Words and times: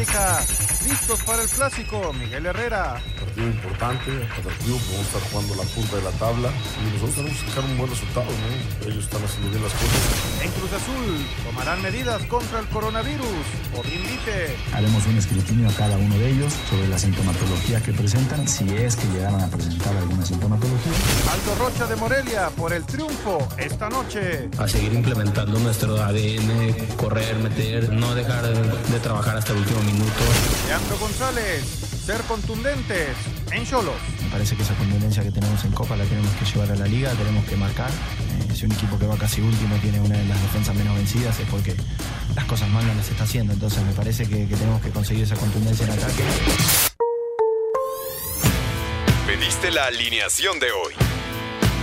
América. 0.00 0.69
Listos 0.84 1.22
para 1.24 1.42
el 1.42 1.48
clásico, 1.48 2.12
Miguel 2.14 2.46
Herrera. 2.46 3.02
Partido 3.20 3.46
importante, 3.46 4.10
atractivo, 4.38 4.78
podemos 4.78 5.06
estar 5.06 5.22
jugando 5.30 5.54
la 5.56 5.62
punta 5.62 5.96
de 5.96 6.02
la 6.02 6.10
tabla 6.12 6.48
y 6.80 6.94
nosotros 6.94 7.14
tenemos 7.16 7.38
que 7.38 7.48
sacar 7.50 7.64
un 7.64 7.78
buen 7.78 7.90
resultado, 7.90 8.26
¿no? 8.26 8.86
Ellos 8.88 9.04
están 9.04 9.22
haciendo 9.22 9.50
bien 9.50 9.62
las 9.62 9.72
cosas. 9.74 10.42
En 10.42 10.50
Cruz 10.52 10.72
Azul, 10.72 11.26
tomarán 11.44 11.82
medidas 11.82 12.22
contra 12.24 12.60
el 12.60 12.66
coronavirus. 12.68 13.44
O 13.76 13.84
invite. 13.84 14.56
Haremos 14.72 15.06
un 15.06 15.18
escrutinio 15.18 15.68
a 15.68 15.72
cada 15.74 15.96
uno 15.96 16.14
de 16.16 16.30
ellos 16.30 16.52
sobre 16.70 16.88
la 16.88 16.98
sintomatología 16.98 17.80
que 17.82 17.92
presentan, 17.92 18.48
si 18.48 18.68
es 18.74 18.96
que 18.96 19.06
llegaran 19.08 19.42
a 19.42 19.48
presentar 19.48 19.94
alguna 19.96 20.24
sintomatología. 20.24 20.92
Alto 21.30 21.54
Rocha 21.56 21.86
de 21.86 21.96
Morelia 21.96 22.48
por 22.56 22.72
el 22.72 22.84
triunfo 22.84 23.46
esta 23.58 23.90
noche. 23.90 24.48
A 24.58 24.66
seguir 24.66 24.94
implementando 24.94 25.58
nuestro 25.58 26.02
ADN, 26.02 26.96
correr, 26.96 27.36
meter, 27.36 27.92
no 27.92 28.14
dejar 28.14 28.48
de 28.48 29.00
trabajar 29.00 29.36
hasta 29.36 29.52
el 29.52 29.58
último 29.58 29.82
minuto. 29.82 30.24
Leandro 30.70 30.98
González, 30.98 31.64
ser 32.06 32.20
contundentes 32.28 33.08
en 33.50 33.66
Cholos. 33.66 33.96
Me 34.22 34.30
parece 34.30 34.54
que 34.54 34.62
esa 34.62 34.72
contundencia 34.76 35.20
que 35.20 35.32
tenemos 35.32 35.64
en 35.64 35.72
Copa 35.72 35.96
la 35.96 36.04
tenemos 36.04 36.30
que 36.36 36.44
llevar 36.44 36.70
a 36.70 36.76
la 36.76 36.86
liga, 36.86 37.10
tenemos 37.14 37.44
que 37.46 37.56
marcar. 37.56 37.90
Eh, 37.90 38.54
si 38.54 38.66
un 38.66 38.72
equipo 38.72 38.96
que 38.96 39.04
va 39.04 39.16
casi 39.16 39.40
último 39.40 39.74
tiene 39.78 39.98
una 39.98 40.16
de 40.16 40.24
las 40.26 40.40
defensas 40.40 40.76
menos 40.76 40.94
vencidas 40.94 41.40
es 41.40 41.48
porque 41.48 41.74
las 42.36 42.44
cosas 42.44 42.68
mal 42.68 42.86
no 42.86 42.94
las 42.94 43.08
está 43.08 43.24
haciendo. 43.24 43.52
Entonces 43.52 43.82
me 43.82 43.92
parece 43.94 44.28
que, 44.28 44.46
que 44.46 44.54
tenemos 44.54 44.80
que 44.80 44.90
conseguir 44.90 45.24
esa 45.24 45.34
contundencia 45.34 45.86
en 45.86 45.90
ataque. 45.90 46.22
Pediste 49.26 49.72
la 49.72 49.86
alineación 49.86 50.60
de 50.60 50.70
hoy. 50.70 51.09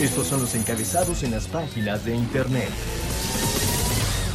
Estos 0.00 0.26
son 0.26 0.40
los 0.40 0.54
encabezados 0.56 1.22
en 1.22 1.30
las 1.30 1.46
páginas 1.46 2.04
de 2.04 2.16
internet. 2.16 2.68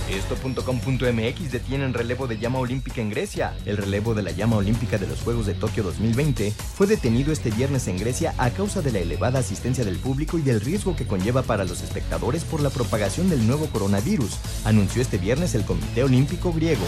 Esto.com.mx 0.09 1.51
detienen 1.51 1.93
relevo 1.93 2.27
de 2.27 2.39
llama 2.39 2.59
olímpica 2.59 3.01
en 3.01 3.09
Grecia. 3.09 3.53
El 3.65 3.75
relevo 3.75 4.15
de 4.15 4.23
la 4.23 4.31
llama 4.31 4.55
olímpica 4.55 4.97
de 4.97 5.05
los 5.05 5.19
Juegos 5.19 5.45
de 5.45 5.53
Tokio 5.53 5.83
2020 5.83 6.51
fue 6.51 6.87
detenido 6.87 7.33
este 7.33 7.51
viernes 7.51 7.87
en 7.89 7.97
Grecia 7.97 8.33
a 8.37 8.49
causa 8.51 8.81
de 8.81 8.93
la 8.93 8.99
elevada 8.99 9.39
asistencia 9.39 9.83
del 9.83 9.97
público 9.97 10.37
y 10.37 10.41
del 10.41 10.61
riesgo 10.61 10.95
que 10.95 11.05
conlleva 11.05 11.43
para 11.43 11.65
los 11.65 11.81
espectadores 11.81 12.45
por 12.45 12.61
la 12.61 12.69
propagación 12.69 13.29
del 13.29 13.45
nuevo 13.45 13.67
coronavirus, 13.67 14.37
anunció 14.63 15.01
este 15.01 15.17
viernes 15.17 15.55
el 15.55 15.65
Comité 15.65 16.03
Olímpico 16.03 16.53
Griego. 16.53 16.85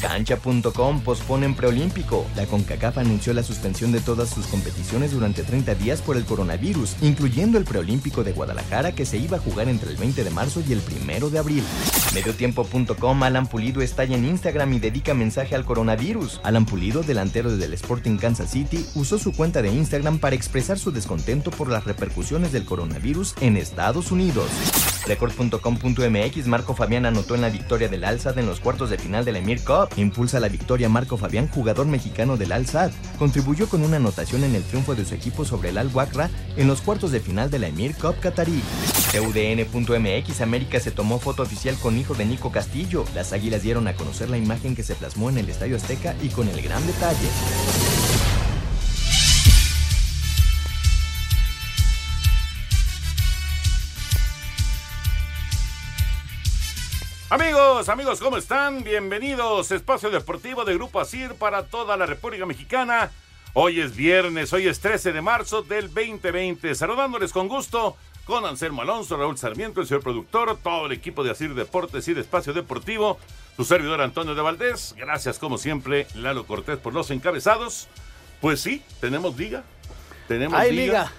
Cancha.com 0.00 1.00
posponen 1.02 1.54
preolímpico. 1.54 2.26
La 2.36 2.46
CONCACAF 2.46 2.98
anunció 2.98 3.32
la 3.32 3.42
suspensión 3.42 3.92
de 3.92 4.00
todas 4.00 4.30
sus 4.30 4.46
competiciones 4.46 5.12
durante 5.12 5.42
30 5.42 5.74
días 5.74 6.02
por 6.02 6.16
el 6.16 6.24
coronavirus, 6.24 6.96
incluyendo 7.02 7.58
el 7.58 7.64
preolímpico 7.64 8.24
de 8.24 8.32
Guadalajara 8.32 8.92
que 8.92 9.06
se 9.06 9.18
iba 9.18 9.36
a 9.36 9.40
jugar 9.40 9.68
entre 9.68 9.90
el 9.90 9.96
20 9.96 10.24
de 10.24 10.30
marzo 10.30 10.62
y 10.66 10.72
el 10.72 10.80
1 10.80 11.30
de 11.30 11.38
abril. 11.38 11.64
Mediotiempo.com 12.14 13.22
Alan 13.22 13.46
Pulido 13.46 13.82
estalla 13.82 14.16
en 14.16 14.24
Instagram 14.24 14.72
y 14.72 14.80
dedica 14.80 15.14
mensaje 15.14 15.54
al 15.54 15.64
coronavirus. 15.64 16.40
Alan 16.42 16.66
Pulido, 16.66 17.02
delantero 17.02 17.56
del 17.56 17.74
Sporting 17.74 18.16
Kansas 18.16 18.50
City, 18.50 18.84
usó 18.94 19.18
su 19.18 19.32
cuenta 19.32 19.62
de 19.62 19.70
Instagram 19.70 20.18
para 20.18 20.34
expresar 20.34 20.78
su 20.78 20.90
descontento 20.90 21.50
por 21.50 21.68
las 21.68 21.84
repercusiones 21.84 22.52
del 22.52 22.64
coronavirus 22.64 23.34
en 23.40 23.56
Estados 23.56 24.10
Unidos. 24.10 24.48
Record.com.mx 25.06 26.46
Marco 26.46 26.74
Fabián 26.74 27.06
anotó 27.06 27.34
en 27.34 27.40
la 27.42 27.50
victoria 27.50 27.88
del 27.88 28.04
Al-Sad 28.04 28.38
en 28.38 28.46
los 28.46 28.60
cuartos 28.60 28.90
de 28.90 28.98
final 28.98 29.24
de 29.24 29.32
la 29.32 29.38
Emir 29.38 29.62
Cup. 29.62 29.89
Impulsa 29.96 30.40
la 30.40 30.48
victoria 30.48 30.88
Marco 30.88 31.16
Fabián, 31.16 31.48
jugador 31.48 31.86
mexicano 31.86 32.36
del 32.36 32.52
Al-Sad. 32.52 32.90
Contribuyó 33.18 33.68
con 33.68 33.82
una 33.82 33.96
anotación 33.96 34.44
en 34.44 34.54
el 34.54 34.62
triunfo 34.62 34.94
de 34.94 35.04
su 35.04 35.14
equipo 35.14 35.44
sobre 35.44 35.70
el 35.70 35.78
Al-Wakra 35.78 36.30
en 36.56 36.68
los 36.68 36.80
cuartos 36.80 37.10
de 37.12 37.20
final 37.20 37.50
de 37.50 37.58
la 37.58 37.68
Emir 37.68 37.94
Cup 37.94 38.18
Qatarí. 38.20 38.62
TUDN.mx 39.12 40.40
América 40.40 40.80
se 40.80 40.90
tomó 40.90 41.18
foto 41.18 41.42
oficial 41.42 41.76
con 41.76 41.98
hijo 41.98 42.14
de 42.14 42.24
Nico 42.24 42.52
Castillo. 42.52 43.04
Las 43.14 43.32
águilas 43.32 43.62
dieron 43.62 43.88
a 43.88 43.94
conocer 43.94 44.30
la 44.30 44.38
imagen 44.38 44.76
que 44.76 44.82
se 44.82 44.94
plasmó 44.94 45.30
en 45.30 45.38
el 45.38 45.48
Estadio 45.48 45.76
Azteca 45.76 46.14
y 46.22 46.28
con 46.28 46.48
el 46.48 46.62
gran 46.62 46.86
detalle. 46.86 47.28
Amigos, 57.32 57.88
amigos, 57.88 58.18
¿cómo 58.18 58.38
están? 58.38 58.82
Bienvenidos. 58.82 59.70
Espacio 59.70 60.10
Deportivo 60.10 60.64
de 60.64 60.74
Grupo 60.74 61.00
Asir 61.00 61.34
para 61.34 61.64
toda 61.64 61.96
la 61.96 62.04
República 62.04 62.44
Mexicana. 62.44 63.12
Hoy 63.52 63.80
es 63.80 63.94
viernes, 63.94 64.52
hoy 64.52 64.66
es 64.66 64.80
13 64.80 65.12
de 65.12 65.22
marzo 65.22 65.62
del 65.62 65.94
2020. 65.94 66.74
Saludándoles 66.74 67.32
con 67.32 67.46
gusto 67.46 67.96
con 68.24 68.44
Anselmo 68.46 68.82
Alonso, 68.82 69.16
Raúl 69.16 69.38
Sarmiento, 69.38 69.80
el 69.80 69.86
señor 69.86 70.02
productor, 70.02 70.58
todo 70.60 70.86
el 70.86 70.92
equipo 70.92 71.22
de 71.22 71.30
Asir 71.30 71.54
Deportes 71.54 72.08
y 72.08 72.14
de 72.14 72.20
Espacio 72.20 72.52
Deportivo, 72.52 73.16
su 73.54 73.64
servidor 73.64 74.00
Antonio 74.00 74.34
de 74.34 74.42
Valdés. 74.42 74.96
Gracias, 74.98 75.38
como 75.38 75.56
siempre, 75.56 76.08
Lalo 76.16 76.48
Cortés 76.48 76.78
por 76.78 76.94
los 76.94 77.12
encabezados. 77.12 77.86
Pues 78.40 78.60
sí, 78.60 78.82
tenemos 79.00 79.36
liga. 79.36 79.62
Tenemos 80.26 80.58
Hay 80.58 80.72
liga. 80.72 81.12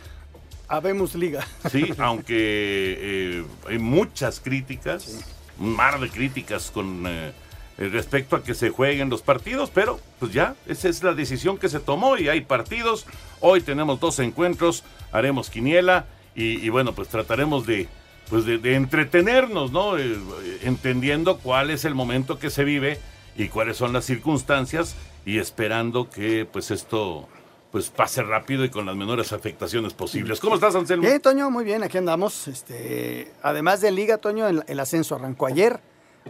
Habemos 0.67 1.15
liga. 1.15 1.47
Sí, 1.71 1.93
aunque 1.97 2.35
eh, 2.37 3.45
hay 3.69 3.77
muchas 3.79 4.41
críticas, 4.41 5.23
un 5.61 5.75
mar 5.75 5.99
de 5.99 6.09
críticas 6.09 6.71
con 6.71 7.03
eh, 7.07 7.31
respecto 7.77 8.35
a 8.35 8.43
que 8.43 8.53
se 8.53 8.69
jueguen 8.69 9.09
los 9.09 9.21
partidos, 9.21 9.69
pero 9.73 9.99
pues 10.19 10.33
ya, 10.33 10.55
esa 10.67 10.89
es 10.89 11.03
la 11.03 11.13
decisión 11.13 11.57
que 11.57 11.69
se 11.69 11.79
tomó 11.79 12.17
y 12.17 12.29
hay 12.29 12.41
partidos. 12.41 13.05
Hoy 13.39 13.61
tenemos 13.61 13.99
dos 13.99 14.19
encuentros, 14.19 14.83
haremos 15.11 15.49
quiniela 15.49 16.05
y, 16.33 16.69
bueno, 16.69 16.93
pues 16.93 17.09
trataremos 17.09 17.65
de, 17.65 17.87
pues 18.29 18.45
de 18.45 18.75
entretenernos, 18.75 19.71
¿no? 19.71 19.97
Eh, 19.97 20.17
entendiendo 20.63 21.37
cuál 21.37 21.69
es 21.69 21.85
el 21.85 21.93
momento 21.93 22.39
que 22.39 22.49
se 22.49 22.63
vive 22.63 22.99
y 23.37 23.47
cuáles 23.47 23.77
son 23.77 23.93
las 23.93 24.05
circunstancias 24.05 24.95
y 25.25 25.37
esperando 25.37 26.09
que 26.09 26.45
pues 26.51 26.71
esto 26.71 27.27
pues 27.71 27.89
pase 27.89 28.21
rápido 28.21 28.65
y 28.65 28.69
con 28.69 28.85
las 28.85 28.95
menores 28.95 29.31
afectaciones 29.33 29.93
posibles. 29.93 30.39
¿Cómo 30.39 30.55
estás, 30.55 30.75
Anselmo? 30.75 31.03
Bien, 31.03 31.21
Toño, 31.21 31.49
muy 31.49 31.63
bien, 31.63 31.83
aquí 31.83 31.97
andamos. 31.97 32.47
Este, 32.47 33.31
además 33.41 33.81
de 33.81 33.91
Liga, 33.91 34.17
Toño, 34.17 34.47
el, 34.47 34.63
el 34.67 34.79
ascenso 34.79 35.15
arrancó 35.15 35.45
ayer. 35.45 35.79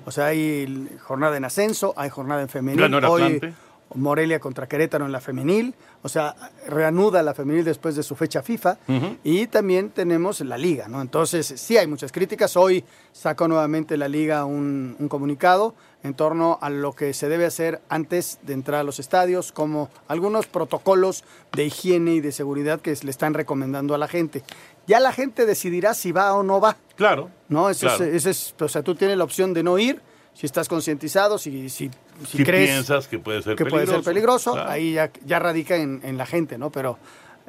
O 0.05 0.11
sea, 0.11 0.27
hay 0.27 0.87
jornada 1.01 1.35
en 1.37 1.45
ascenso, 1.45 1.93
hay 1.97 2.09
jornada 2.09 2.41
en 2.41 2.49
femenil. 2.49 2.81
Ganó 2.81 2.99
el 2.99 3.05
Hoy. 3.05 3.53
Morelia 3.93 4.39
contra 4.39 4.67
Querétaro 4.67 5.05
en 5.05 5.11
la 5.11 5.19
femenil. 5.19 5.75
O 6.03 6.09
sea, 6.09 6.35
reanuda 6.67 7.21
la 7.21 7.33
femenil 7.33 7.63
después 7.63 7.95
de 7.95 8.03
su 8.03 8.15
fecha 8.15 8.41
FIFA. 8.41 8.77
Y 9.23 9.47
también 9.47 9.89
tenemos 9.91 10.39
la 10.41 10.57
liga, 10.57 10.87
¿no? 10.87 11.01
Entonces, 11.01 11.45
sí 11.57 11.77
hay 11.77 11.85
muchas 11.87 12.11
críticas. 12.11 12.57
Hoy 12.57 12.83
sacó 13.11 13.47
nuevamente 13.47 13.97
la 13.97 14.07
liga 14.07 14.45
un, 14.45 14.95
un 14.97 15.07
comunicado 15.07 15.75
en 16.03 16.15
torno 16.15 16.57
a 16.61 16.71
lo 16.71 16.93
que 16.93 17.13
se 17.13 17.29
debe 17.29 17.45
hacer 17.45 17.79
antes 17.87 18.39
de 18.41 18.53
entrar 18.53 18.79
a 18.79 18.83
los 18.83 18.99
estadios, 18.99 19.51
como 19.51 19.89
algunos 20.07 20.47
protocolos 20.47 21.23
de 21.51 21.65
higiene 21.65 22.15
y 22.15 22.21
de 22.21 22.31
seguridad 22.31 22.81
que 22.81 22.97
le 23.03 23.11
están 23.11 23.35
recomendando 23.35 23.93
a 23.93 23.99
la 23.99 24.07
gente. 24.07 24.43
Ya 24.87 24.99
la 24.99 25.11
gente 25.13 25.45
decidirá 25.45 25.93
si 25.93 26.11
va 26.11 26.33
o 26.33 26.41
no 26.41 26.59
va. 26.59 26.77
Claro. 26.95 27.29
¿no? 27.49 27.69
Eso 27.69 27.85
claro. 27.85 28.03
es, 28.05 28.15
eso 28.25 28.29
es- 28.31 28.55
o 28.59 28.67
sea, 28.67 28.81
tú 28.81 28.95
tienes 28.95 29.15
la 29.17 29.23
opción 29.23 29.53
de 29.53 29.61
no 29.61 29.77
ir, 29.77 30.01
si 30.33 30.45
estás 30.45 30.67
concientizado, 30.67 31.37
si, 31.37 31.69
si, 31.69 31.89
si 32.25 32.37
Si 32.37 32.43
crees 32.43 32.69
piensas 32.69 33.07
que 33.07 33.19
puede 33.19 33.41
ser 33.41 33.55
que 33.55 33.65
puede 33.65 33.85
peligroso. 33.85 34.03
ser 34.03 34.13
peligroso, 34.13 34.51
Claro. 34.53 34.69
ahí 34.69 34.93
ya, 34.93 35.11
ya 35.25 35.39
radica 35.39 35.75
en, 35.75 35.99
en 36.03 36.17
la 36.17 36.25
gente, 36.25 36.57
¿no? 36.57 36.71
Pero 36.71 36.97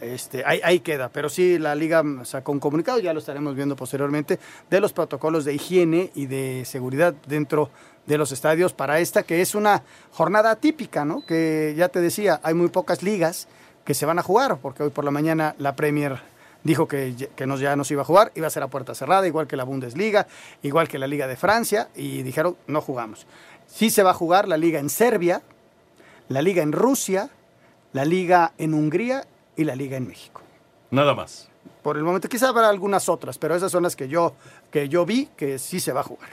este, 0.01 0.43
ahí, 0.45 0.61
ahí 0.65 0.81
queda. 0.81 1.09
Pero 1.11 1.29
sí, 1.29 1.59
la 1.59 1.75
liga 1.75 2.03
sacó 2.25 2.51
un 2.53 2.59
comunicado, 2.61 2.99
ya 2.99 3.13
lo 3.13 3.21
estaremos 3.21 3.55
viendo 3.55 3.77
posteriormente, 3.77 4.39
de 4.69 4.81
los 4.81 4.93
protocolos 4.93 5.45
de 5.45 5.55
higiene 5.55 6.11
y 6.15 6.27
de 6.27 6.65
seguridad 6.65 7.15
dentro 7.27 7.71
de 8.07 8.19
los 8.19 8.33
estadios 8.33 8.73
para 8.73 8.99
esta, 8.99 9.23
que 9.23 9.41
es 9.41 9.55
una 9.55 9.85
jornada 10.11 10.57
típica, 10.57 11.05
¿no? 11.05 11.25
Que 11.25 11.75
ya 11.77 11.89
te 11.89 12.01
decía, 12.01 12.41
hay 12.43 12.55
muy 12.55 12.69
pocas 12.69 13.03
ligas 13.05 13.47
que 13.85 13.95
se 13.95 14.07
van 14.07 14.19
a 14.19 14.23
jugar, 14.23 14.59
porque 14.61 14.83
hoy 14.83 14.91
por 14.91 15.05
la 15.05 15.13
mañana 15.13 15.55
la 15.59 15.77
Premier 15.77 16.21
dijo 16.65 16.87
que, 16.89 17.15
ya- 17.15 17.27
que 17.29 17.47
nos, 17.47 17.61
ya 17.61 17.75
nos 17.77 17.91
iba 17.91 18.03
a 18.03 18.05
jugar, 18.05 18.33
iba 18.35 18.47
a 18.47 18.51
ser 18.51 18.63
a 18.63 18.69
puerta 18.69 18.95
cerrada, 18.95 19.27
igual 19.27 19.47
que 19.47 19.57
la 19.57 19.65
Bundesliga, 19.65 20.27
igual 20.63 20.89
que 20.89 20.99
la 20.99 21.07
Liga 21.07 21.27
de 21.27 21.37
Francia, 21.37 21.89
y 21.95 22.23
dijeron, 22.23 22.57
no 22.67 22.81
jugamos. 22.81 23.27
Sí 23.67 23.91
se 23.91 24.03
va 24.03 24.11
a 24.11 24.15
jugar 24.15 24.49
la 24.49 24.57
Liga 24.57 24.79
en 24.81 24.91
Serbia, 24.91 25.43
la 26.29 26.43
Liga 26.43 26.63
en 26.63 26.73
Rusia, 26.73 27.31
la 27.93 28.05
Liga 28.05 28.53
en 28.59 28.75
Hungría 28.75 29.27
y 29.57 29.65
la 29.65 29.75
Liga 29.77 29.97
en 29.97 30.07
México. 30.07 30.41
Nada 30.91 31.15
más. 31.15 31.49
Por 31.83 31.97
el 31.97 32.05
momento, 32.05 32.29
quizá 32.29 32.49
habrá 32.49 32.69
algunas 32.69 33.09
otras, 33.09 33.39
pero 33.39 33.55
esas 33.57 33.73
son 33.73 33.83
las 33.83 33.97
que 33.97 34.09
yo, 34.09 34.35
que 34.71 34.89
yo 34.89 35.05
vi 35.05 35.29
que 35.37 35.59
sí 35.59 35.81
se 35.81 35.93
va 35.93 36.01
a 36.01 36.05
jugar. 36.05 36.31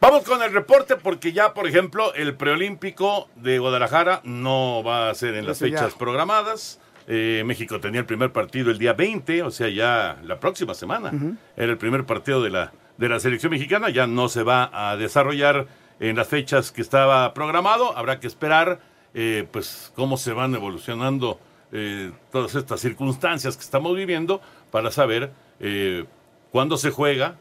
Vamos 0.00 0.24
con 0.24 0.42
el 0.42 0.52
reporte 0.52 0.96
porque 0.96 1.32
ya, 1.32 1.54
por 1.54 1.68
ejemplo, 1.68 2.12
el 2.14 2.36
preolímpico 2.36 3.28
de 3.36 3.60
Guadalajara 3.60 4.20
no 4.24 4.82
va 4.82 5.08
a 5.10 5.14
ser 5.14 5.34
en 5.36 5.46
las 5.46 5.60
ya. 5.60 5.66
fechas 5.66 5.94
programadas. 5.94 6.80
Eh, 7.06 7.42
México 7.44 7.80
tenía 7.80 8.00
el 8.00 8.06
primer 8.06 8.32
partido 8.32 8.70
el 8.70 8.78
día 8.78 8.92
20, 8.92 9.42
o 9.42 9.50
sea, 9.50 9.68
ya 9.68 10.18
la 10.22 10.38
próxima 10.40 10.74
semana. 10.74 11.12
Era 11.56 11.72
el 11.72 11.78
primer 11.78 12.04
partido 12.04 12.42
de 12.42 12.50
la, 12.50 12.72
de 12.96 13.08
la 13.08 13.20
selección 13.20 13.50
mexicana. 13.50 13.90
Ya 13.90 14.06
no 14.06 14.28
se 14.28 14.42
va 14.42 14.70
a 14.72 14.96
desarrollar 14.96 15.66
en 16.00 16.16
las 16.16 16.28
fechas 16.28 16.72
que 16.72 16.82
estaba 16.82 17.32
programado. 17.34 17.96
Habrá 17.96 18.20
que 18.20 18.26
esperar 18.26 18.80
eh, 19.14 19.46
pues 19.50 19.92
cómo 19.94 20.16
se 20.16 20.32
van 20.32 20.54
evolucionando 20.54 21.38
eh, 21.70 22.12
todas 22.30 22.54
estas 22.54 22.80
circunstancias 22.80 23.56
que 23.56 23.62
estamos 23.62 23.94
viviendo 23.94 24.40
para 24.70 24.90
saber 24.90 25.32
eh, 25.60 26.04
cuándo 26.50 26.76
se 26.76 26.90
juega, 26.90 27.36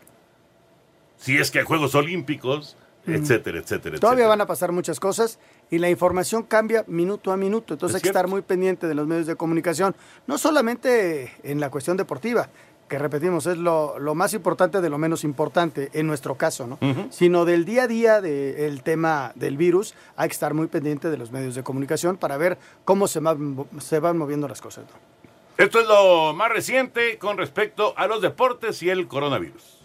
si 1.18 1.38
es 1.38 1.52
que 1.52 1.60
hay 1.60 1.66
Juegos 1.66 1.96
Olímpicos, 1.96 2.78
etcétera, 3.06 3.60
etcétera, 3.60 3.98
Todavía 4.00 4.24
etcétera. 4.26 4.28
van 4.30 4.42
a 4.42 4.46
pasar 4.48 4.72
muchas 4.72 5.00
cosas 5.00 5.40
y 5.70 5.78
la 5.80 5.90
información 5.90 6.44
cambia 6.44 6.84
minuto 6.88 7.32
a 7.32 7.38
minuto. 7.38 7.74
Entonces 7.74 7.96
Es 7.96 7.96
hay 7.96 8.02
que 8.02 8.06
cierto. 8.08 8.20
estar 8.20 8.30
muy 8.30 8.42
pendiente 8.42 8.88
de 8.88 8.96
los 8.96 9.08
medios 9.08 9.28
de 9.28 9.36
comunicación, 9.36 9.96
no 10.28 10.38
solamente 10.38 11.32
en 11.44 11.60
la 11.60 11.70
cuestión 11.70 11.98
deportiva, 11.98 12.50
que 12.88 13.00
repetimos, 13.00 13.46
es 13.48 13.58
lo, 13.58 13.98
lo 14.00 14.16
más 14.16 14.34
importante 14.34 14.82
de 14.82 14.90
lo 14.90 14.98
menos 14.98 15.24
importante 15.24 15.90
en 15.94 16.08
nuestro 16.08 16.36
caso, 16.36 16.68
¿no? 16.68 16.78
Sino 17.10 17.46
del 17.46 17.64
día 17.64 17.84
a 17.84 17.88
día 17.88 18.20
del 18.20 18.84
tema 18.84 19.32
del 19.36 19.56
virus, 19.56 19.96
hay 20.18 20.28
que 20.28 20.34
estar 20.34 20.54
muy 20.54 20.68
pendiente 20.68 21.10
de 21.10 21.18
los 21.18 21.32
medios 21.32 21.56
de 21.56 21.64
comunicación 21.64 22.18
para 22.18 22.36
ver 22.36 22.58
cómo 22.84 23.08
se, 23.08 23.22
va- 23.22 23.38
se 23.80 24.00
van 24.00 24.18
moviendo 24.18 24.46
las 24.50 24.60
cosas. 24.60 24.84
¿no? 24.84 25.00
Esto 25.64 25.80
es 25.80 25.88
lo 25.88 26.34
más 26.34 26.52
reciente 26.52 27.18
con 27.18 27.38
respecto 27.38 27.94
a 27.96 28.08
los 28.08 28.22
deportes 28.22 28.84
y 28.84 28.90
el 28.90 29.08
coronavirus. 29.08 29.80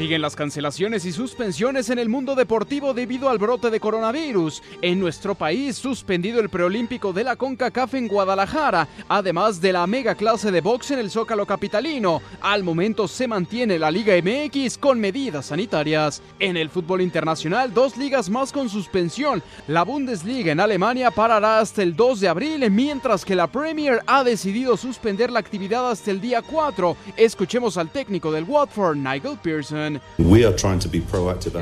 Siguen 0.00 0.22
las 0.22 0.34
cancelaciones 0.34 1.04
y 1.04 1.12
suspensiones 1.12 1.90
en 1.90 1.98
el 1.98 2.08
mundo 2.08 2.34
deportivo 2.34 2.94
debido 2.94 3.28
al 3.28 3.36
brote 3.36 3.68
de 3.68 3.80
coronavirus. 3.80 4.62
En 4.80 4.98
nuestro 4.98 5.34
país, 5.34 5.76
suspendido 5.76 6.40
el 6.40 6.48
preolímpico 6.48 7.12
de 7.12 7.22
la 7.22 7.36
CONCACAF 7.36 7.92
en 7.92 8.08
Guadalajara, 8.08 8.88
además 9.10 9.60
de 9.60 9.74
la 9.74 9.86
mega 9.86 10.14
clase 10.14 10.50
de 10.50 10.62
box 10.62 10.92
en 10.92 11.00
el 11.00 11.10
Zócalo 11.10 11.44
Capitalino. 11.44 12.22
Al 12.40 12.64
momento 12.64 13.06
se 13.08 13.28
mantiene 13.28 13.78
la 13.78 13.90
Liga 13.90 14.14
MX 14.16 14.78
con 14.78 14.98
medidas 14.98 15.44
sanitarias. 15.44 16.22
En 16.38 16.56
el 16.56 16.70
fútbol 16.70 17.02
internacional, 17.02 17.74
dos 17.74 17.98
ligas 17.98 18.30
más 18.30 18.52
con 18.52 18.70
suspensión. 18.70 19.42
La 19.66 19.82
Bundesliga 19.82 20.50
en 20.50 20.60
Alemania 20.60 21.10
parará 21.10 21.58
hasta 21.58 21.82
el 21.82 21.94
2 21.94 22.20
de 22.20 22.28
abril, 22.28 22.70
mientras 22.70 23.22
que 23.22 23.34
la 23.34 23.48
Premier 23.48 24.00
ha 24.06 24.24
decidido 24.24 24.78
suspender 24.78 25.30
la 25.30 25.40
actividad 25.40 25.90
hasta 25.90 26.10
el 26.10 26.22
día 26.22 26.40
4. 26.40 26.96
Escuchemos 27.18 27.76
al 27.76 27.90
técnico 27.90 28.32
del 28.32 28.44
Watford, 28.44 28.96
Nigel 28.96 29.36
Pearson. 29.42 29.89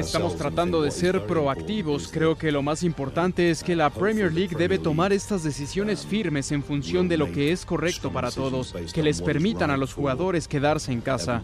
Estamos 0.06 0.36
tratando 0.36 0.82
de 0.82 0.90
ser 0.90 1.26
proactivos. 1.26 2.08
Creo 2.12 2.36
que 2.36 2.52
lo 2.52 2.62
más 2.62 2.82
importante 2.82 3.50
es 3.50 3.62
que 3.62 3.76
la 3.76 3.90
Premier 3.90 4.32
League 4.32 4.56
debe 4.56 4.78
tomar 4.78 5.12
estas 5.12 5.42
decisiones 5.42 6.04
firmes 6.06 6.52
en 6.52 6.62
función 6.62 7.08
de 7.08 7.16
lo 7.16 7.30
que 7.32 7.52
es 7.52 7.64
correcto 7.64 8.12
para 8.12 8.30
todos, 8.30 8.74
que 8.92 9.02
les 9.02 9.22
permitan 9.22 9.70
a 9.70 9.76
los 9.76 9.94
jugadores 9.94 10.48
quedarse 10.48 10.92
en 10.92 11.00
casa. 11.00 11.40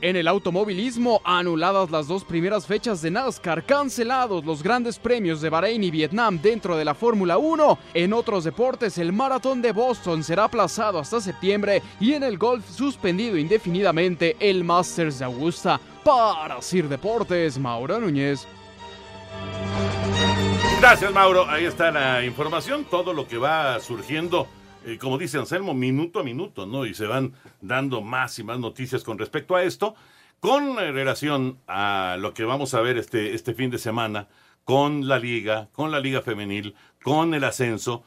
En 0.00 0.14
el 0.14 0.28
automovilismo, 0.28 1.20
anuladas 1.24 1.90
las 1.90 2.06
dos 2.06 2.22
primeras 2.22 2.66
fechas 2.66 3.02
de 3.02 3.10
NASCAR, 3.10 3.64
cancelados 3.64 4.44
los 4.44 4.62
grandes 4.62 4.96
premios 4.96 5.40
de 5.40 5.50
Bahrein 5.50 5.82
y 5.82 5.90
Vietnam 5.90 6.40
dentro 6.40 6.76
de 6.76 6.84
la 6.84 6.94
Fórmula 6.94 7.36
1. 7.38 7.78
En 7.94 8.12
otros 8.12 8.44
deportes, 8.44 8.96
el 8.98 9.12
maratón 9.12 9.60
de 9.60 9.72
Boston 9.72 10.22
será 10.22 10.44
aplazado 10.44 11.00
hasta 11.00 11.20
septiembre 11.20 11.82
y 11.98 12.12
en 12.12 12.22
el 12.22 12.38
golf 12.38 12.64
suspendido 12.68 13.36
indefinidamente 13.36 14.36
el 14.38 14.62
Masters 14.62 15.18
de 15.18 15.24
Augusta. 15.24 15.80
Para 16.04 16.62
Sir 16.62 16.88
Deportes, 16.88 17.58
Mauro 17.58 17.98
Núñez. 17.98 18.46
Gracias, 20.80 21.12
Mauro. 21.12 21.44
Ahí 21.48 21.64
está 21.64 21.90
la 21.90 22.24
información, 22.24 22.84
todo 22.84 23.12
lo 23.12 23.26
que 23.26 23.36
va 23.36 23.80
surgiendo, 23.80 24.46
eh, 24.86 24.98
como 24.98 25.18
dice 25.18 25.38
Anselmo, 25.38 25.74
minuto 25.74 26.20
a 26.20 26.24
minuto, 26.24 26.66
¿no? 26.66 26.86
Y 26.86 26.94
se 26.94 27.06
van 27.06 27.32
dando 27.60 28.00
más 28.00 28.38
y 28.38 28.44
más 28.44 28.58
noticias 28.58 29.02
con 29.04 29.18
respecto 29.18 29.54
a 29.56 29.62
esto, 29.62 29.94
con 30.40 30.78
eh, 30.78 30.92
relación 30.92 31.58
a 31.66 32.16
lo 32.18 32.32
que 32.34 32.44
vamos 32.44 32.74
a 32.74 32.80
ver 32.80 32.96
este, 32.98 33.34
este 33.34 33.54
fin 33.54 33.70
de 33.70 33.78
semana, 33.78 34.28
con 34.64 35.08
la 35.08 35.18
liga, 35.18 35.68
con 35.72 35.90
la 35.90 36.00
liga 36.00 36.20
femenil, 36.22 36.74
con 37.02 37.34
el 37.34 37.44
ascenso. 37.44 38.02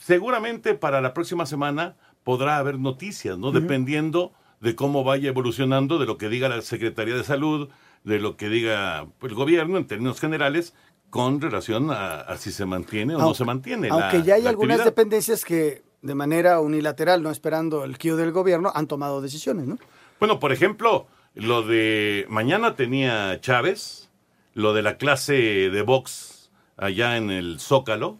Seguramente 0.00 0.74
para 0.74 1.00
la 1.00 1.14
próxima 1.14 1.46
semana 1.46 1.96
podrá 2.24 2.58
haber 2.58 2.78
noticias, 2.78 3.38
¿no? 3.38 3.52
Dependiendo 3.52 4.32
de 4.60 4.74
cómo 4.74 5.04
vaya 5.04 5.28
evolucionando, 5.28 5.98
de 5.98 6.06
lo 6.06 6.18
que 6.18 6.28
diga 6.28 6.48
la 6.48 6.60
Secretaría 6.62 7.14
de 7.14 7.24
Salud, 7.24 7.68
de 8.04 8.18
lo 8.18 8.36
que 8.36 8.48
diga 8.48 9.06
el 9.22 9.34
gobierno 9.34 9.76
en 9.78 9.86
términos 9.86 10.20
generales, 10.20 10.74
con 11.10 11.40
relación 11.40 11.90
a, 11.90 12.20
a 12.20 12.36
si 12.36 12.52
se 12.52 12.66
mantiene 12.66 13.14
o 13.14 13.18
no 13.18 13.34
se 13.34 13.44
mantiene. 13.44 13.88
la- 13.88 13.94
Aunque 14.10 14.22
ya 14.26 14.34
hay 14.34 14.46
algunas 14.46 14.76
actividad. 14.80 14.84
dependencias 14.84 15.44
que 15.44 15.82
de 16.02 16.14
manera 16.14 16.60
unilateral, 16.60 17.22
no 17.22 17.30
esperando 17.30 17.84
el 17.84 17.98
queue 17.98 18.16
del 18.16 18.32
gobierno, 18.32 18.72
han 18.74 18.86
tomado 18.86 19.20
decisiones, 19.20 19.66
¿no? 19.66 19.78
Bueno, 20.20 20.38
por 20.40 20.52
ejemplo, 20.52 21.06
lo 21.34 21.62
de 21.62 22.26
mañana 22.28 22.74
tenía 22.74 23.40
Chávez, 23.40 24.08
lo 24.54 24.74
de 24.74 24.82
la 24.82 24.96
clase 24.96 25.34
de 25.34 25.82
box 25.82 26.50
allá 26.76 27.16
en 27.16 27.30
el 27.30 27.60
Zócalo, 27.60 28.18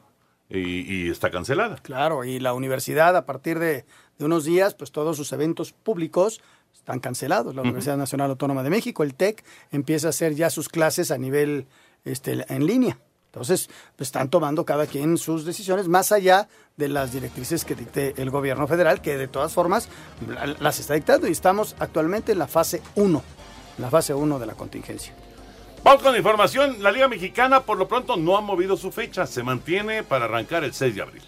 y, 0.51 0.81
y 0.81 1.11
está 1.11 1.31
cancelada. 1.31 1.77
Claro, 1.83 2.25
y 2.25 2.41
la 2.41 2.55
universidad 2.55 3.17
a 3.17 3.27
partir 3.27 3.59
de, 3.59 3.85
de 4.19 4.25
unos 4.25 4.45
días, 4.45 4.75
pues 4.75 4.93
todos 4.93 5.17
sus 5.17 5.33
eventos 5.33 5.73
públicos 5.73 6.41
están 6.75 7.01
cancelados. 7.01 7.55
La 7.55 7.63
Universidad 7.63 7.97
Nacional 7.97 8.31
Autónoma 8.31 8.63
de 8.63 8.71
México, 8.71 9.03
el 9.03 9.15
TEC, 9.15 9.45
empieza 9.73 10.07
a 10.07 10.11
hacer 10.11 10.35
ya 10.35 10.49
sus 10.49 10.69
clases 10.69 11.11
a 11.11 11.19
nivel 11.19 11.67
este, 12.05 12.45
en 12.49 12.67
línea. 12.67 12.99
Entonces, 13.33 13.69
pues 13.97 14.09
están 14.09 14.29
tomando 14.31 14.65
cada 14.65 14.87
quien 14.87 15.19
sus 15.19 15.45
decisiones 15.45 15.87
más 15.89 16.13
allá 16.13 16.49
de 16.77 16.89
las 16.89 17.13
directrices 17.13 17.65
que 17.65 17.75
dicte 17.75 18.15
el 18.17 18.31
gobierno 18.31 18.67
federal, 18.67 19.01
que 19.01 19.17
de 19.17 19.29
todas 19.29 19.53
formas 19.53 19.89
la- 20.27 20.47
las 20.47 20.79
está 20.81 20.95
dictando 20.95 21.29
y 21.29 21.33
estamos 21.33 21.77
actualmente 21.79 22.33
en 22.33 22.39
la 22.39 22.47
fase 22.49 22.83
1, 22.95 23.23
la 23.79 23.91
fase 23.91 24.15
1 24.15 24.39
de 24.39 24.47
la 24.47 24.55
contingencia. 24.55 25.15
Vamos 25.85 26.03
con 26.03 26.17
información. 26.17 26.83
La 26.83 26.91
Liga 26.91 27.07
Mexicana 27.09 27.61
por 27.61 27.79
lo 27.79 27.87
pronto 27.87 28.17
no 28.17 28.37
ha 28.37 28.41
movido 28.41 28.77
su 28.77 28.91
fecha. 28.91 29.27
Se 29.27 29.43
mantiene 29.43 30.03
para 30.03 30.25
arrancar 30.25 30.65
el 30.65 30.75
6 30.75 30.95
de 30.97 31.03
abril. 31.03 31.23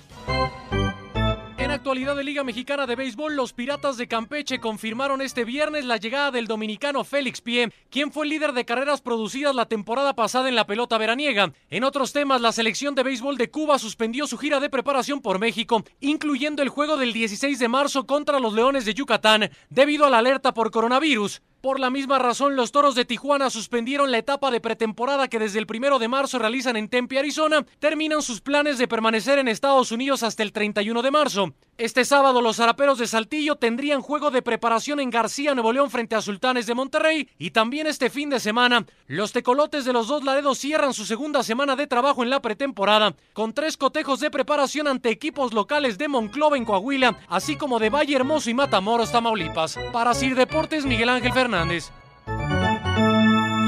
En 1.60 1.70
actualidad 1.70 2.16
de 2.16 2.24
Liga 2.24 2.42
Mexicana 2.42 2.86
de 2.86 2.96
Béisbol, 2.96 3.36
los 3.36 3.52
Piratas 3.52 3.98
de 3.98 4.08
Campeche 4.08 4.60
confirmaron 4.60 5.20
este 5.20 5.44
viernes 5.44 5.84
la 5.84 5.98
llegada 5.98 6.30
del 6.30 6.46
dominicano 6.46 7.04
Félix 7.04 7.42
Pie, 7.42 7.70
quien 7.90 8.10
fue 8.12 8.24
el 8.24 8.30
líder 8.30 8.54
de 8.54 8.64
carreras 8.64 9.02
producidas 9.02 9.54
la 9.54 9.66
temporada 9.66 10.14
pasada 10.14 10.48
en 10.48 10.54
la 10.54 10.66
pelota 10.66 10.96
veraniega. 10.96 11.52
En 11.68 11.84
otros 11.84 12.14
temas, 12.14 12.40
la 12.40 12.52
selección 12.52 12.94
de 12.94 13.02
béisbol 13.02 13.36
de 13.36 13.50
Cuba 13.50 13.78
suspendió 13.78 14.26
su 14.26 14.38
gira 14.38 14.58
de 14.58 14.70
preparación 14.70 15.20
por 15.20 15.38
México, 15.38 15.84
incluyendo 16.00 16.62
el 16.62 16.70
juego 16.70 16.96
del 16.96 17.12
16 17.12 17.58
de 17.58 17.68
marzo 17.68 18.06
contra 18.06 18.40
los 18.40 18.54
Leones 18.54 18.86
de 18.86 18.94
Yucatán, 18.94 19.50
debido 19.68 20.06
a 20.06 20.10
la 20.10 20.16
alerta 20.16 20.54
por 20.54 20.70
coronavirus. 20.70 21.42
Por 21.60 21.78
la 21.78 21.90
misma 21.90 22.18
razón, 22.18 22.56
los 22.56 22.72
Toros 22.72 22.94
de 22.94 23.04
Tijuana 23.04 23.50
suspendieron 23.50 24.10
la 24.10 24.16
etapa 24.16 24.50
de 24.50 24.62
pretemporada 24.62 25.28
que 25.28 25.38
desde 25.38 25.58
el 25.58 25.66
primero 25.66 25.98
de 25.98 26.08
marzo 26.08 26.38
realizan 26.38 26.74
en 26.76 26.88
Tempe, 26.88 27.18
Arizona. 27.18 27.66
Terminan 27.78 28.22
sus 28.22 28.40
planes 28.40 28.78
de 28.78 28.88
permanecer 28.88 29.38
en 29.38 29.46
Estados 29.46 29.92
Unidos 29.92 30.22
hasta 30.22 30.42
el 30.42 30.52
31 30.52 31.02
de 31.02 31.10
marzo. 31.10 31.52
Este 31.80 32.04
sábado, 32.04 32.42
los 32.42 32.56
zaraperos 32.56 32.98
de 32.98 33.06
Saltillo 33.06 33.56
tendrían 33.56 34.02
juego 34.02 34.30
de 34.30 34.42
preparación 34.42 35.00
en 35.00 35.08
García, 35.08 35.54
Nuevo 35.54 35.72
León, 35.72 35.90
frente 35.90 36.14
a 36.14 36.20
Sultanes 36.20 36.66
de 36.66 36.74
Monterrey. 36.74 37.30
Y 37.38 37.52
también 37.52 37.86
este 37.86 38.10
fin 38.10 38.28
de 38.28 38.38
semana, 38.38 38.84
los 39.06 39.32
tecolotes 39.32 39.86
de 39.86 39.94
los 39.94 40.06
dos 40.06 40.22
Laredos 40.22 40.58
cierran 40.58 40.92
su 40.92 41.06
segunda 41.06 41.42
semana 41.42 41.76
de 41.76 41.86
trabajo 41.86 42.22
en 42.22 42.28
la 42.28 42.42
pretemporada, 42.42 43.14
con 43.32 43.54
tres 43.54 43.78
cotejos 43.78 44.20
de 44.20 44.30
preparación 44.30 44.88
ante 44.88 45.08
equipos 45.08 45.54
locales 45.54 45.96
de 45.96 46.08
Monclova 46.08 46.58
en 46.58 46.66
Coahuila, 46.66 47.18
así 47.28 47.56
como 47.56 47.78
de 47.78 47.88
Valle 47.88 48.14
Hermoso 48.14 48.50
y 48.50 48.54
Matamoros, 48.54 49.10
Tamaulipas. 49.10 49.78
Para 49.90 50.12
Sir 50.12 50.34
Deportes, 50.34 50.84
Miguel 50.84 51.08
Ángel 51.08 51.32
Fernández. 51.32 51.90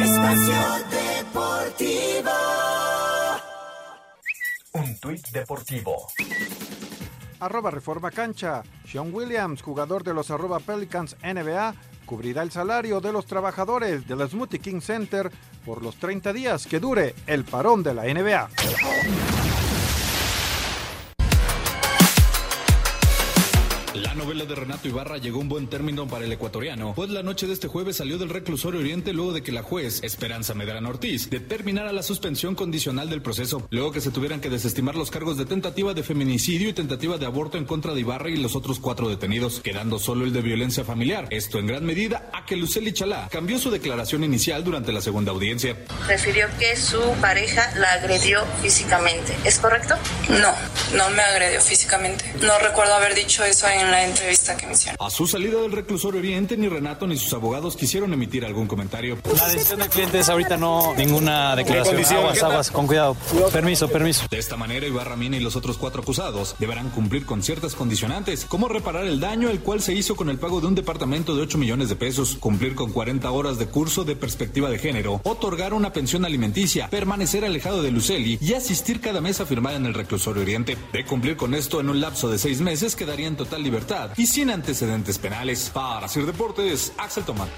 Espacio 0.03 0.55
Deportivo. 0.91 2.31
Un 4.75 5.01
tuit 5.01 5.27
deportivo. 5.29 6.09
Arroba 7.43 7.73
Reforma 7.73 8.13
Cancha. 8.13 8.63
Sean 8.87 9.13
Williams, 9.13 9.63
jugador 9.63 10.05
de 10.05 10.15
los 10.15 10.31
arroba 10.31 10.61
Pelicans 10.61 11.17
NBA, 11.25 11.75
cubrirá 12.07 12.43
el 12.43 12.53
salario 12.53 13.01
de 13.01 13.13
los 13.13 13.27
trabajadores 13.27 14.07
del 14.07 14.29
Smoothie 14.29 14.61
King 14.61 14.81
Center 14.81 15.31
por 15.67 15.83
los 15.83 15.97
30 15.97 16.33
días 16.33 16.67
que 16.67 16.79
dure 16.79 17.15
el 17.27 17.45
parón 17.45 17.83
de 17.83 17.95
la 17.95 18.05
NBA. 18.05 19.52
La 24.03 24.15
novela 24.15 24.45
de 24.45 24.57
Renato 24.57 24.89
Ibarra 24.89 25.19
llegó 25.19 25.39
un 25.39 25.49
buen 25.49 25.69
término 25.69 26.09
para 26.09 26.25
el 26.25 26.33
ecuatoriano, 26.33 26.93
pues 26.97 27.09
la 27.11 27.23
noche 27.23 27.47
de 27.47 27.53
este 27.53 27.69
jueves 27.69 27.99
salió 27.99 28.19
del 28.19 28.31
reclusorio 28.31 28.81
Oriente 28.81 29.13
luego 29.13 29.33
de 29.33 29.45
que 29.45 29.53
la 29.53 29.63
juez 29.63 30.03
Esperanza 30.03 30.55
Medrano 30.55 30.89
Ortiz 30.89 31.31
determinara 31.31 31.93
la 31.93 32.03
suspensión 32.03 32.57
condicional 32.57 33.09
del 33.09 33.23
proceso, 33.23 33.65
luego 33.71 33.93
que 33.93 34.01
se 34.01 34.11
tuvieran 34.11 34.41
que 34.41 34.51
desestimar 34.51 34.97
los 34.97 35.13
cargos 35.13 35.39
de 35.39 35.45
tentativa 35.45 35.95
de 35.95 36.03
feminicidio 36.03 36.69
y 36.69 36.73
tentativa 36.73 37.17
de 37.17 37.27
aborto 37.27 37.59
en 37.59 37.65
contra 37.65 37.95
de 37.95 38.01
Ibarra 38.01 38.29
y 38.29 38.39
los 38.39 38.57
otros 38.57 38.81
cuatro 38.81 39.09
detenidos, 39.09 39.61
quedando 39.61 40.01
solo 40.01 40.25
el 40.25 40.33
de 40.33 40.43
violencia 40.43 40.83
familiar. 40.83 41.29
Esto 41.31 41.61
en 41.61 41.69
gran 41.69 41.85
medida 41.85 42.29
a 42.33 42.45
que 42.45 42.57
Luceli 42.57 42.93
Chalá 42.93 43.29
cambió 43.31 43.61
su 43.61 43.71
declaración 43.71 44.25
inicial 44.25 44.65
durante 44.65 44.93
la 44.93 45.01
segunda 45.01 45.31
audiencia. 45.31 45.77
Refirió 46.09 46.49
que 46.59 46.75
su 46.77 47.01
pareja 47.21 47.73
la 47.77 47.93
agredió 47.93 48.45
físicamente. 48.63 49.33
¿Es 49.45 49.61
correcto? 49.61 49.95
No, 50.29 50.53
no 50.97 51.09
me 51.11 51.23
agredió 51.23 51.61
físicamente. 51.61 52.25
No 52.41 52.59
recuerdo 52.59 52.95
haber 52.95 53.15
dicho 53.15 53.45
eso 53.45 53.69
en 53.69 53.92
la 53.93 54.05
entrevista 54.07 54.57
que 54.57 54.67
me 54.67 54.73
hicieron. 54.73 54.97
A 54.99 55.11
su 55.11 55.27
salida 55.27 55.61
del 55.61 55.71
reclusorio 55.71 56.19
Oriente, 56.19 56.57
ni 56.57 56.67
Renato 56.67 57.07
ni 57.07 57.19
sus 57.19 57.33
abogados 57.35 57.77
quisieron 57.77 58.13
emitir 58.15 58.45
algún 58.45 58.67
comentario. 58.67 59.19
La 59.37 59.49
decisión 59.49 59.81
del 59.81 59.91
cliente 59.91 60.19
es 60.19 60.29
ahorita 60.31 60.57
no 60.57 60.95
ninguna 60.97 61.55
declaración. 61.55 62.03
Aguas, 62.03 62.43
aguas, 62.43 62.71
con 62.71 62.87
cuidado. 62.87 63.17
Permiso, 63.53 63.89
permiso. 63.89 64.27
De 64.31 64.39
esta 64.39 64.57
manera, 64.57 64.87
Ibarra 64.87 65.15
Mina 65.15 65.37
y 65.37 65.41
los 65.41 65.57
otros 65.57 65.77
cuatro 65.77 66.01
acusados 66.01 66.57
deberán 66.59 66.89
cumplir 66.89 67.27
con 67.27 67.43
ciertas 67.43 67.75
condicionantes, 67.75 68.47
como 68.47 68.69
reparar 68.69 69.05
el 69.05 69.21
daño 69.21 69.51
el 69.51 69.61
cual 69.61 69.83
se 69.83 69.93
hizo 69.93 70.17
con 70.17 70.31
el 70.31 70.39
pago 70.39 70.63
de 70.63 70.69
un 70.69 70.75
departamento 70.75 71.37
de 71.37 71.43
8 71.43 71.59
millones 71.59 71.91
de 71.91 71.97
pesos, 71.97 72.37
cumplir 72.41 72.75
con 72.75 72.93
40 72.93 73.31
horas 73.31 73.59
de 73.59 73.67
curso 73.67 74.05
de 74.05 74.17
perspectiva 74.17 74.71
de 74.71 74.79
género, 74.79 75.21
otorgar 75.25 75.75
una 75.75 75.93
pensión 75.93 76.25
alimenticia, 76.25 76.89
permanecer 76.89 77.45
alejado 77.45 77.83
de 77.83 77.91
Luceli 77.91 78.39
y 78.41 78.55
asistir 78.55 79.03
cada 79.03 79.21
mes 79.21 79.41
a 79.41 79.47
firmar 79.47 79.75
en 79.75 79.85
el 79.85 79.93
reclusorio 79.93 80.43
Oriente. 80.43 80.79
De 80.95 81.05
cumplir 81.05 81.37
con 81.37 81.53
esto 81.53 81.79
en 81.81 81.91
un 81.91 82.01
lapso 82.01 82.31
de 82.31 82.39
seis 82.39 82.63
meses, 82.63 82.97
quedaría 82.97 83.27
en 83.27 83.37
total 83.37 83.63
libertad 83.63 83.82
y 84.17 84.27
sin 84.27 84.51
antecedentes 84.51 85.19
penales. 85.19 85.71
Para 85.71 86.09
Sir 86.09 86.27
Deportes, 86.27 86.93
Axel 86.99 87.25
Tomás. 87.25 87.49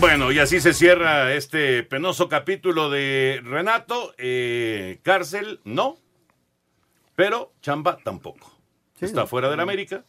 Bueno, 0.00 0.32
y 0.32 0.38
así 0.40 0.60
se 0.60 0.74
cierra 0.74 1.32
este 1.32 1.84
penoso 1.84 2.28
capítulo 2.28 2.90
de 2.90 3.40
Renato. 3.44 4.14
Eh, 4.18 4.98
cárcel, 5.02 5.60
no. 5.64 5.96
Pero 7.14 7.52
chamba 7.60 7.98
tampoco. 8.02 8.50
está 9.00 9.26
fuera 9.26 9.48
de 9.48 9.56
la 9.56 9.62
América. 9.62 10.04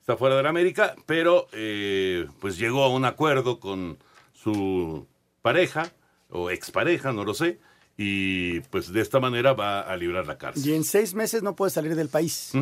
Está 0.00 0.16
fuera 0.16 0.36
de 0.36 0.42
la 0.42 0.48
América, 0.48 0.94
pero 1.06 1.46
eh, 1.52 2.26
pues 2.40 2.58
llegó 2.58 2.84
a 2.84 2.88
un 2.88 3.04
acuerdo 3.04 3.60
con 3.60 3.98
su 4.32 5.06
pareja 5.42 5.92
o 6.28 6.50
expareja, 6.50 7.12
no 7.12 7.24
lo 7.24 7.34
sé. 7.34 7.60
Y 7.96 8.60
pues 8.60 8.92
de 8.92 9.00
esta 9.00 9.20
manera 9.20 9.52
va 9.52 9.80
a 9.80 9.96
librar 9.96 10.26
la 10.26 10.38
cárcel. 10.38 10.66
Y 10.66 10.74
en 10.74 10.84
seis 10.84 11.14
meses 11.14 11.42
no 11.42 11.54
puede 11.54 11.70
salir 11.70 11.94
del 11.94 12.08
país. 12.08 12.52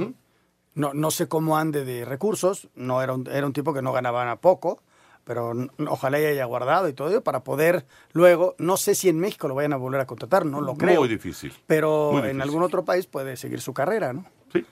No, 0.74 0.94
no 0.94 1.10
sé 1.10 1.28
cómo 1.28 1.56
ande 1.56 1.84
de 1.84 2.04
recursos. 2.04 2.68
No 2.74 3.02
era 3.02 3.14
un, 3.14 3.26
era 3.28 3.46
un 3.46 3.52
tipo 3.52 3.72
que 3.72 3.82
no 3.82 3.92
ganaba 3.92 4.36
poco 4.40 4.82
pero 5.24 5.52
ojalá 5.86 6.18
haya 6.18 6.44
guardado 6.44 6.88
y 6.88 6.92
todo 6.92 7.08
ello 7.08 7.22
para 7.22 7.44
poder 7.44 7.86
luego, 8.12 8.56
no 8.58 8.76
sé 8.76 8.96
si 8.96 9.08
en 9.08 9.20
México 9.20 9.46
lo 9.46 9.54
vayan 9.54 9.72
a 9.72 9.76
volver 9.76 10.00
a 10.00 10.06
contratar, 10.06 10.44
no 10.44 10.60
lo 10.60 10.74
creo. 10.74 11.00
Muy 11.00 11.08
difícil. 11.08 11.52
Pero 11.68 12.24
en 12.24 12.42
algún 12.42 12.62
otro 12.64 12.84
país 12.84 13.06
puede 13.06 13.36
seguir 13.36 13.60
su 13.60 13.72
carrera, 13.72 14.12
¿no? 14.12 14.24
Sí. 14.52 14.64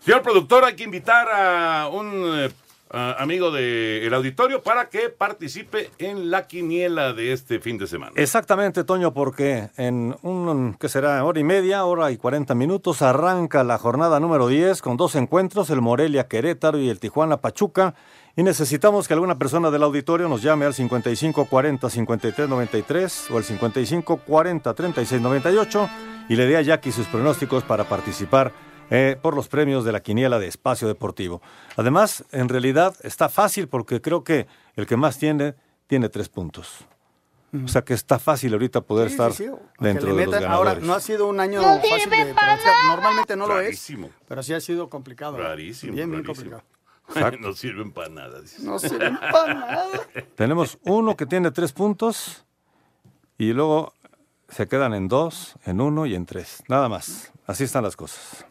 Señor 0.00 0.22
productor, 0.22 0.64
hay 0.64 0.76
que 0.76 0.84
invitar 0.84 1.28
a 1.30 1.88
un 1.88 2.50
eh, 2.92 3.14
amigo 3.18 3.52
del 3.52 4.12
auditorio 4.12 4.62
para 4.62 4.88
que 4.88 5.10
participe 5.10 5.90
en 5.98 6.28
la 6.28 6.48
quiniela 6.48 7.12
de 7.12 7.32
este 7.32 7.60
fin 7.60 7.78
de 7.78 7.86
semana. 7.86 8.10
Exactamente, 8.16 8.82
Toño, 8.82 9.14
porque 9.14 9.70
en 9.76 10.16
un, 10.22 10.74
que 10.74 10.88
será 10.88 11.24
hora 11.24 11.38
y 11.38 11.44
media, 11.44 11.84
hora 11.84 12.10
y 12.10 12.16
40 12.16 12.52
minutos, 12.56 13.02
arranca 13.02 13.62
la 13.62 13.78
jornada 13.78 14.18
número 14.18 14.48
10 14.48 14.82
con 14.82 14.96
dos 14.96 15.14
encuentros, 15.14 15.70
el 15.70 15.80
Morelia 15.80 16.26
Querétaro 16.26 16.78
y 16.78 16.88
el 16.88 16.98
Tijuana 16.98 17.36
Pachuca. 17.36 17.94
Y 18.36 18.42
necesitamos 18.42 19.06
que 19.06 19.14
alguna 19.14 19.38
persona 19.38 19.70
del 19.70 19.84
auditorio 19.84 20.28
nos 20.28 20.42
llame 20.42 20.64
al 20.64 20.74
5540-5393 20.74 23.30
o 23.30 23.36
al 23.36 23.44
5540-3698 23.44 25.88
y 26.28 26.36
le 26.36 26.46
dé 26.46 26.56
a 26.56 26.62
Jackie 26.62 26.90
sus 26.90 27.06
pronósticos 27.06 27.62
para 27.62 27.84
participar 27.84 28.50
eh, 28.90 29.16
por 29.20 29.34
los 29.34 29.48
premios 29.48 29.84
de 29.84 29.92
la 29.92 30.00
quiniela 30.00 30.38
de 30.38 30.48
Espacio 30.48 30.88
Deportivo. 30.88 31.40
Además, 31.76 32.24
en 32.32 32.48
realidad 32.48 32.94
está 33.02 33.28
fácil 33.28 33.68
porque 33.68 34.00
creo 34.00 34.24
que 34.24 34.46
el 34.76 34.86
que 34.86 34.96
más 34.96 35.18
tiene, 35.18 35.54
tiene 35.86 36.08
tres 36.08 36.28
puntos. 36.28 36.86
O 37.64 37.68
sea 37.68 37.82
que 37.82 37.94
está 37.94 38.20
fácil 38.20 38.52
ahorita 38.52 38.80
poder 38.80 39.08
estar 39.08 39.32
dentro 39.80 40.14
de 40.14 40.26
los 40.26 40.34
ganadores. 40.34 40.44
Ahora, 40.48 40.74
no 40.76 40.94
ha 40.94 41.00
sido 41.00 41.26
un 41.26 41.40
año 41.40 41.62
fácil 41.62 42.10
de 42.10 42.34
Normalmente 42.86 43.36
no 43.36 43.46
lo 43.48 43.60
es, 43.60 43.92
pero 44.28 44.42
sí 44.42 44.54
ha 44.54 44.60
sido 44.60 44.88
complicado. 44.88 45.36
Rarísimo. 45.36 45.94
Bien, 45.94 46.10
bien 46.10 46.22
complicado. 46.22 46.62
no 47.40 47.52
sirven 47.52 47.90
para 47.90 48.08
nada. 48.08 48.40
No 48.60 48.78
sirven 48.78 49.18
para 49.18 49.54
nada. 49.54 49.88
Tenemos 50.36 50.78
uno 50.82 51.16
que 51.16 51.26
tiene 51.26 51.50
tres 51.50 51.72
puntos 51.72 52.44
y 53.36 53.52
luego 53.52 53.94
se 54.48 54.68
quedan 54.68 54.94
en 54.94 55.08
dos, 55.08 55.56
en 55.64 55.80
uno 55.80 56.06
y 56.06 56.14
en 56.14 56.26
tres. 56.26 56.62
Nada 56.68 56.88
más. 56.88 57.32
Así 57.46 57.64
están 57.64 57.82
las 57.82 57.96
cosas. 57.96 58.46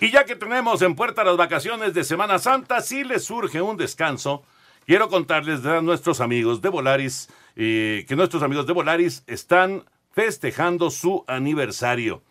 Y 0.00 0.12
ya 0.12 0.24
que 0.24 0.36
tenemos 0.36 0.80
en 0.82 0.94
puerta 0.94 1.24
las 1.24 1.36
vacaciones 1.36 1.92
de 1.92 2.04
Semana 2.04 2.38
Santa, 2.38 2.80
si 2.82 3.02
les 3.02 3.24
surge 3.24 3.60
un 3.60 3.76
descanso, 3.76 4.44
quiero 4.86 5.08
contarles 5.08 5.66
a 5.66 5.80
nuestros 5.80 6.20
amigos 6.20 6.62
de 6.62 6.68
Volaris 6.68 7.28
eh, 7.56 8.04
que 8.06 8.14
nuestros 8.14 8.44
amigos 8.44 8.68
de 8.68 8.74
Volaris 8.74 9.24
están 9.26 9.84
festejando 10.12 10.90
su 10.90 11.24
aniversario. 11.26 12.22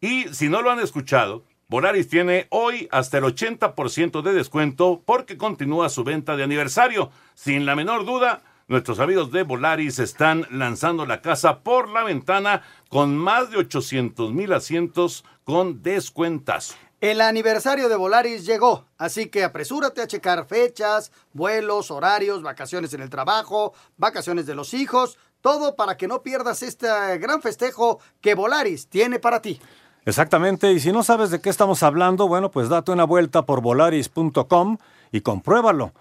Y 0.00 0.28
si 0.32 0.48
no 0.48 0.62
lo 0.62 0.70
han 0.70 0.80
escuchado, 0.80 1.44
Volaris 1.68 2.08
tiene 2.08 2.46
hoy 2.48 2.88
hasta 2.90 3.18
el 3.18 3.24
80% 3.24 4.22
de 4.22 4.32
descuento 4.32 5.02
porque 5.04 5.36
continúa 5.36 5.90
su 5.90 6.04
venta 6.04 6.36
de 6.36 6.44
aniversario. 6.44 7.10
Sin 7.34 7.66
la 7.66 7.76
menor 7.76 8.06
duda, 8.06 8.42
nuestros 8.66 8.98
amigos 8.98 9.30
de 9.30 9.42
Volaris 9.42 9.98
están 9.98 10.46
lanzando 10.50 11.04
la 11.04 11.20
casa 11.20 11.58
por 11.58 11.90
la 11.90 12.02
ventana 12.02 12.62
con 12.88 13.14
más 13.14 13.50
de 13.50 13.58
800 13.58 14.32
mil 14.32 14.54
asientos 14.54 15.26
con 15.44 15.82
descuentazo. 15.82 16.76
El 17.00 17.22
aniversario 17.22 17.88
de 17.88 17.96
Volaris 17.96 18.44
llegó, 18.44 18.84
así 18.98 19.30
que 19.30 19.42
apresúrate 19.42 20.02
a 20.02 20.06
checar 20.06 20.44
fechas, 20.44 21.12
vuelos, 21.32 21.90
horarios, 21.90 22.42
vacaciones 22.42 22.92
en 22.92 23.00
el 23.00 23.08
trabajo, 23.08 23.72
vacaciones 23.96 24.44
de 24.44 24.54
los 24.54 24.74
hijos, 24.74 25.16
todo 25.40 25.76
para 25.76 25.96
que 25.96 26.06
no 26.06 26.22
pierdas 26.22 26.62
este 26.62 26.88
gran 27.16 27.40
festejo 27.40 28.00
que 28.20 28.34
Volaris 28.34 28.86
tiene 28.86 29.18
para 29.18 29.40
ti. 29.40 29.58
Exactamente, 30.04 30.72
y 30.72 30.80
si 30.80 30.92
no 30.92 31.02
sabes 31.02 31.30
de 31.30 31.40
qué 31.40 31.48
estamos 31.48 31.82
hablando, 31.82 32.28
bueno, 32.28 32.50
pues 32.50 32.68
date 32.68 32.92
una 32.92 33.04
vuelta 33.04 33.46
por 33.46 33.62
volaris.com 33.62 34.76
y 35.10 35.22
compruébalo, 35.22 35.94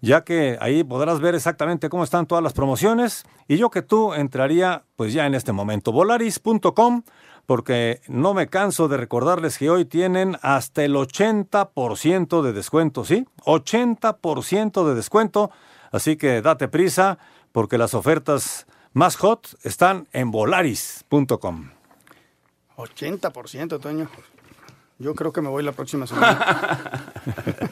ya 0.00 0.24
que 0.24 0.58
ahí 0.60 0.82
podrás 0.82 1.20
ver 1.20 1.36
exactamente 1.36 1.88
cómo 1.88 2.02
están 2.02 2.26
todas 2.26 2.42
las 2.42 2.54
promociones 2.54 3.24
y 3.46 3.56
yo 3.56 3.70
que 3.70 3.82
tú 3.82 4.14
entraría 4.14 4.82
pues 4.96 5.12
ya 5.12 5.26
en 5.26 5.36
este 5.36 5.52
momento, 5.52 5.92
volaris.com, 5.92 7.02
porque 7.50 8.00
no 8.06 8.32
me 8.32 8.46
canso 8.46 8.86
de 8.86 8.96
recordarles 8.96 9.58
que 9.58 9.70
hoy 9.70 9.84
tienen 9.84 10.38
hasta 10.40 10.84
el 10.84 10.94
80% 10.94 12.42
de 12.42 12.52
descuento, 12.52 13.04
¿sí? 13.04 13.26
80% 13.38 14.86
de 14.86 14.94
descuento, 14.94 15.50
así 15.90 16.16
que 16.16 16.42
date 16.42 16.68
prisa 16.68 17.18
porque 17.50 17.76
las 17.76 17.92
ofertas 17.94 18.68
más 18.92 19.16
hot 19.16 19.48
están 19.64 20.06
en 20.12 20.30
volaris.com. 20.30 21.70
80%, 22.76 23.80
Toño. 23.80 24.08
Yo 25.00 25.16
creo 25.16 25.32
que 25.32 25.40
me 25.40 25.48
voy 25.48 25.64
la 25.64 25.72
próxima 25.72 26.06
semana. 26.06 27.12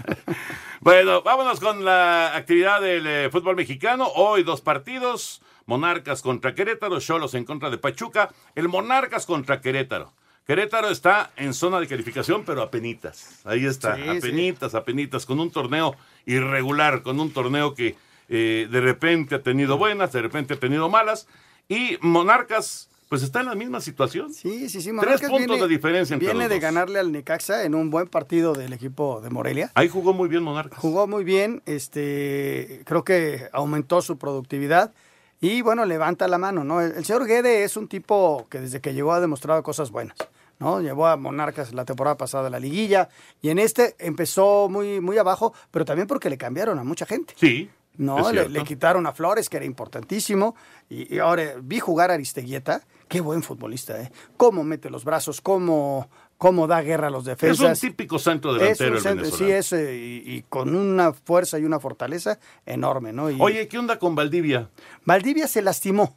bueno, 0.80 1.23
vámonos 1.23 1.61
con 1.61 1.85
la 1.85 2.35
actividad 2.35 2.80
del 2.80 3.06
eh, 3.06 3.30
fútbol 3.30 3.54
mexicano. 3.54 4.08
Hoy 4.16 4.42
dos 4.42 4.61
partidos. 4.61 5.40
Monarcas 5.68 6.22
contra 6.22 6.54
Querétaro, 6.54 6.98
Cholos 6.98 7.34
en 7.34 7.44
contra 7.44 7.68
de 7.68 7.76
Pachuca. 7.76 8.30
El 8.54 8.68
Monarcas 8.68 9.26
contra 9.26 9.60
Querétaro. 9.60 10.14
Querétaro 10.46 10.88
está 10.88 11.30
en 11.37 11.52
zona 11.52 11.78
de 11.78 11.87
calificación, 11.87 12.42
pero 12.46 12.62
a 12.62 12.70
penitas. 12.70 13.42
Ahí 13.44 13.66
está, 13.66 13.92
a 13.92 14.12
apenitas, 14.12 14.75
apenitas, 14.75 15.26
con 15.26 15.38
un 15.40 15.50
torneo 15.50 15.94
irregular, 16.25 17.02
con 17.02 17.20
un 17.20 17.30
torneo 17.34 17.75
que 17.75 17.96
eh, 18.30 18.66
de 18.70 18.80
repente 18.80 19.34
ha 19.34 19.42
tenido 19.42 19.76
buenas, 19.76 20.10
de 20.10 20.22
repente 20.22 20.54
ha 20.54 20.56
tenido 20.58 20.88
malas. 20.88 21.28
Y 21.68 21.98
Monarcas 22.00 22.88
pues 23.10 23.22
está 23.22 23.40
en 23.40 23.46
la 23.46 23.54
misma 23.54 23.82
situación. 23.82 24.32
Sí, 24.32 24.70
sí, 24.70 24.80
sí. 24.80 24.90
Tres 24.98 25.20
puntos 25.20 25.60
de 25.60 25.68
diferencia 25.68 26.14
entre 26.14 26.28
Viene 26.28 26.44
los 26.44 26.48
de 26.48 26.56
dos. 26.56 26.62
ganarle 26.62 26.98
al 26.98 27.12
Necaxa 27.12 27.64
en 27.64 27.75
un 27.75 27.90
buen 27.90 28.06
partido 28.06 28.54
del 28.54 28.72
equipo 28.72 29.20
de 29.20 29.28
Morelia. 29.28 29.70
Ahí 29.75 29.88
jugó 29.88 30.14
muy 30.14 30.30
bien 30.30 30.42
Monarcas. 30.42 30.78
Jugó 30.78 31.06
muy 31.06 31.25
bien, 31.25 31.62
este, 31.66 32.82
creo 32.87 33.04
que 33.04 33.48
aumentó 33.52 34.00
su 34.00 34.16
productividad 34.16 34.94
y 35.40 35.62
bueno, 35.62 35.85
levanta 35.85 36.26
la 36.28 36.38
mano, 36.38 36.64
¿no? 36.64 36.80
El, 36.80 36.92
el 36.92 37.04
señor 37.04 37.26
Guede 37.26 37.64
es 37.64 37.76
un 37.76 37.88
tipo 37.88 38.47
que 38.50 38.61
desde 38.61 38.80
que 38.80 38.95
llegó 38.95 39.12
ha 39.12 39.21
demostrado 39.21 39.62
cosas 39.62 39.90
buenas. 39.90 40.16
¿no? 40.59 40.80
Llevó 40.80 41.07
a 41.07 41.16
Monarcas 41.16 41.73
la 41.73 41.85
temporada 41.85 42.16
pasada 42.16 42.49
a 42.49 42.50
la 42.50 42.59
liguilla 42.59 43.09
y 43.40 43.50
en 43.50 43.59
este 43.59 43.95
empezó 43.99 44.68
muy, 44.68 45.00
muy 45.00 45.16
abajo, 45.18 45.54
pero 45.71 45.85
también 45.85 46.09
porque 46.09 46.30
le 46.30 46.37
cambiaron 46.37 46.78
a 46.78 46.85
mucha 46.85 47.07
gente. 47.07 47.35
Sí. 47.37 47.71
No, 47.97 48.30
le 48.30 48.62
quitaron 48.62 49.09
a 49.09 49.12
Flores, 49.12 49.49
que 49.49 49.57
era 49.57 49.66
importantísimo. 49.66 50.54
Y, 50.88 51.16
y 51.16 51.18
ahora 51.18 51.54
vi 51.61 51.80
jugar 51.80 52.12
a 52.12 52.14
Aristeguieta. 52.14 52.83
Qué 53.09 53.21
buen 53.21 53.42
futbolista, 53.42 54.00
¿eh? 54.00 54.12
Cómo 54.37 54.62
mete 54.62 54.88
los 54.88 55.04
brazos, 55.04 55.40
cómo, 55.40 56.09
cómo 56.38 56.66
da 56.66 56.80
guerra 56.83 57.09
a 57.09 57.11
los 57.11 57.23
Es 57.23 57.37
defensas. 57.37 57.83
un 57.83 57.88
típico 57.90 58.18
centro 58.18 58.52
Es 58.57 58.78
delantero 58.78 58.90
un 58.92 58.97
el 58.97 59.02
centro- 59.02 59.37
sí, 59.37 59.50
es, 59.50 59.73
eh, 59.73 59.95
y, 59.97 60.37
y 60.37 60.42
con 60.49 60.75
una 60.75 61.12
fuerza 61.12 61.59
y 61.59 61.64
una 61.64 61.78
fortaleza 61.80 62.38
enorme, 62.64 63.12
¿no? 63.12 63.28
Y 63.30 63.37
Oye, 63.40 63.68
¿qué 63.68 63.78
onda 63.78 63.99
con 63.99 64.14
Valdivia? 64.14 64.71
Valdivia 65.04 65.47
se 65.49 65.61
lastimó. 65.62 66.16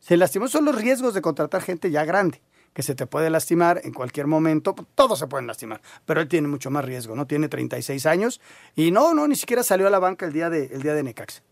Se 0.00 0.16
lastimó. 0.16 0.48
Son 0.48 0.64
los 0.64 0.74
riesgos 0.74 1.12
de 1.14 1.20
contratar 1.22 1.60
gente 1.60 1.90
ya 1.90 2.04
grande, 2.04 2.40
que 2.72 2.82
se 2.82 2.94
te 2.94 3.06
puede 3.06 3.30
lastimar 3.30 3.80
en 3.84 3.92
cualquier 3.92 4.26
momento. 4.26 4.74
Todos 4.94 5.18
se 5.18 5.26
pueden 5.26 5.46
lastimar, 5.46 5.80
pero 6.06 6.20
él 6.20 6.28
tiene 6.28 6.48
mucho 6.48 6.70
más 6.70 6.84
riesgo, 6.84 7.14
¿no? 7.14 7.26
Tiene 7.26 7.48
36 7.48 8.06
años 8.06 8.40
y 8.74 8.90
no, 8.90 9.12
no, 9.12 9.28
ni 9.28 9.36
siquiera 9.36 9.62
salió 9.62 9.86
a 9.86 9.90
la 9.90 9.98
banca 9.98 10.24
el 10.26 10.32
día 10.32 10.48
de, 10.50 10.66
el 10.72 10.82
día 10.82 10.94
de 10.94 11.02
Necaxa. 11.02 11.42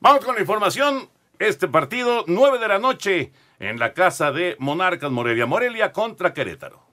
Vamos 0.00 0.24
con 0.24 0.34
la 0.34 0.40
información. 0.40 1.08
Este 1.38 1.68
partido, 1.68 2.24
9 2.26 2.58
de 2.58 2.68
la 2.68 2.78
noche, 2.78 3.32
en 3.58 3.78
la 3.78 3.94
casa 3.94 4.32
de 4.32 4.56
Monarcas 4.58 5.10
Morelia. 5.10 5.46
Morelia 5.46 5.92
contra 5.92 6.34
Querétaro. 6.34 6.89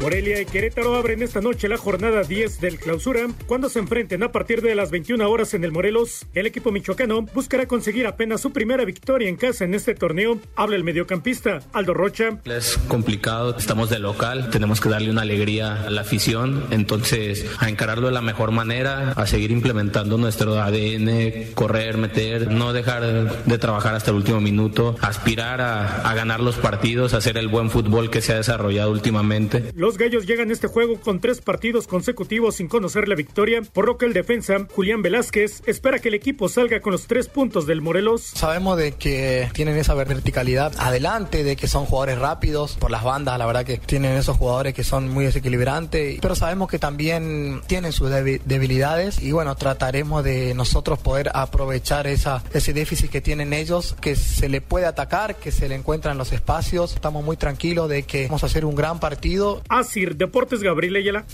Morelia 0.00 0.40
y 0.40 0.44
Querétaro 0.44 0.94
abren 0.94 1.22
esta 1.22 1.40
noche 1.40 1.68
la 1.68 1.78
jornada 1.78 2.22
10 2.22 2.60
del 2.60 2.78
clausura 2.78 3.26
cuando 3.46 3.68
se 3.68 3.78
enfrenten 3.78 4.22
a 4.22 4.30
partir 4.30 4.60
de 4.60 4.74
las 4.74 4.90
21 4.90 5.28
horas 5.28 5.54
en 5.54 5.64
el 5.64 5.72
Morelos. 5.72 6.26
El 6.34 6.46
equipo 6.46 6.70
michoacano 6.70 7.22
buscará 7.22 7.66
conseguir 7.66 8.06
apenas 8.06 8.42
su 8.42 8.52
primera 8.52 8.84
victoria 8.84 9.28
en 9.28 9.36
casa 9.36 9.64
en 9.64 9.74
este 9.74 9.94
torneo. 9.94 10.38
Habla 10.54 10.76
el 10.76 10.84
mediocampista 10.84 11.60
Aldo 11.72 11.94
Rocha. 11.94 12.38
Es 12.44 12.78
complicado, 12.88 13.56
estamos 13.56 13.88
de 13.88 13.98
local, 13.98 14.50
tenemos 14.50 14.80
que 14.80 14.90
darle 14.90 15.10
una 15.10 15.22
alegría 15.22 15.86
a 15.86 15.90
la 15.90 16.02
afición, 16.02 16.66
entonces 16.70 17.46
a 17.58 17.68
encararlo 17.70 18.08
de 18.08 18.12
la 18.12 18.22
mejor 18.22 18.50
manera, 18.50 19.12
a 19.12 19.26
seguir 19.26 19.50
implementando 19.50 20.18
nuestro 20.18 20.60
ADN, 20.60 21.52
correr, 21.54 21.96
meter, 21.96 22.50
no 22.50 22.72
dejar 22.74 23.44
de 23.44 23.58
trabajar 23.58 23.94
hasta 23.94 24.10
el 24.10 24.18
último 24.18 24.40
minuto, 24.40 24.94
aspirar 25.00 25.62
a, 25.62 26.02
a 26.02 26.14
ganar 26.14 26.40
los 26.40 26.56
partidos, 26.56 27.14
hacer 27.14 27.38
el 27.38 27.48
buen 27.48 27.70
fútbol 27.70 28.10
que 28.10 28.20
se 28.20 28.34
ha 28.34 28.36
desarrollado 28.36 28.90
últimamente. 28.90 29.72
Los 29.86 29.98
gallos 29.98 30.26
llegan 30.26 30.50
a 30.50 30.52
este 30.52 30.66
juego 30.66 31.00
con 31.00 31.20
tres 31.20 31.40
partidos 31.40 31.86
consecutivos 31.86 32.56
sin 32.56 32.66
conocer 32.66 33.06
la 33.06 33.14
victoria, 33.14 33.62
por 33.72 33.86
lo 33.86 33.98
que 33.98 34.06
el 34.06 34.14
defensa, 34.14 34.56
Julián 34.74 35.00
Velázquez, 35.00 35.62
espera 35.64 36.00
que 36.00 36.08
el 36.08 36.14
equipo 36.14 36.48
salga 36.48 36.80
con 36.80 36.90
los 36.90 37.06
tres 37.06 37.28
puntos 37.28 37.68
del 37.68 37.82
Morelos. 37.82 38.22
Sabemos 38.34 38.76
de 38.78 38.94
que 38.96 39.48
tienen 39.52 39.76
esa 39.76 39.94
verticalidad 39.94 40.72
adelante, 40.78 41.44
de 41.44 41.54
que 41.54 41.68
son 41.68 41.84
jugadores 41.84 42.18
rápidos 42.18 42.74
por 42.74 42.90
las 42.90 43.04
bandas, 43.04 43.38
la 43.38 43.46
verdad 43.46 43.64
que 43.64 43.78
tienen 43.78 44.16
esos 44.16 44.36
jugadores 44.36 44.74
que 44.74 44.82
son 44.82 45.08
muy 45.08 45.24
desequilibrantes, 45.24 46.18
pero 46.20 46.34
sabemos 46.34 46.68
que 46.68 46.80
también 46.80 47.60
tienen 47.68 47.92
sus 47.92 48.10
debi- 48.10 48.40
debilidades 48.44 49.22
y 49.22 49.30
bueno, 49.30 49.54
trataremos 49.54 50.24
de 50.24 50.52
nosotros 50.54 50.98
poder 50.98 51.30
aprovechar 51.32 52.08
esa, 52.08 52.42
ese 52.52 52.72
déficit 52.72 53.08
que 53.08 53.20
tienen 53.20 53.52
ellos, 53.52 53.94
que 54.00 54.16
se 54.16 54.48
le 54.48 54.60
puede 54.60 54.86
atacar, 54.86 55.36
que 55.36 55.52
se 55.52 55.68
le 55.68 55.76
encuentran 55.76 56.18
los 56.18 56.32
espacios. 56.32 56.92
Estamos 56.94 57.24
muy 57.24 57.36
tranquilos 57.36 57.88
de 57.88 58.02
que 58.02 58.24
vamos 58.26 58.42
a 58.42 58.46
hacer 58.46 58.64
un 58.64 58.74
gran 58.74 58.98
partido. 58.98 59.62
Asir 59.78 60.16
Deportes 60.16 60.62
Gabriel 60.62 60.96
Ayala. 60.96 61.24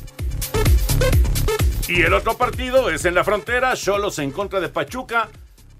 Y 1.88 2.02
el 2.02 2.12
otro 2.14 2.36
partido 2.36 2.90
es 2.90 3.04
en 3.04 3.14
la 3.14 3.24
frontera, 3.24 3.74
Cholos 3.74 4.18
en 4.18 4.30
contra 4.30 4.60
de 4.60 4.68
Pachuca. 4.68 5.28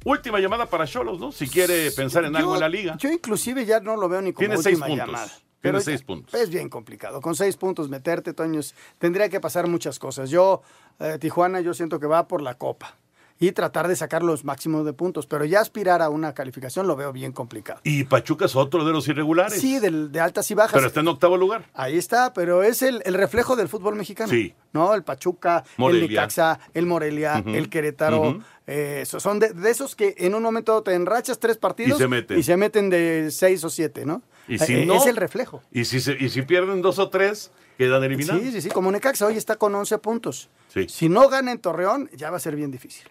Última 0.04 0.40
llamada 0.40 0.66
para 0.66 0.87
Cholos, 0.87 1.19
¿no? 1.21 1.31
Si 1.33 1.49
quiere 1.49 1.90
pensar 1.92 2.25
en 2.25 2.35
algo 2.37 2.54
en 2.54 2.61
la 2.61 2.69
liga. 2.69 2.97
Yo 2.99 3.11
inclusive 3.11 3.64
ya 3.64 3.81
no 3.81 3.97
lo 3.97 4.09
veo 4.09 4.21
ni 4.21 4.33
como 4.33 4.47
Tiene 4.49 4.62
seis 4.62 4.78
puntos. 4.78 4.97
llamada. 4.97 5.31
Tiene 5.61 5.81
seis 5.81 6.00
ya- 6.00 6.07
puntos. 6.07 6.35
Es 6.35 6.50
bien 6.50 6.69
complicado. 6.69 7.21
Con 7.21 7.37
seis 7.37 7.57
puntos 7.57 7.88
meterte, 7.88 8.33
Toños, 8.35 8.75
tendría 8.99 9.28
que 9.28 9.38
pasar 9.38 9.69
muchas 9.69 10.00
cosas. 10.00 10.28
Yo, 10.28 10.62
eh, 10.99 11.19
Tijuana, 11.21 11.61
yo 11.61 11.73
siento 11.73 12.00
que 12.00 12.07
va 12.07 12.26
por 12.26 12.42
la 12.42 12.54
copa 12.59 12.97
y 13.42 13.52
tratar 13.52 13.88
de 13.88 13.96
sacar 13.96 14.22
los 14.22 14.44
máximos 14.44 14.84
de 14.87 14.92
puntos, 14.92 15.26
pero 15.26 15.44
ya 15.44 15.61
aspirar 15.61 16.00
a 16.00 16.08
una 16.11 16.32
calificación 16.32 16.87
lo 16.87 16.94
veo 16.94 17.12
bien 17.12 17.32
complicado. 17.32 17.80
Y 17.82 18.04
Pachuca 18.04 18.44
es 18.44 18.54
otro 18.54 18.84
de 18.84 18.92
los 18.92 19.08
irregulares. 19.08 19.61
Sí, 19.61 19.80
de 19.80 20.20
altas 20.20 20.49
y 20.50 20.54
bajas. 20.54 20.72
Pero 20.75 20.87
está 20.87 21.00
en 21.00 21.08
octavo 21.08 21.37
lugar. 21.37 21.68
Ahí 21.75 21.99
está, 21.99 22.32
pero 22.32 22.62
es 22.62 22.82
el, 22.82 23.02
el 23.04 23.14
reflejo 23.14 23.56
del 23.56 23.68
fútbol 23.68 23.96
mexicano. 23.96 24.30
Sí. 24.30 24.54
¿No? 24.72 24.94
El 24.94 25.02
Pachuca, 25.02 25.64
Morelia. 25.76 26.04
el 26.04 26.11
Necaxa, 26.11 26.61
el 26.72 26.87
Morelia, 26.87 27.42
el 27.44 27.68
Querétaro. 27.68 28.38
Eh, 28.68 29.02
so- 29.06 29.18
son 29.18 29.40
de, 29.40 29.52
de 29.52 29.70
esos 29.70 29.96
que 29.96 30.14
en 30.18 30.37
un 30.37 30.42
momento 30.42 30.82
te 30.84 30.94
enrachas 30.94 31.40
tres 31.40 31.56
partidos 31.58 31.99
Y 31.99 32.02
se 32.02 32.08
meten. 32.08 32.38
y 32.38 32.42
se 32.44 32.56
meten 32.56 32.90
de 32.90 33.30
seis 33.32 33.64
o 33.64 33.70
siete, 33.70 34.06
¿no? 34.06 34.22
Y 34.46 34.58
si 34.58 34.72
Eh, 34.75 34.87
no- 34.87 34.94
Es 34.94 35.06
el 35.06 35.16
reflejo. 35.16 35.62
Y 35.72 35.84
si, 35.84 36.00
se- 36.00 36.16
y 36.18 36.28
si 36.28 36.42
pierden 36.42 36.80
dos 36.80 36.99
o 37.00 37.08
tres, 37.11 37.50
quedan 37.76 38.04
eliminados. 38.04 38.40
Sí, 38.40 38.52
sí, 38.52 38.61
sí. 38.62 38.68
Como 38.70 38.92
Necaxa 38.92 39.26
hoy 39.26 39.37
está 39.37 39.56
con 39.56 39.75
11 39.75 39.99
puntos. 39.99 40.49
Sí. 40.68 40.87
Si 40.88 41.08
no 41.08 41.28
gana 41.28 41.50
en 41.52 41.58
Torreón, 41.58 42.08
ya 42.14 42.30
va 42.30 42.37
a 42.37 42.40
ser 42.40 42.54
bien 42.56 42.70
difícil. 42.70 43.09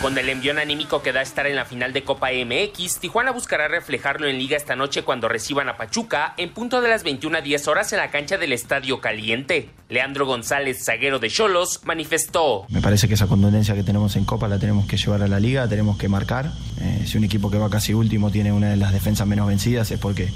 Con 0.00 0.16
el 0.16 0.28
envión 0.28 0.58
anímico 0.58 1.02
que 1.02 1.12
da 1.12 1.22
estar 1.22 1.48
en 1.48 1.56
la 1.56 1.64
final 1.64 1.92
de 1.92 2.04
Copa 2.04 2.28
MX, 2.30 3.00
Tijuana 3.00 3.32
buscará 3.32 3.66
reflejarlo 3.66 4.28
en 4.28 4.38
liga 4.38 4.56
esta 4.56 4.76
noche 4.76 5.02
cuando 5.02 5.28
reciban 5.28 5.68
a 5.68 5.76
Pachuca 5.76 6.34
en 6.36 6.54
punto 6.54 6.80
de 6.80 6.88
las 6.88 7.02
21 7.02 7.38
a 7.38 7.40
10 7.40 7.66
horas 7.66 7.92
en 7.92 7.98
la 7.98 8.10
cancha 8.12 8.38
del 8.38 8.52
Estadio 8.52 9.00
Caliente. 9.00 9.70
Leandro 9.88 10.24
González, 10.24 10.84
zaguero 10.84 11.18
de 11.18 11.28
Cholos, 11.30 11.80
manifestó. 11.84 12.64
Me 12.68 12.80
parece 12.80 13.08
que 13.08 13.14
esa 13.14 13.26
contundencia 13.26 13.74
que 13.74 13.82
tenemos 13.82 14.14
en 14.14 14.24
Copa 14.24 14.46
la 14.46 14.60
tenemos 14.60 14.86
que 14.86 14.96
llevar 14.96 15.22
a 15.22 15.26
la 15.26 15.40
liga, 15.40 15.68
tenemos 15.68 15.98
que 15.98 16.08
marcar. 16.08 16.52
Eh, 16.80 17.02
si 17.04 17.18
un 17.18 17.24
equipo 17.24 17.50
que 17.50 17.58
va 17.58 17.68
casi 17.68 17.92
último 17.92 18.30
tiene 18.30 18.52
una 18.52 18.70
de 18.70 18.76
las 18.76 18.92
defensas 18.92 19.26
menos 19.26 19.48
vencidas 19.48 19.90
es 19.90 19.98
porque 19.98 20.28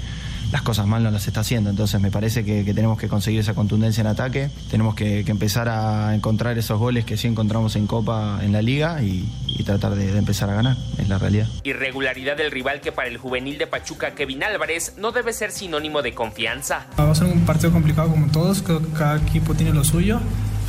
las 0.53 0.61
cosas 0.61 0.85
mal 0.85 1.01
no 1.01 1.09
las 1.09 1.27
está 1.27 1.39
haciendo. 1.39 1.71
Entonces 1.71 1.99
me 1.99 2.11
parece 2.11 2.45
que, 2.45 2.63
que 2.63 2.75
tenemos 2.75 2.99
que 2.99 3.07
conseguir 3.07 3.39
esa 3.39 3.55
contundencia 3.55 4.01
en 4.01 4.07
ataque, 4.07 4.51
tenemos 4.69 4.93
que, 4.93 5.25
que 5.25 5.31
empezar 5.31 5.67
a 5.67 6.13
encontrar 6.13 6.55
esos 6.59 6.77
goles 6.77 7.05
que 7.05 7.17
sí 7.17 7.27
encontramos 7.27 7.75
en 7.75 7.87
Copa 7.87 8.39
en 8.43 8.51
la 8.51 8.61
liga 8.61 9.01
y, 9.01 9.27
y 9.47 9.63
tratar 9.63 9.95
de, 9.95 10.11
de 10.11 10.19
empezar 10.19 10.51
a 10.51 10.53
ganar, 10.53 10.77
es 10.99 11.09
la 11.09 11.17
realidad. 11.17 11.47
Irregularidad 11.63 12.37
del 12.37 12.51
rival 12.51 12.81
que 12.81 12.91
para 12.91 13.07
el 13.07 13.17
juvenil 13.17 13.57
de 13.57 13.65
Pachuca, 13.65 14.13
Kevin 14.13 14.43
Álvarez, 14.43 14.93
no 14.99 15.11
debe 15.11 15.33
ser 15.33 15.51
sinónimo 15.51 16.03
de 16.03 16.13
confianza. 16.13 16.85
Va 16.99 17.09
a 17.09 17.15
ser 17.15 17.25
un 17.25 17.45
partido 17.47 17.71
complicado 17.71 18.11
como 18.11 18.27
todos, 18.27 18.61
creo 18.61 18.79
que 18.79 18.89
cada 18.95 19.17
equipo 19.17 19.55
tiene 19.55 19.73
lo 19.73 19.83
suyo. 19.83 20.19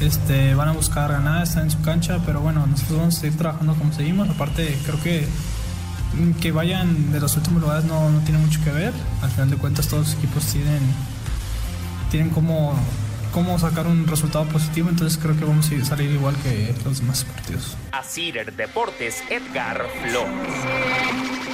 Este, 0.01 0.55
van 0.55 0.69
a 0.69 0.73
buscar 0.73 1.13
ganar, 1.13 1.43
están 1.43 1.65
en 1.65 1.71
su 1.71 1.83
cancha, 1.83 2.21
pero 2.25 2.41
bueno, 2.41 2.67
nosotros 2.67 2.99
vamos 2.99 3.19
a 3.19 3.21
seguir 3.21 3.37
trabajando 3.37 3.75
como 3.75 3.93
seguimos. 3.93 4.31
Aparte, 4.31 4.77
creo 4.87 5.01
que 5.03 5.27
que 6.41 6.53
vayan 6.53 7.13
de 7.13 7.21
los 7.21 7.37
últimos 7.37 7.63
lugares 7.63 7.85
no, 7.85 8.11
no 8.11 8.21
tiene 8.21 8.39
mucho 8.39 8.63
que 8.65 8.71
ver. 8.71 8.93
Al 9.23 9.31
final 9.31 9.51
de 9.51 9.57
cuentas, 9.57 9.89
todos 9.89 10.09
los 10.09 10.17
equipos 10.17 10.45
tienen, 10.47 10.81
tienen 12.11 12.31
cómo, 12.31 12.75
cómo 13.33 13.59
sacar 13.59 13.87
un 13.87 14.07
resultado 14.07 14.45
positivo, 14.47 14.89
entonces 14.89 15.19
creo 15.21 15.37
que 15.37 15.45
vamos 15.45 15.71
a 15.71 15.85
salir 15.85 16.11
igual 16.11 16.37
que 16.43 16.75
los 16.85 17.01
demás 17.01 17.25
partidos. 17.25 17.77
Asir 17.93 18.53
Deportes, 18.55 19.23
Edgar 19.31 19.87
Flores. 20.03 21.54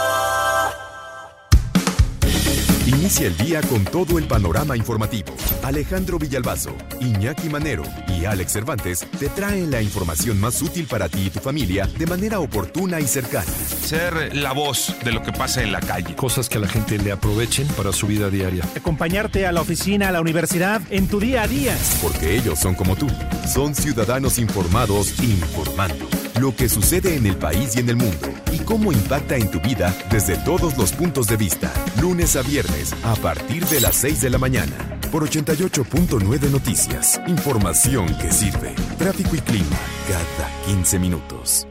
Inicia 3.11 3.27
el 3.27 3.35
día 3.35 3.61
con 3.63 3.83
todo 3.83 4.17
el 4.17 4.23
panorama 4.23 4.77
informativo. 4.77 5.35
Alejandro 5.63 6.17
Villalbazo, 6.17 6.73
Iñaki 7.01 7.49
Manero 7.49 7.83
y 8.07 8.23
Alex 8.23 8.53
Cervantes 8.53 9.05
te 9.19 9.27
traen 9.27 9.69
la 9.69 9.81
información 9.81 10.39
más 10.39 10.61
útil 10.61 10.87
para 10.87 11.09
ti 11.09 11.23
y 11.25 11.29
tu 11.29 11.41
familia 11.41 11.89
de 11.97 12.05
manera 12.05 12.39
oportuna 12.39 13.01
y 13.01 13.07
cercana. 13.07 13.51
Ser 13.83 14.33
la 14.33 14.53
voz 14.53 14.95
de 15.03 15.11
lo 15.11 15.21
que 15.21 15.33
pasa 15.33 15.61
en 15.61 15.73
la 15.73 15.81
calle. 15.81 16.15
Cosas 16.15 16.47
que 16.47 16.57
a 16.57 16.61
la 16.61 16.69
gente 16.69 16.97
le 16.99 17.11
aprovechen 17.11 17.67
para 17.75 17.91
su 17.91 18.07
vida 18.07 18.29
diaria. 18.29 18.63
Acompañarte 18.77 19.45
a 19.45 19.51
la 19.51 19.59
oficina, 19.59 20.07
a 20.07 20.13
la 20.13 20.21
universidad, 20.21 20.81
en 20.89 21.09
tu 21.09 21.19
día 21.19 21.41
a 21.41 21.47
día. 21.49 21.77
Porque 22.01 22.37
ellos 22.37 22.59
son 22.59 22.75
como 22.75 22.95
tú. 22.95 23.09
Son 23.45 23.75
ciudadanos 23.75 24.39
informados 24.39 25.19
informando. 25.19 26.20
Lo 26.39 26.55
que 26.55 26.69
sucede 26.69 27.15
en 27.15 27.25
el 27.25 27.35
país 27.35 27.75
y 27.75 27.79
en 27.79 27.89
el 27.89 27.95
mundo. 27.95 28.29
Y 28.51 28.59
cómo 28.59 28.91
impacta 28.91 29.35
en 29.35 29.49
tu 29.51 29.59
vida 29.59 29.95
desde 30.11 30.37
todos 30.37 30.77
los 30.77 30.91
puntos 30.93 31.27
de 31.27 31.37
vista. 31.37 31.71
Lunes 32.01 32.35
a 32.35 32.41
viernes 32.41 32.93
a 33.03 33.15
partir 33.15 33.65
de 33.65 33.81
las 33.81 33.95
6 33.95 34.21
de 34.21 34.29
la 34.29 34.37
mañana. 34.37 34.99
Por 35.11 35.27
88.9 35.29 36.49
Noticias. 36.49 37.21
Información 37.27 38.07
que 38.17 38.31
sirve. 38.31 38.73
Tráfico 38.97 39.35
y 39.35 39.39
clima 39.39 39.77
cada 40.07 40.49
15 40.65 40.99
minutos. 40.99 41.67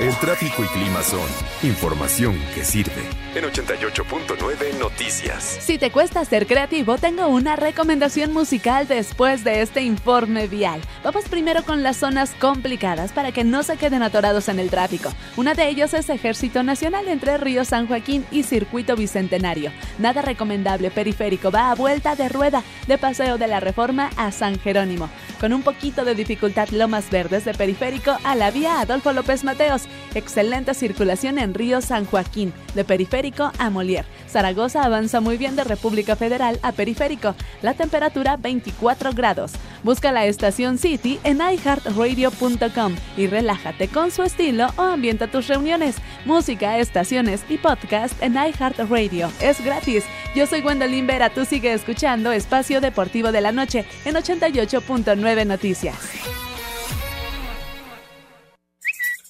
El 0.00 0.14
tráfico 0.18 0.62
y 0.62 0.68
clima 0.68 1.02
son 1.02 1.28
información 1.64 2.38
que 2.54 2.64
sirve. 2.64 3.02
En 3.34 3.42
88.9 3.42 4.78
Noticias. 4.78 5.58
Si 5.60 5.76
te 5.76 5.90
cuesta 5.90 6.24
ser 6.24 6.46
creativo, 6.46 6.98
tengo 6.98 7.26
una 7.26 7.56
recomendación 7.56 8.32
musical 8.32 8.86
después 8.86 9.42
de 9.42 9.60
este 9.60 9.82
informe 9.82 10.46
vial. 10.46 10.80
Vamos 11.02 11.24
primero 11.28 11.64
con 11.64 11.82
las 11.82 11.96
zonas 11.96 12.32
complicadas 12.38 13.10
para 13.10 13.32
que 13.32 13.42
no 13.42 13.64
se 13.64 13.76
queden 13.76 14.04
atorados 14.04 14.48
en 14.48 14.60
el 14.60 14.70
tráfico. 14.70 15.12
Una 15.36 15.54
de 15.54 15.68
ellas 15.68 15.92
es 15.94 16.08
Ejército 16.10 16.62
Nacional 16.62 17.08
entre 17.08 17.36
Río 17.36 17.64
San 17.64 17.88
Joaquín 17.88 18.24
y 18.30 18.44
Circuito 18.44 18.94
Bicentenario. 18.94 19.72
Nada 19.98 20.22
recomendable, 20.22 20.92
periférico 20.92 21.50
va 21.50 21.72
a 21.72 21.74
vuelta 21.74 22.14
de 22.14 22.28
rueda 22.28 22.62
de 22.86 22.98
Paseo 22.98 23.36
de 23.36 23.48
la 23.48 23.58
Reforma 23.58 24.10
a 24.16 24.30
San 24.30 24.60
Jerónimo. 24.60 25.10
Con 25.40 25.52
un 25.52 25.62
poquito 25.62 26.04
de 26.04 26.14
dificultad 26.14 26.68
Lomas 26.68 27.10
Verdes 27.10 27.44
de 27.44 27.54
Periférico 27.54 28.16
a 28.22 28.36
la 28.36 28.52
vía 28.52 28.80
Adolfo 28.80 29.12
López 29.12 29.42
Mateos. 29.42 29.87
Excelente 30.14 30.74
circulación 30.74 31.38
en 31.38 31.54
Río 31.54 31.80
San 31.80 32.04
Joaquín, 32.06 32.52
de 32.74 32.84
Periférico 32.84 33.52
a 33.58 33.70
Molière. 33.70 34.06
Zaragoza 34.28 34.84
avanza 34.84 35.20
muy 35.20 35.36
bien 35.36 35.56
de 35.56 35.64
República 35.64 36.16
Federal 36.16 36.58
a 36.62 36.72
Periférico. 36.72 37.34
La 37.62 37.74
temperatura 37.74 38.36
24 38.36 39.12
grados. 39.12 39.52
Busca 39.82 40.12
la 40.12 40.26
estación 40.26 40.78
City 40.78 41.18
en 41.24 41.38
iHeartRadio.com 41.38 42.94
y 43.16 43.26
relájate 43.26 43.88
con 43.88 44.10
su 44.10 44.22
estilo 44.22 44.68
o 44.76 44.82
ambienta 44.82 45.28
tus 45.28 45.46
reuniones. 45.46 45.96
Música, 46.24 46.78
estaciones 46.78 47.42
y 47.48 47.58
podcast 47.58 48.20
en 48.22 48.34
iHeartRadio. 48.34 49.30
Es 49.40 49.64
gratis. 49.64 50.04
Yo 50.34 50.46
soy 50.46 50.60
Gwendolyn 50.60 51.06
Vera. 51.06 51.30
Tú 51.30 51.44
sigue 51.44 51.72
escuchando 51.72 52.32
Espacio 52.32 52.80
Deportivo 52.80 53.32
de 53.32 53.40
la 53.40 53.52
Noche 53.52 53.84
en 54.04 54.14
88.9 54.14 55.46
Noticias. 55.46 56.47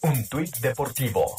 Un 0.09 0.27
tuit 0.27 0.57
deportivo. 0.61 1.37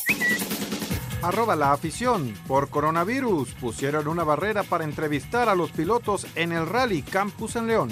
Arroba 1.24 1.56
la 1.56 1.74
afición. 1.74 2.36
Por 2.48 2.70
coronavirus 2.70 3.56
pusieron 3.56 4.08
una 4.08 4.24
barrera 4.24 4.62
para 4.62 4.84
entrevistar 4.84 5.50
a 5.50 5.56
los 5.56 5.72
pilotos 5.72 6.28
en 6.36 6.52
el 6.52 6.68
Rally 6.68 7.02
Campus 7.02 7.56
en 7.56 7.66
León. 7.66 7.90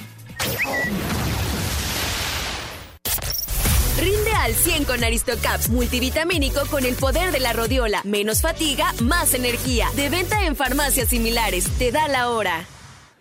Rinde 4.00 4.32
al 4.36 4.54
100 4.54 4.84
con 4.86 5.04
Aristocaps 5.04 5.70
multivitamínico 5.70 6.60
con 6.70 6.86
el 6.86 6.94
poder 6.94 7.32
de 7.32 7.40
la 7.40 7.54
rodiola. 7.54 8.02
Menos 8.04 8.42
fatiga, 8.42 8.94
más 9.02 9.34
energía. 9.34 9.88
De 9.96 10.10
venta 10.10 10.46
en 10.46 10.56
farmacias 10.56 11.10
similares. 11.10 11.68
Te 11.80 11.92
da 11.92 12.08
la 12.08 12.30
hora. 12.30 12.66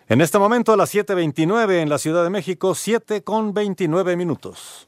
En 0.07 0.21
este 0.21 0.37
momento 0.37 0.73
a 0.73 0.77
las 0.77 0.93
7.29 0.93 1.81
en 1.81 1.89
la 1.89 1.97
Ciudad 1.97 2.23
de 2.23 2.29
México, 2.29 2.75
7 2.75 3.23
con 3.23 3.55
29 3.55 4.15
minutos. 4.15 4.87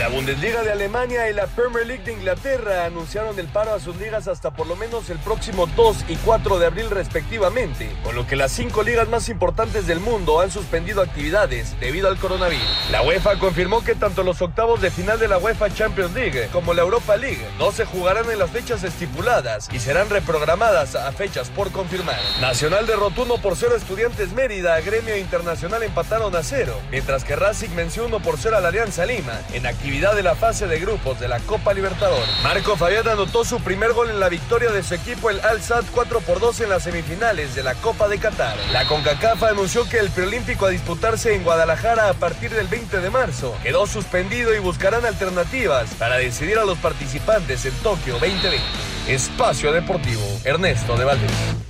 La 0.00 0.08
Bundesliga 0.08 0.62
de 0.62 0.72
Alemania 0.72 1.28
y 1.28 1.34
la 1.34 1.46
Premier 1.46 1.86
League 1.86 2.04
de 2.04 2.14
Inglaterra 2.14 2.86
anunciaron 2.86 3.38
el 3.38 3.48
paro 3.48 3.74
a 3.74 3.80
sus 3.80 3.96
ligas 3.96 4.28
hasta 4.28 4.50
por 4.50 4.66
lo 4.66 4.74
menos 4.74 5.10
el 5.10 5.18
próximo 5.18 5.66
2 5.66 6.06
y 6.08 6.16
4 6.16 6.58
de 6.58 6.64
abril 6.64 6.88
respectivamente, 6.88 7.94
con 8.02 8.14
lo 8.14 8.26
que 8.26 8.34
las 8.34 8.50
cinco 8.50 8.82
ligas 8.82 9.10
más 9.10 9.28
importantes 9.28 9.86
del 9.86 10.00
mundo 10.00 10.40
han 10.40 10.50
suspendido 10.50 11.02
actividades 11.02 11.78
debido 11.80 12.08
al 12.08 12.16
coronavirus. 12.16 12.64
La 12.90 13.02
UEFA 13.02 13.38
confirmó 13.38 13.84
que 13.84 13.94
tanto 13.94 14.22
los 14.22 14.40
octavos 14.40 14.80
de 14.80 14.90
final 14.90 15.18
de 15.18 15.28
la 15.28 15.36
UEFA 15.36 15.68
Champions 15.68 16.14
League 16.14 16.48
como 16.50 16.72
la 16.72 16.80
Europa 16.80 17.18
League 17.18 17.46
no 17.58 17.70
se 17.70 17.84
jugarán 17.84 18.30
en 18.30 18.38
las 18.38 18.48
fechas 18.48 18.82
estipuladas 18.82 19.68
y 19.70 19.80
serán 19.80 20.08
reprogramadas 20.08 20.94
a 20.94 21.12
fechas 21.12 21.50
por 21.50 21.72
confirmar. 21.72 22.18
Nacional 22.40 22.86
derrotó 22.86 23.24
1 23.24 23.36
por 23.42 23.54
0 23.54 23.76
Estudiantes 23.76 24.32
Mérida, 24.32 24.80
Gremio 24.80 25.18
Internacional 25.18 25.82
empataron 25.82 26.34
a 26.34 26.42
0, 26.42 26.72
mientras 26.90 27.22
que 27.22 27.36
Racing 27.36 27.76
venció 27.76 28.06
1 28.06 28.20
por 28.20 28.38
0 28.38 28.56
a 28.56 28.60
la 28.62 28.68
Alianza 28.68 29.04
Lima 29.04 29.38
en 29.52 29.66
de 29.90 30.22
la 30.22 30.36
fase 30.36 30.68
de 30.68 30.78
grupos 30.78 31.18
de 31.18 31.26
la 31.26 31.40
Copa 31.40 31.74
Libertadores. 31.74 32.30
Marco 32.44 32.76
Fabián 32.76 33.08
anotó 33.08 33.44
su 33.44 33.60
primer 33.60 33.92
gol 33.92 34.08
en 34.08 34.20
la 34.20 34.28
victoria 34.28 34.70
de 34.70 34.84
su 34.84 34.94
equipo 34.94 35.30
el 35.30 35.40
Al 35.40 35.60
Sadd 35.60 35.84
4 35.92 36.20
por 36.20 36.38
2 36.38 36.60
en 36.60 36.70
las 36.70 36.84
semifinales 36.84 37.56
de 37.56 37.64
la 37.64 37.74
Copa 37.74 38.08
de 38.08 38.18
Qatar. 38.18 38.56
La 38.72 38.86
CONCACAF 38.86 39.42
anunció 39.42 39.88
que 39.88 39.98
el 39.98 40.08
preolímpico 40.10 40.66
a 40.66 40.70
disputarse 40.70 41.34
en 41.34 41.42
Guadalajara 41.42 42.08
a 42.08 42.14
partir 42.14 42.50
del 42.50 42.68
20 42.68 43.00
de 43.00 43.10
marzo 43.10 43.56
quedó 43.64 43.86
suspendido 43.86 44.54
y 44.54 44.60
buscarán 44.60 45.04
alternativas 45.04 45.90
para 45.98 46.16
decidir 46.16 46.58
a 46.58 46.64
los 46.64 46.78
participantes 46.78 47.66
en 47.66 47.74
Tokio 47.82 48.14
2020. 48.14 48.60
Espacio 49.08 49.72
Deportivo, 49.72 50.24
Ernesto 50.44 50.96
de 50.96 51.04
Valdés. 51.04 51.69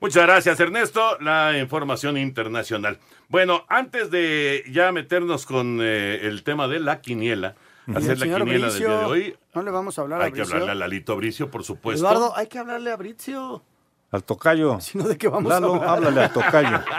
Muchas 0.00 0.22
gracias, 0.24 0.60
Ernesto. 0.60 1.18
La 1.20 1.58
información 1.58 2.16
internacional. 2.16 2.98
Bueno, 3.28 3.64
antes 3.68 4.10
de 4.10 4.62
ya 4.70 4.92
meternos 4.92 5.44
con 5.44 5.78
eh, 5.82 6.20
el 6.22 6.44
tema 6.44 6.68
de 6.68 6.78
la 6.80 7.00
quiniela, 7.00 7.56
hacer 7.94 8.18
la 8.18 8.26
quiniela 8.26 8.44
del 8.44 8.78
día 8.78 8.88
de 8.88 8.96
Bricio, 8.96 9.08
hoy, 9.08 9.36
No 9.54 9.62
le 9.62 9.70
vamos 9.72 9.98
a 9.98 10.02
hablar 10.02 10.20
a 10.20 10.24
hay 10.26 10.32
que 10.32 10.40
Bricio. 10.40 10.54
hablarle 10.54 10.72
a 10.72 10.74
Lalito 10.86 11.16
Bricio, 11.16 11.50
por 11.50 11.64
supuesto. 11.64 12.06
Eduardo, 12.06 12.32
hay 12.36 12.46
que 12.46 12.58
hablarle 12.58 12.92
a 12.92 12.96
Bricio. 12.96 13.62
Al 14.10 14.24
tocayo. 14.24 14.80
Si 14.80 14.96
no, 14.96 15.04
¿de 15.04 15.18
qué 15.18 15.28
vamos 15.28 15.52
a 15.52 15.60
Lalo, 15.60 15.74
hablar? 15.74 15.88
háblale 15.90 16.20
al 16.22 16.32
tocayo. 16.32 16.80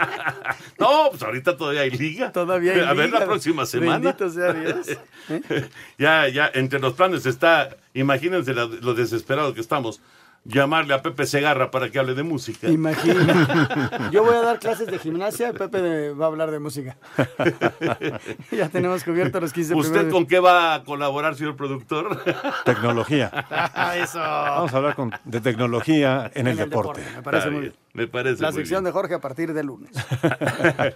No, 0.78 1.08
pues 1.10 1.22
ahorita 1.22 1.56
todavía 1.58 1.82
hay 1.82 1.90
liga. 1.90 2.32
Todavía 2.32 2.72
hay 2.74 2.80
A 2.80 2.92
ver 2.94 3.06
liga. 3.06 3.20
la 3.20 3.26
próxima 3.26 3.66
semana. 3.66 3.98
Bendito 3.98 4.30
sea 4.30 4.52
Dios. 4.54 4.86
ya, 5.98 6.28
ya, 6.28 6.50
entre 6.54 6.78
los 6.78 6.94
planes 6.94 7.26
está, 7.26 7.76
imagínense 7.94 8.54
la- 8.54 8.64
lo 8.66 8.94
desesperados 8.94 9.52
que 9.54 9.60
estamos, 9.60 10.00
llamarle 10.44 10.94
a 10.94 11.02
Pepe 11.02 11.26
Segarra 11.26 11.70
para 11.70 11.90
que 11.90 11.98
hable 11.98 12.14
de 12.14 12.22
música. 12.22 12.68
Imagina. 12.68 14.08
Yo 14.12 14.24
voy 14.24 14.34
a 14.34 14.40
dar 14.42 14.58
clases 14.58 14.86
de 14.86 14.98
gimnasia 14.98 15.50
y 15.50 15.52
Pepe 15.52 15.82
de- 15.82 16.14
va 16.14 16.24
a 16.26 16.28
hablar 16.28 16.50
de 16.50 16.58
música. 16.58 16.96
ya 18.50 18.68
tenemos 18.68 19.04
cubiertos 19.04 19.40
los 19.40 19.52
15 19.52 19.74
¿Usted 19.74 19.92
primeros. 19.92 20.12
con 20.12 20.26
qué 20.26 20.40
va 20.40 20.74
a 20.74 20.84
colaborar, 20.84 21.34
señor 21.36 21.56
productor? 21.56 22.22
Tecnología. 22.64 23.30
Eso. 23.96 24.18
Vamos 24.18 24.72
a 24.72 24.76
hablar 24.76 24.94
con- 24.94 25.12
de 25.24 25.40
tecnología 25.40 26.30
en, 26.34 26.46
el, 26.46 26.56
deporte. 26.56 27.02
Me 27.16 27.22
parece 27.22 27.38
Está 27.48 27.50
muy 27.50 27.60
bien, 27.60 27.72
bien. 27.72 27.74
Me 27.92 28.06
parece 28.08 28.42
La 28.42 28.50
muy 28.50 28.60
sección 28.60 28.84
de 28.84 28.92
Jorge 28.92 29.14
a 29.14 29.20
partir 29.20 29.52
de 29.52 29.62
lunes. 29.64 29.90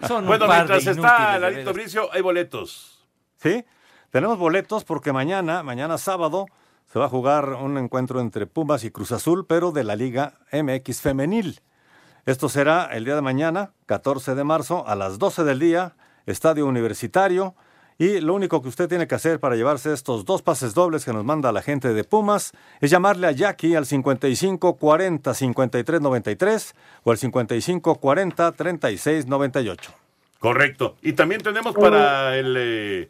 Son 0.07 0.27
Bueno, 0.27 0.47
mientras 0.49 0.87
está 0.87 1.39
veras. 1.39 1.75
Bricio, 1.75 2.09
hay 2.13 2.23
boletos. 2.23 3.05
Sí, 3.37 3.65
tenemos 4.11 4.39
boletos 4.39 4.85
porque 4.85 5.13
mañana, 5.13 5.63
mañana 5.63 5.99
sábado, 5.99 6.47
se 6.95 7.01
va 7.01 7.07
a 7.07 7.09
jugar 7.09 7.55
un 7.55 7.77
encuentro 7.77 8.21
entre 8.21 8.47
Pumas 8.47 8.85
y 8.85 8.93
Cruz 8.93 9.11
Azul, 9.11 9.47
pero 9.49 9.73
de 9.73 9.83
la 9.83 9.97
Liga 9.97 10.35
MX 10.53 11.01
Femenil. 11.01 11.59
Esto 12.25 12.49
será 12.49 12.85
el 12.93 13.05
día 13.05 13.17
de 13.17 13.21
mañana, 13.21 13.73
14 13.87 14.37
de 14.37 14.45
marzo, 14.45 14.87
a 14.87 14.95
las 14.95 15.19
12 15.19 15.43
del 15.43 15.59
día, 15.59 15.97
Estadio 16.27 16.67
Universitario. 16.67 17.57
Y 17.99 18.21
lo 18.21 18.33
único 18.33 18.63
que 18.63 18.69
usted 18.69 18.89
tiene 18.89 19.09
que 19.09 19.17
hacer 19.17 19.41
para 19.41 19.57
llevarse 19.57 19.93
estos 19.93 20.25
dos 20.25 20.43
pases 20.43 20.73
dobles 20.73 21.05
que 21.05 21.13
nos 21.13 21.25
manda 21.25 21.51
la 21.51 21.63
gente 21.63 21.93
de 21.93 22.05
Pumas 22.05 22.53
es 22.81 22.93
llamarle 22.93 23.27
a 23.27 23.33
Jackie 23.33 23.75
al 23.75 23.87
55 23.87 24.77
40 24.77 25.35
53 25.35 26.01
93 26.01 26.75
o 27.03 27.11
al 27.11 27.19
55 27.19 27.95
40 27.97 28.53
36 28.53 29.27
98. 29.27 29.93
Correcto. 30.39 30.95
Y 31.03 31.15
también 31.15 31.41
tenemos 31.41 31.75
para 31.75 32.37
el, 32.37 32.55
eh, 32.57 33.09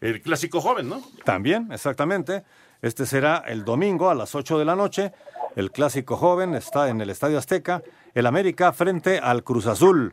el 0.00 0.22
clásico 0.22 0.60
joven, 0.60 0.88
¿no? 0.88 1.02
También, 1.24 1.72
exactamente. 1.72 2.44
Este 2.84 3.06
será 3.06 3.42
el 3.46 3.64
domingo 3.64 4.10
a 4.10 4.14
las 4.14 4.34
8 4.34 4.58
de 4.58 4.66
la 4.66 4.76
noche. 4.76 5.10
El 5.56 5.70
clásico 5.70 6.18
joven 6.18 6.54
está 6.54 6.90
en 6.90 7.00
el 7.00 7.08
Estadio 7.08 7.38
Azteca. 7.38 7.82
El 8.12 8.26
América 8.26 8.74
frente 8.74 9.18
al 9.20 9.42
Cruz 9.42 9.66
Azul. 9.66 10.12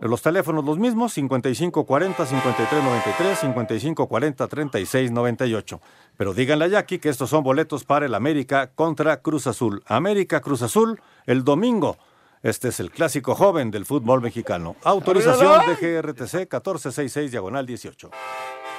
Los 0.00 0.22
teléfonos 0.22 0.64
los 0.64 0.78
mismos, 0.78 1.12
5540 1.12 2.24
5393, 2.24 3.38
5540 3.40 4.48
3698. 4.48 5.80
Pero 6.16 6.32
díganle 6.32 6.64
a 6.64 6.68
Jackie 6.68 7.00
que 7.00 7.10
estos 7.10 7.28
son 7.28 7.44
boletos 7.44 7.84
para 7.84 8.06
el 8.06 8.14
América 8.14 8.70
contra 8.74 9.20
Cruz 9.20 9.46
Azul. 9.46 9.82
América 9.84 10.40
Cruz 10.40 10.62
Azul 10.62 11.02
el 11.26 11.44
domingo. 11.44 11.98
Este 12.42 12.68
es 12.68 12.80
el 12.80 12.90
clásico 12.90 13.34
joven 13.34 13.70
del 13.70 13.84
fútbol 13.84 14.22
mexicano. 14.22 14.74
Autorización 14.84 15.66
de 15.66 15.74
GRTC 15.74 16.34
1466 16.48 17.30
diagonal 17.30 17.66
18. 17.66 18.10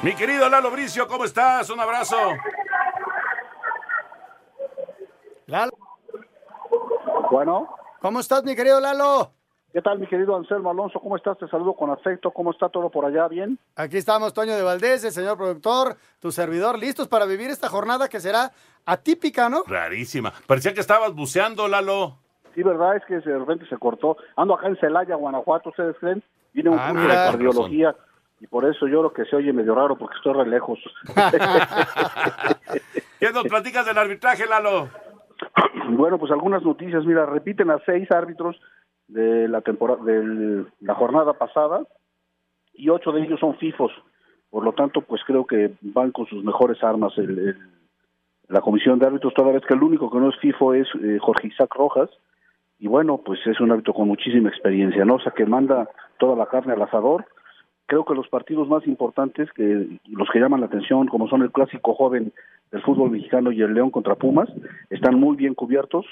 Mi 0.01 0.15
querido 0.15 0.49
Lalo 0.49 0.71
Bricio, 0.71 1.07
¿cómo 1.07 1.25
estás? 1.25 1.69
Un 1.69 1.79
abrazo. 1.79 2.17
Lalo. 5.51 5.73
Bueno. 7.29 7.67
¿Cómo 7.99 8.21
estás, 8.21 8.43
mi 8.45 8.55
querido 8.55 8.79
Lalo? 8.79 9.31
¿Qué 9.73 9.81
tal, 9.81 9.99
mi 9.99 10.07
querido 10.07 10.33
Anselmo 10.35 10.71
Alonso? 10.71 10.99
¿Cómo 11.01 11.17
estás? 11.17 11.37
Te 11.37 11.47
saludo 11.49 11.73
con 11.73 11.89
afecto. 11.91 12.31
¿Cómo 12.31 12.51
está 12.51 12.69
todo 12.69 12.89
por 12.89 13.03
allá? 13.05 13.27
¿Bien? 13.27 13.59
Aquí 13.75 13.97
estamos, 13.97 14.33
Toño 14.33 14.55
de 14.55 14.63
Valdés, 14.63 15.03
el 15.03 15.11
señor 15.11 15.37
productor, 15.37 15.97
tu 16.21 16.31
servidor, 16.31 16.79
listos 16.79 17.09
para 17.09 17.25
vivir 17.25 17.49
esta 17.49 17.67
jornada 17.67 18.07
que 18.07 18.21
será 18.21 18.51
atípica, 18.85 19.49
¿no? 19.49 19.63
Rarísima. 19.67 20.31
Parecía 20.47 20.73
que 20.73 20.79
estabas 20.79 21.13
buceando, 21.13 21.67
Lalo. 21.67 22.15
Sí, 22.55 22.63
verdad, 22.63 22.95
es 22.95 23.03
que 23.05 23.19
de 23.19 23.37
repente 23.37 23.65
se 23.67 23.77
cortó. 23.77 24.15
Ando 24.37 24.55
acá 24.55 24.67
en 24.67 24.77
Celaya, 24.77 25.15
Guanajuato, 25.15 25.69
¿ustedes 25.69 25.97
creen? 25.99 26.23
Vine 26.53 26.69
a 26.69 26.71
un 26.71 26.79
Ah, 26.79 26.87
curso 26.91 27.01
mira. 27.03 27.25
de 27.25 27.31
cardiología 27.31 27.95
y 28.39 28.47
por 28.47 28.65
eso 28.65 28.87
yo 28.87 29.03
lo 29.03 29.11
que 29.13 29.25
se 29.25 29.35
oye 29.35 29.51
medio 29.53 29.75
raro 29.75 29.97
porque 29.97 30.15
estoy 30.15 30.33
re 30.33 30.47
lejos. 30.47 30.79
¿Qué 33.19 33.31
nos 33.31 33.43
platicas 33.43 33.85
del 33.85 33.97
arbitraje, 33.97 34.45
Lalo? 34.47 34.89
bueno, 35.91 36.17
pues 36.17 36.31
algunas 36.31 36.63
noticias. 36.63 37.05
Mira, 37.05 37.25
repiten 37.25 37.69
a 37.71 37.79
seis 37.85 38.09
árbitros 38.11 38.59
de 39.07 39.47
la 39.47 39.61
temporada, 39.61 40.03
de 40.03 40.65
la 40.79 40.95
jornada 40.95 41.33
pasada 41.33 41.81
y 42.73 42.89
ocho 42.89 43.11
de 43.11 43.21
ellos 43.23 43.39
son 43.39 43.55
FIFOs. 43.57 43.91
Por 44.49 44.63
lo 44.63 44.73
tanto, 44.73 45.01
pues 45.01 45.21
creo 45.25 45.45
que 45.45 45.71
van 45.81 46.11
con 46.11 46.25
sus 46.27 46.43
mejores 46.43 46.83
armas 46.83 47.17
el- 47.17 47.57
la 48.49 48.61
comisión 48.61 48.99
de 48.99 49.05
árbitros, 49.05 49.33
toda 49.33 49.53
vez 49.53 49.63
que 49.65 49.73
el 49.73 49.83
único 49.83 50.11
que 50.11 50.17
no 50.19 50.29
es 50.29 50.37
FIFO 50.39 50.73
es 50.73 50.87
eh, 51.01 51.17
Jorge 51.21 51.47
Isaac 51.47 51.73
Rojas. 51.75 52.09
Y 52.79 52.87
bueno, 52.87 53.19
pues 53.23 53.39
es 53.45 53.59
un 53.61 53.71
árbitro 53.71 53.93
con 53.93 54.07
muchísima 54.07 54.49
experiencia, 54.49 55.05
¿no? 55.05 55.15
O 55.15 55.19
sea, 55.19 55.31
que 55.31 55.45
manda 55.45 55.87
toda 56.17 56.35
la 56.35 56.47
carne 56.47 56.73
al 56.73 56.81
asador. 56.81 57.25
Creo 57.91 58.05
que 58.05 58.15
los 58.15 58.29
partidos 58.29 58.69
más 58.69 58.87
importantes, 58.87 59.51
que 59.51 59.99
los 60.07 60.29
que 60.31 60.39
llaman 60.39 60.61
la 60.61 60.67
atención, 60.67 61.09
como 61.09 61.27
son 61.27 61.41
el 61.41 61.51
clásico 61.51 61.93
joven 61.93 62.31
del 62.71 62.81
fútbol 62.83 63.11
mexicano 63.11 63.51
y 63.51 63.61
el 63.61 63.73
León 63.73 63.91
contra 63.91 64.15
Pumas, 64.15 64.47
están 64.89 65.19
muy 65.19 65.35
bien 65.35 65.55
cubiertos, 65.55 66.05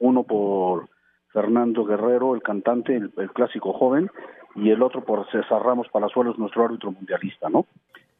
uno 0.00 0.24
por 0.24 0.88
Fernando 1.28 1.84
Guerrero, 1.84 2.34
el 2.34 2.42
cantante, 2.42 2.96
el, 2.96 3.30
clásico 3.30 3.72
joven, 3.72 4.10
y 4.56 4.70
el 4.70 4.82
otro 4.82 5.04
por 5.04 5.24
César 5.30 5.62
Ramos 5.62 5.86
Palazuelos, 5.92 6.36
nuestro 6.36 6.64
árbitro 6.64 6.90
mundialista, 6.90 7.48
¿no? 7.48 7.64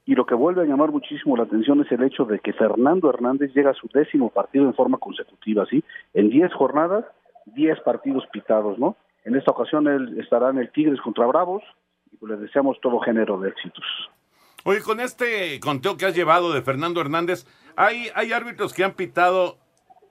Y 0.06 0.14
lo 0.14 0.24
que 0.24 0.36
vuelve 0.36 0.62
a 0.62 0.66
llamar 0.66 0.92
muchísimo 0.92 1.36
la 1.36 1.42
atención 1.42 1.80
es 1.80 1.90
el 1.90 2.04
hecho 2.04 2.24
de 2.26 2.38
que 2.38 2.52
Fernando 2.52 3.10
Hernández 3.10 3.52
llega 3.52 3.70
a 3.70 3.74
su 3.74 3.88
décimo 3.92 4.30
partido 4.30 4.66
en 4.66 4.74
forma 4.74 4.98
consecutiva, 4.98 5.66
¿sí? 5.66 5.82
En 6.14 6.30
10 6.30 6.54
jornadas, 6.54 7.04
10 7.46 7.80
partidos 7.80 8.24
pitados, 8.32 8.78
¿no? 8.78 8.94
En 9.24 9.34
esta 9.34 9.50
ocasión 9.50 9.88
él 9.88 10.16
estará 10.20 10.50
el 10.50 10.70
Tigres 10.70 11.00
contra 11.00 11.26
Bravos 11.26 11.64
y 12.12 12.16
pues 12.16 12.32
le 12.32 12.38
deseamos 12.38 12.80
todo 12.80 13.00
género 13.00 13.38
de 13.40 13.50
éxitos. 13.50 13.84
Oye, 14.64 14.82
con 14.82 15.00
este 15.00 15.58
conteo 15.60 15.96
que 15.96 16.06
has 16.06 16.14
llevado 16.14 16.52
de 16.52 16.62
Fernando 16.62 17.00
Hernández, 17.00 17.46
¿hay, 17.76 18.08
¿hay 18.14 18.32
árbitros 18.32 18.74
que 18.74 18.84
han 18.84 18.92
pitado 18.92 19.56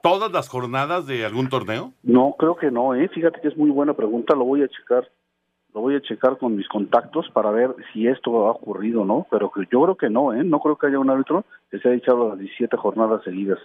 todas 0.02 0.32
las 0.32 0.48
jornadas 0.48 1.06
de 1.06 1.24
algún 1.24 1.48
torneo? 1.48 1.92
No, 2.02 2.34
creo 2.38 2.56
que 2.56 2.70
no, 2.70 2.94
¿eh? 2.94 3.08
Fíjate 3.08 3.40
que 3.40 3.48
es 3.48 3.56
muy 3.56 3.70
buena 3.70 3.94
pregunta, 3.94 4.34
lo 4.34 4.44
voy 4.44 4.62
a 4.62 4.68
checar. 4.68 5.08
Lo 5.72 5.82
voy 5.82 5.94
a 5.94 6.02
checar 6.02 6.36
con 6.38 6.56
mis 6.56 6.66
contactos 6.66 7.30
para 7.32 7.52
ver 7.52 7.76
si 7.92 8.08
esto 8.08 8.48
ha 8.48 8.50
ocurrido 8.50 9.02
o 9.02 9.04
no, 9.04 9.26
pero 9.30 9.52
yo 9.70 9.82
creo 9.82 9.96
que 9.96 10.10
no, 10.10 10.32
¿eh? 10.32 10.42
No 10.42 10.58
creo 10.58 10.76
que 10.76 10.88
haya 10.88 10.98
un 10.98 11.10
árbitro 11.10 11.44
que 11.70 11.78
se 11.78 11.88
haya 11.88 11.98
echado 11.98 12.30
las 12.30 12.38
17 12.40 12.76
jornadas 12.76 13.22
seguidas. 13.22 13.60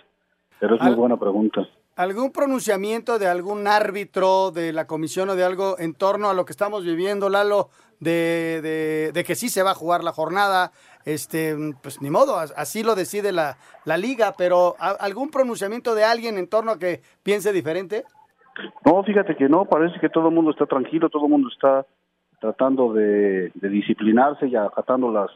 Pero 0.60 0.76
es 0.76 0.82
muy 0.82 0.96
buena 0.96 1.18
pregunta. 1.18 1.68
¿Algún 1.98 2.32
pronunciamiento 2.32 3.20
de 3.20 3.28
algún 3.28 3.68
árbitro 3.68 4.52
de 4.52 4.74
la 4.74 4.86
comisión 4.86 5.30
o 5.30 5.36
de 5.36 5.46
algo 5.46 5.80
en 5.80 5.94
torno 5.94 6.30
a 6.30 6.34
lo 6.34 6.44
que 6.46 6.52
estamos 6.52 6.84
viviendo, 6.84 7.30
Lalo, 7.30 7.70
de, 8.02 8.60
de, 8.62 9.12
de 9.14 9.24
que 9.24 9.36
sí 9.36 9.48
se 9.48 9.64
va 9.64 9.72
a 9.72 9.76
jugar 9.76 10.04
la 10.04 10.12
jornada? 10.12 10.72
Este, 11.06 11.56
pues 11.82 12.02
ni 12.02 12.10
modo, 12.10 12.38
as- 12.38 12.54
así 12.58 12.84
lo 12.84 12.96
decide 12.96 13.32
la, 13.32 13.58
la 13.86 13.96
liga, 13.98 14.34
pero 14.38 14.76
¿a- 14.80 14.90
¿algún 14.92 15.30
pronunciamiento 15.30 15.96
de 15.96 16.04
alguien 16.04 16.38
en 16.38 16.48
torno 16.50 16.72
a 16.72 16.80
que 16.80 17.02
piense 17.24 17.54
diferente? 17.54 18.04
No, 18.86 19.02
fíjate 19.04 19.36
que 19.38 19.48
no, 19.48 19.66
parece 19.66 19.98
que 20.00 20.10
todo 20.10 20.28
el 20.30 20.34
mundo 20.36 20.52
está 20.52 20.66
tranquilo, 20.66 21.10
todo 21.10 21.26
el 21.26 21.32
mundo 21.32 21.50
está 21.50 21.86
tratando 22.42 22.92
de, 22.94 23.52
de 23.54 23.70
disciplinarse 23.70 24.48
y 24.48 24.56
acatando 24.58 25.12
las 25.12 25.30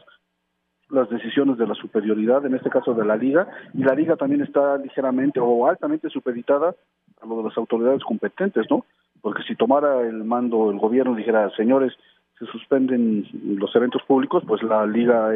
las 0.90 1.08
decisiones 1.10 1.58
de 1.58 1.66
la 1.66 1.74
superioridad, 1.74 2.44
en 2.46 2.54
este 2.54 2.70
caso 2.70 2.94
de 2.94 3.04
la 3.04 3.16
liga, 3.16 3.48
y 3.74 3.82
la 3.82 3.94
liga 3.94 4.16
también 4.16 4.42
está 4.42 4.76
ligeramente 4.78 5.40
o 5.40 5.66
altamente 5.66 6.08
supeditada 6.10 6.74
a 7.22 7.26
lo 7.26 7.38
de 7.38 7.44
las 7.44 7.56
autoridades 7.58 8.02
competentes, 8.04 8.66
¿no? 8.70 8.84
Porque 9.20 9.42
si 9.42 9.54
tomara 9.54 10.00
el 10.02 10.24
mando 10.24 10.70
el 10.70 10.78
gobierno 10.78 11.14
dijera, 11.14 11.50
señores, 11.56 11.92
se 12.38 12.46
suspenden 12.46 13.26
los 13.58 13.74
eventos 13.76 14.02
públicos, 14.04 14.42
pues 14.46 14.62
la 14.62 14.86
Liga 14.86 15.28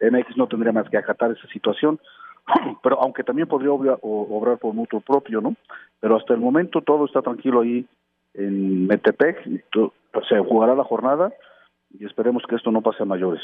MX 0.00 0.36
no 0.36 0.48
tendría 0.48 0.72
más 0.72 0.88
que 0.90 0.98
acatar 0.98 1.30
esa 1.30 1.46
situación. 1.48 2.00
Pero 2.82 3.00
aunque 3.00 3.22
también 3.22 3.46
podría 3.46 3.70
o- 3.70 4.36
obrar 4.36 4.58
por 4.58 4.74
mutuo 4.74 5.00
propio, 5.00 5.40
¿no? 5.40 5.54
Pero 6.00 6.16
hasta 6.16 6.34
el 6.34 6.40
momento 6.40 6.80
todo 6.80 7.04
está 7.04 7.22
tranquilo 7.22 7.60
ahí 7.60 7.86
en 8.34 8.86
Metepec, 8.88 9.46
y 9.46 9.60
se 10.28 10.38
jugará 10.40 10.74
la 10.74 10.84
jornada 10.84 11.32
y 11.98 12.04
esperemos 12.04 12.42
que 12.48 12.56
esto 12.56 12.70
no 12.70 12.82
pase 12.82 13.02
a 13.02 13.06
mayores. 13.06 13.42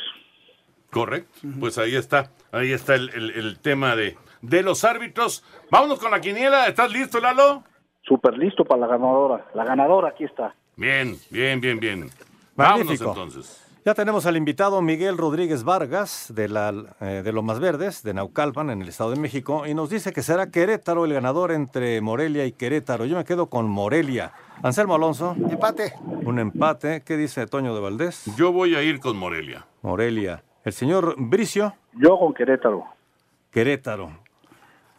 Correcto. 1.01 1.31
Pues 1.61 1.79
ahí 1.79 1.95
está. 1.95 2.31
Ahí 2.53 2.73
está 2.73 2.95
el, 2.95 3.11
el- 3.11 3.31
el 3.31 3.59
tema 3.59 3.95
de, 3.97 4.17
de 4.43 4.63
los 4.63 4.85
árbitros. 4.85 5.45
Vámonos 5.71 5.99
con 5.99 6.11
la 6.11 6.21
quiniela. 6.21 6.67
¿Estás 6.69 6.91
listo, 6.93 7.21
Lalo? 7.21 7.63
Súper 8.03 8.37
listo 8.39 8.65
para 8.65 8.81
la 8.81 8.87
ganadora. 8.87 9.47
La 9.55 9.65
ganadora 9.65 10.09
aquí 10.09 10.25
está. 10.25 10.55
Bien, 10.77 11.17
bien, 11.31 11.61
bien, 11.61 11.79
bien. 11.81 12.11
Vámonos 12.55 12.85
Magnífico. 12.87 13.11
entonces. 13.11 13.63
Ya 13.85 13.95
tenemos 13.95 14.27
al 14.27 14.37
invitado 14.37 14.83
Miguel 14.83 15.17
Rodríguez 15.17 15.63
Vargas 15.63 16.33
de, 16.35 16.49
la, 16.49 16.75
eh, 17.01 17.23
de 17.25 17.33
Lomas 17.33 17.61
Verdes, 17.61 18.03
de 18.03 18.15
Naucalpan, 18.15 18.71
en 18.71 18.83
el 18.83 18.89
Estado 18.89 19.11
de 19.13 19.21
México, 19.21 19.65
y 19.65 19.75
nos 19.75 19.91
dice 19.91 20.13
que 20.13 20.23
será 20.25 20.51
Querétaro 20.51 21.05
el 21.05 21.13
ganador 21.15 21.53
entre 21.53 22.01
Morelia 22.01 22.47
y 22.47 22.53
Querétaro. 22.53 23.05
Yo 23.05 23.17
me 23.17 23.25
quedo 23.25 23.47
con 23.47 23.69
Morelia. 23.69 24.33
Anselmo 24.63 24.97
Alonso. 24.97 25.37
Empate. 25.51 25.93
Un 26.25 26.41
empate. 26.41 27.03
¿Qué 27.05 27.17
dice 27.17 27.47
Toño 27.47 27.77
de 27.77 27.81
Valdés? 27.81 28.25
Yo 28.37 28.51
voy 28.51 28.75
a 28.75 28.83
ir 28.83 28.99
con 28.99 29.17
Morelia. 29.17 29.67
Morelia. 29.83 30.43
El 30.67 30.73
señor 30.73 31.15
Bricio. 31.17 31.75
Yo 31.93 32.19
con 32.19 32.35
Querétaro. 32.35 32.87
Querétaro. 33.53 34.11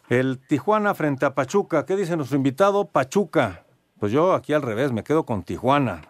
El 0.08 0.38
Tijuana 0.38 0.94
frente 0.94 1.26
a 1.26 1.34
Pachuca. 1.34 1.84
¿Qué 1.84 1.94
dice 1.94 2.16
nuestro 2.16 2.38
invitado? 2.38 2.86
Pachuca. 2.86 3.64
Pues 4.00 4.10
yo 4.10 4.32
aquí 4.32 4.54
al 4.54 4.62
revés, 4.62 4.92
me 4.92 5.04
quedo 5.04 5.24
con 5.26 5.42
Tijuana. 5.42 6.00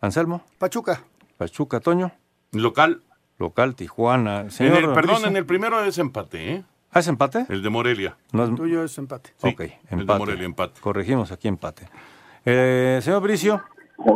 Anselmo. 0.00 0.42
Pachuca. 0.58 1.04
Pachuca, 1.36 1.78
Toño. 1.78 2.10
Local. 2.50 3.02
Local, 3.38 3.76
Tijuana. 3.76 4.40
En 4.40 4.50
Señor 4.50 4.78
el- 4.78 4.86
perdón, 4.92 5.02
Bricio. 5.14 5.28
en 5.28 5.36
el 5.36 5.46
primero 5.46 5.84
es 5.84 5.96
empate, 5.98 6.54
¿eh? 6.56 6.64
¿Ah, 6.90 6.98
es 6.98 7.06
empate? 7.06 7.46
El 7.48 7.62
de 7.62 7.70
Morelia. 7.70 8.16
No 8.32 8.42
es- 8.42 8.52
Tuyo 8.56 8.82
es 8.82 8.98
empate. 8.98 9.30
Sí, 9.36 9.46
ok, 9.50 9.60
el 9.60 9.68
de 9.68 9.76
empate. 10.00 10.18
Morelia, 10.18 10.44
empate. 10.46 10.80
Corregimos 10.80 11.30
aquí 11.30 11.46
empate. 11.46 11.88
Eh, 12.44 12.98
señor 13.00 13.22
Bricio. 13.22 13.62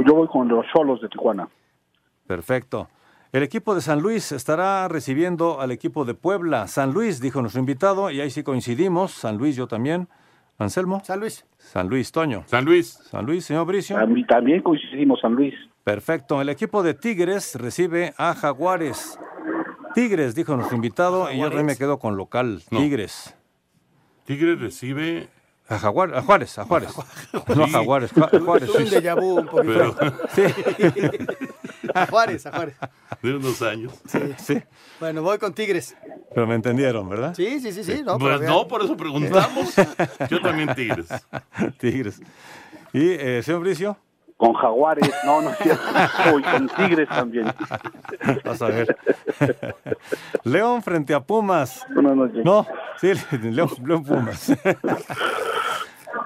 Yo 0.05 0.15
voy 0.15 0.27
con 0.27 0.49
los 0.49 0.67
solos 0.75 1.01
de 1.01 1.09
Tijuana. 1.09 1.49
Perfecto. 2.27 2.89
El 3.35 3.43
equipo 3.43 3.75
de 3.75 3.81
San 3.81 4.01
Luis 4.01 4.31
estará 4.31 4.87
recibiendo 4.87 5.61
al 5.61 5.73
equipo 5.73 6.05
de 6.05 6.15
Puebla. 6.15 6.69
San 6.69 6.93
Luis, 6.93 7.21
dijo 7.21 7.41
nuestro 7.41 7.59
invitado, 7.59 8.09
y 8.13 8.21
ahí 8.21 8.31
sí 8.31 8.45
coincidimos. 8.45 9.11
San 9.11 9.39
Luis, 9.39 9.57
yo 9.57 9.67
también. 9.67 10.07
Anselmo. 10.57 11.03
San 11.05 11.19
Luis. 11.19 11.45
San 11.59 11.89
Luis, 11.89 12.13
Toño. 12.13 12.45
San 12.47 12.65
Luis. 12.65 12.91
San 13.11 13.27
Luis, 13.27 13.45
señor 13.45 13.67
Bricio. 13.67 13.97
También 14.29 14.63
coincidimos, 14.63 15.21
San 15.21 15.35
Luis. 15.35 15.53
Perfecto. 15.83 16.41
El 16.41 16.49
equipo 16.49 16.85
de 16.85 16.95
Tigres 16.95 17.57
recibe 17.57 18.15
a 18.19 18.37
Jaguares. 18.37 19.19
Tigres, 19.97 20.37
dijo 20.37 20.55
nuestro 20.55 20.77
invitado, 20.77 21.29
y 21.33 21.39
yo 21.39 21.49
también 21.49 21.67
me 21.67 21.77
quedo 21.77 21.99
con 21.99 22.17
local. 22.17 22.63
Tigres. 22.71 23.37
Tigres 24.27 24.61
recibe. 24.61 25.29
A, 25.69 25.79
Jaguar, 25.79 26.15
a 26.15 26.23
Juárez, 26.23 26.59
a 26.59 26.65
Juárez. 26.65 26.91
No 27.57 27.65
a 27.65 27.69
Jaguares, 27.69 28.11
a 28.19 28.29
Juárez. 28.39 28.69
Un 28.69 28.85
déjà 28.85 29.15
vu 29.15 29.39
un 29.41 29.47
poquito. 29.47 29.97
Pero- 30.37 31.15
A 31.95 32.07
Juárez, 32.07 32.45
a 32.47 32.51
Juárez. 32.51 32.75
de 33.23 33.35
unos 33.37 33.63
años. 33.63 33.93
Sí, 34.39 34.61
Bueno, 34.99 35.23
voy 35.23 35.39
con 35.39 35.55
Tigres. 35.55 35.95
pero 36.35 36.47
me 36.47 36.55
entendieron, 36.57 37.09
¿verdad? 37.09 37.35
Sí, 37.35 37.61
sí, 37.61 37.73
sí, 37.73 37.85
sí. 37.85 38.03
No, 38.05 38.19
Pues 38.19 38.39
pero 38.41 38.51
no, 38.51 38.67
por 38.67 38.83
eso 38.83 38.97
preguntamos. 38.97 39.75
Yo 40.31 40.41
también 40.41 40.75
Tigres. 40.75 41.07
Tigres. 41.79 42.21
¿Y, 42.93 43.11
eh, 43.11 43.43
señor 43.45 43.61
Bricio? 43.61 43.97
Con 44.37 44.53
Jaguares. 44.55 45.11
No, 45.25 45.41
no 45.43 45.51
es 45.51 45.59
cierto. 45.59 45.83
Uy, 46.35 46.43
con 46.43 46.69
Tigres 46.69 47.09
también. 47.09 47.47
Vas 48.45 48.61
a 48.63 48.67
ver. 48.67 48.97
León 50.45 50.83
frente 50.83 51.15
a 51.15 51.21
Pumas. 51.21 51.87
Buenas 51.95 52.17
noches. 52.17 52.45
No, 52.45 52.67
sí, 53.01 53.13
León, 53.43 53.71
León 53.85 54.03
Pumas. 54.05 54.53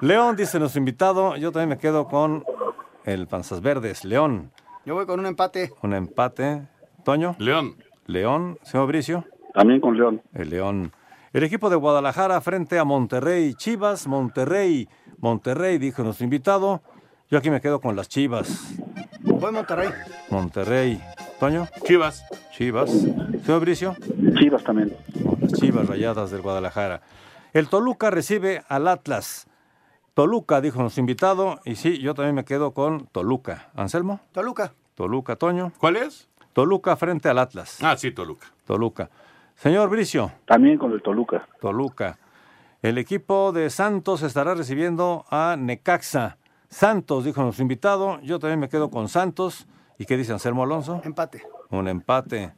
León, 0.01 0.35
dice 0.35 0.59
nuestro 0.59 0.79
invitado, 0.79 1.35
yo 1.35 1.51
también 1.51 1.69
me 1.69 1.77
quedo 1.77 2.07
con 2.07 2.43
el 3.05 3.27
Panzas 3.27 3.61
Verdes. 3.61 4.05
León, 4.05 4.51
Yo 4.85 4.95
voy 4.95 5.05
con 5.05 5.19
un 5.19 5.25
empate. 5.25 5.71
un 5.81 5.93
empate. 5.93 6.67
Toño. 7.03 7.35
León. 7.39 7.75
León, 8.05 8.57
señor 8.63 8.87
Bricio. 8.87 9.25
También 9.53 9.81
con 9.81 9.95
León. 9.97 10.21
El 10.33 10.49
León. 10.49 10.93
El 11.31 11.43
equipo 11.43 11.69
de 11.69 11.75
Guadalajara 11.75 12.41
frente 12.41 12.79
a 12.79 12.83
Monterrey. 12.85 13.53
Chivas, 13.53 14.07
Monterrey. 14.07 14.87
Monterrey, 15.19 15.77
dijo 15.77 16.03
nuestro 16.03 16.23
invitado. 16.23 16.81
Yo 17.31 17.37
aquí 17.37 17.51
me 17.51 17.61
quedo 17.61 17.79
con 17.79 17.95
las 17.95 18.09
Chivas. 18.09 18.73
Voy 19.21 19.51
Monterrey. 19.51 19.89
Monterrey. 20.31 20.99
Toño. 21.39 21.67
Chivas. 21.83 22.25
Chivas. 22.51 22.89
Señor 22.89 23.59
Bricio. 23.59 23.95
Chivas 24.39 24.63
también. 24.63 24.97
Las 25.39 25.53
Chivas 25.53 25.87
Rayadas 25.87 26.31
del 26.31 26.41
Guadalajara. 26.41 27.03
El 27.53 27.69
Toluca 27.69 28.09
recibe 28.09 28.63
al 28.67 28.87
Atlas. 28.87 29.45
Toluca, 30.15 30.59
dijo 30.59 30.81
nuestro 30.81 31.01
invitado. 31.01 31.59
Y 31.65 31.75
sí, 31.75 31.99
yo 31.99 32.15
también 32.15 32.33
me 32.33 32.45
quedo 32.45 32.73
con 32.73 33.05
Toluca. 33.05 33.69
Anselmo. 33.75 34.21
Toluca. 34.31 34.73
Toluca, 34.95 35.35
Toño. 35.35 35.71
¿Cuál 35.77 35.97
es? 35.97 36.29
Toluca 36.53 36.95
frente 36.95 37.29
al 37.29 37.37
Atlas. 37.37 37.77
Ah, 37.83 37.95
sí, 37.95 38.09
Toluca. 38.09 38.47
Toluca. 38.65 39.11
Señor 39.55 39.89
Bricio. 39.89 40.31
También 40.45 40.79
con 40.79 40.93
el 40.93 41.03
Toluca. 41.03 41.47
Toluca. 41.61 42.17
El 42.81 42.97
equipo 42.97 43.51
de 43.51 43.69
Santos 43.69 44.23
estará 44.23 44.55
recibiendo 44.55 45.25
a 45.29 45.55
Necaxa. 45.59 46.38
Santos, 46.69 47.25
dijo 47.25 47.41
nuestro 47.41 47.63
invitado. 47.63 48.19
Yo 48.21 48.39
también 48.39 48.59
me 48.59 48.69
quedo 48.69 48.89
con 48.89 49.09
Santos. 49.09 49.67
¿Y 49.97 50.05
qué 50.05 50.15
dice 50.15 50.31
Anselmo 50.31 50.63
Alonso? 50.63 51.01
Empate. 51.03 51.43
Un 51.69 51.87
empate. 51.87 52.53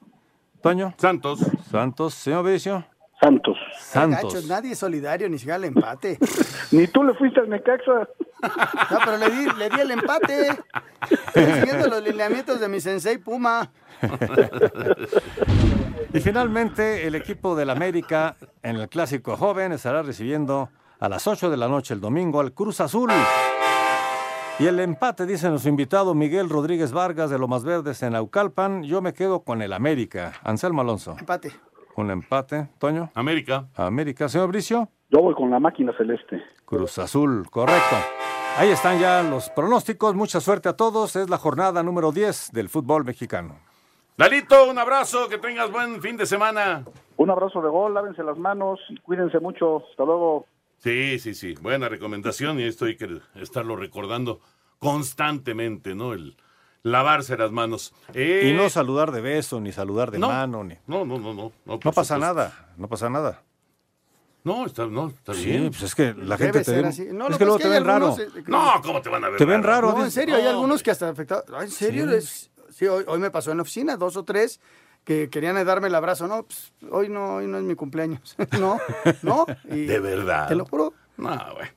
Toño. 0.62 0.94
Santos. 0.98 1.40
Santos. 1.70 2.14
Señor 2.14 2.44
Bricio. 2.44 2.86
Santos. 3.20 3.58
Santos. 3.80 4.46
Nadie 4.48 4.74
es 4.74 4.80
solidario 4.80 5.30
ni 5.30 5.38
siquiera 5.38 5.58
el 5.58 5.66
empate. 5.66 6.18
Ni 6.72 6.88
tú 6.88 7.04
le 7.04 7.14
fuiste 7.14 7.40
al 7.40 7.50
Necaxa. 7.50 8.08
No, 8.90 8.98
pero 9.06 9.18
le 9.18 9.30
di, 9.30 9.46
le 9.56 9.70
di 9.70 9.80
el 9.80 9.92
empate. 9.92 10.50
Estoy 11.28 11.46
siguiendo 11.60 11.88
los 11.88 12.04
lineamientos 12.04 12.60
de 12.60 12.68
mi 12.68 12.82
sensei 12.82 13.18
Puma. 13.18 13.72
Y 16.14 16.20
finalmente, 16.20 17.08
el 17.08 17.16
equipo 17.16 17.56
del 17.56 17.70
América 17.70 18.36
en 18.64 18.76
el 18.76 18.90
Clásico 18.90 19.38
Joven 19.38 19.72
estará 19.72 20.02
recibiendo 20.02 20.70
a 21.00 21.08
las 21.08 21.26
8 21.26 21.50
de 21.50 21.56
la 21.56 21.70
noche 21.70 21.94
el 21.94 22.02
domingo 22.02 22.42
al 22.42 22.52
Cruz 22.52 22.82
Azul. 22.82 23.10
Y 24.62 24.68
el 24.68 24.80
empate, 24.80 25.26
dice 25.26 25.50
nuestro 25.50 25.72
invitado 25.72 26.14
Miguel 26.14 26.48
Rodríguez 26.48 26.92
Vargas 26.92 27.32
de 27.32 27.40
Lomas 27.40 27.64
Verdes 27.64 28.04
en 28.04 28.14
Aucalpan. 28.14 28.84
Yo 28.84 29.02
me 29.02 29.12
quedo 29.12 29.44
con 29.44 29.64
el 29.64 29.74
América. 29.74 30.34
Anselmo 30.44 30.82
Alonso. 30.82 31.16
Empate. 31.18 31.50
Un 31.96 32.12
empate. 32.12 32.70
Toño. 32.78 33.10
América. 33.16 33.70
América. 33.74 34.30
Señor 34.30 34.50
Bricio. 34.50 34.88
Yo 35.10 35.20
voy 35.20 35.34
con 35.34 35.50
la 35.50 35.60
máquina 35.60 35.92
celeste. 35.98 36.44
Cruz 36.66 37.00
Azul. 37.00 37.50
Correcto. 37.50 37.96
Ahí 38.60 38.70
están 38.70 39.00
ya 39.00 39.24
los 39.24 39.50
pronósticos. 39.50 40.14
Mucha 40.14 40.40
suerte 40.40 40.70
a 40.70 40.74
todos. 40.74 41.16
Es 41.16 41.28
la 41.28 41.40
jornada 41.40 41.82
número 41.82 42.12
10 42.12 42.52
del 42.52 42.70
fútbol 42.70 43.04
mexicano. 43.04 43.56
Lalito, 44.18 44.70
un 44.70 44.78
abrazo, 44.78 45.28
que 45.28 45.40
tengas 45.40 45.72
buen 45.72 46.00
fin 46.04 46.18
de 46.18 46.28
semana. 46.28 46.86
Un 47.18 47.32
abrazo 47.32 47.64
de 47.64 47.70
gol, 47.70 47.96
lávense 47.96 48.22
las 48.22 48.38
manos 48.38 48.80
y 48.90 48.98
cuídense 48.98 49.40
mucho. 49.40 49.84
Hasta 49.90 50.06
luego. 50.06 50.46
Sí, 50.84 51.20
sí, 51.20 51.34
sí. 51.36 51.54
Buena 51.62 51.90
recomendación 51.90 52.60
y 52.60 52.64
esto 52.64 52.86
hay 52.86 52.96
que 52.98 53.20
estarlo 53.36 53.76
recordando 53.76 54.40
constantemente, 54.80 55.94
¿no? 55.96 56.14
El 56.14 56.36
lavarse 56.84 57.38
las 57.38 57.52
manos. 57.52 57.94
Eh, 58.14 58.50
Y 58.52 58.54
no 58.58 58.70
saludar 58.70 59.12
de 59.12 59.22
beso, 59.22 59.60
ni 59.62 59.72
saludar 59.72 60.10
de 60.12 60.18
No. 60.20 60.28
mano, 60.30 60.64
ni... 60.64 60.76
No, 60.88 61.06
no, 61.06 61.20
no, 61.20 61.34
no. 61.34 61.52
No, 61.66 61.74
No 61.74 61.80
pasa 61.80 62.16
supuesto. 62.16 62.18
nada, 62.18 62.74
no 62.78 62.88
pasa 62.88 63.10
nada. 63.10 63.44
No, 64.44 64.66
está, 64.66 64.88
no, 64.88 65.10
está 65.10 65.36
Sí, 65.36 65.46
bien. 65.46 65.70
pues 65.70 65.84
es 65.84 65.94
que 65.94 66.16
la 66.16 66.36
Debe 66.36 66.38
gente 66.38 66.60
te 66.60 66.64
ser 66.66 66.82
ve... 66.82 66.88
así. 66.90 67.08
No, 67.12 67.28
es 67.28 67.38
que 67.38 67.44
luego 67.46 67.60
que 67.60 67.66
te 67.66 67.70
ven 67.70 67.86
raro. 67.86 68.08
algunos, 68.16 68.36
eh, 68.38 68.44
No, 68.48 68.82
¿cómo 68.84 69.00
te 69.02 69.10
van 69.10 69.24
a 69.24 69.30
ver? 69.30 69.38
Te 69.38 69.46
ven 69.46 69.62
raro. 69.62 69.92
No, 69.92 70.04
en 70.04 70.10
serio, 70.10 70.36
hay 70.36 70.44
No, 70.46 70.50
algunos 70.50 70.82
que 70.82 70.90
hasta 70.90 71.10
afectados. 71.10 71.46
Ah, 71.54 71.62
¿En 71.64 71.70
serio? 71.70 72.10
Sí. 72.10 72.16
Es- 72.16 72.52
sí, 72.72 72.88
hoy, 72.88 73.04
hoy 73.06 73.20
me 73.20 73.30
pasó 73.30 73.52
en 73.52 73.58
la 73.58 73.62
oficina, 73.62 73.98
dos 73.98 74.18
o 74.18 74.24
tres 74.24 74.60
que 75.04 75.30
querían 75.30 75.64
darme 75.66 75.88
el 75.88 75.96
abrazo. 75.96 76.28
No, 76.28 76.44
pues, 76.44 76.74
hoy 76.92 77.10
no, 77.10 77.36
hoy 77.36 77.48
no 77.48 77.58
es 77.58 77.64
mi 77.64 77.76
cumpleaños. 77.76 78.36
no, 78.60 78.80
no. 79.22 79.46
y- 79.70 79.86
De 79.86 80.00
verdad. 80.00 80.48
Te 80.48 80.56
lo 80.56 80.66
juro. 80.66 80.94
No, 81.18 81.30
güey. 81.56 81.70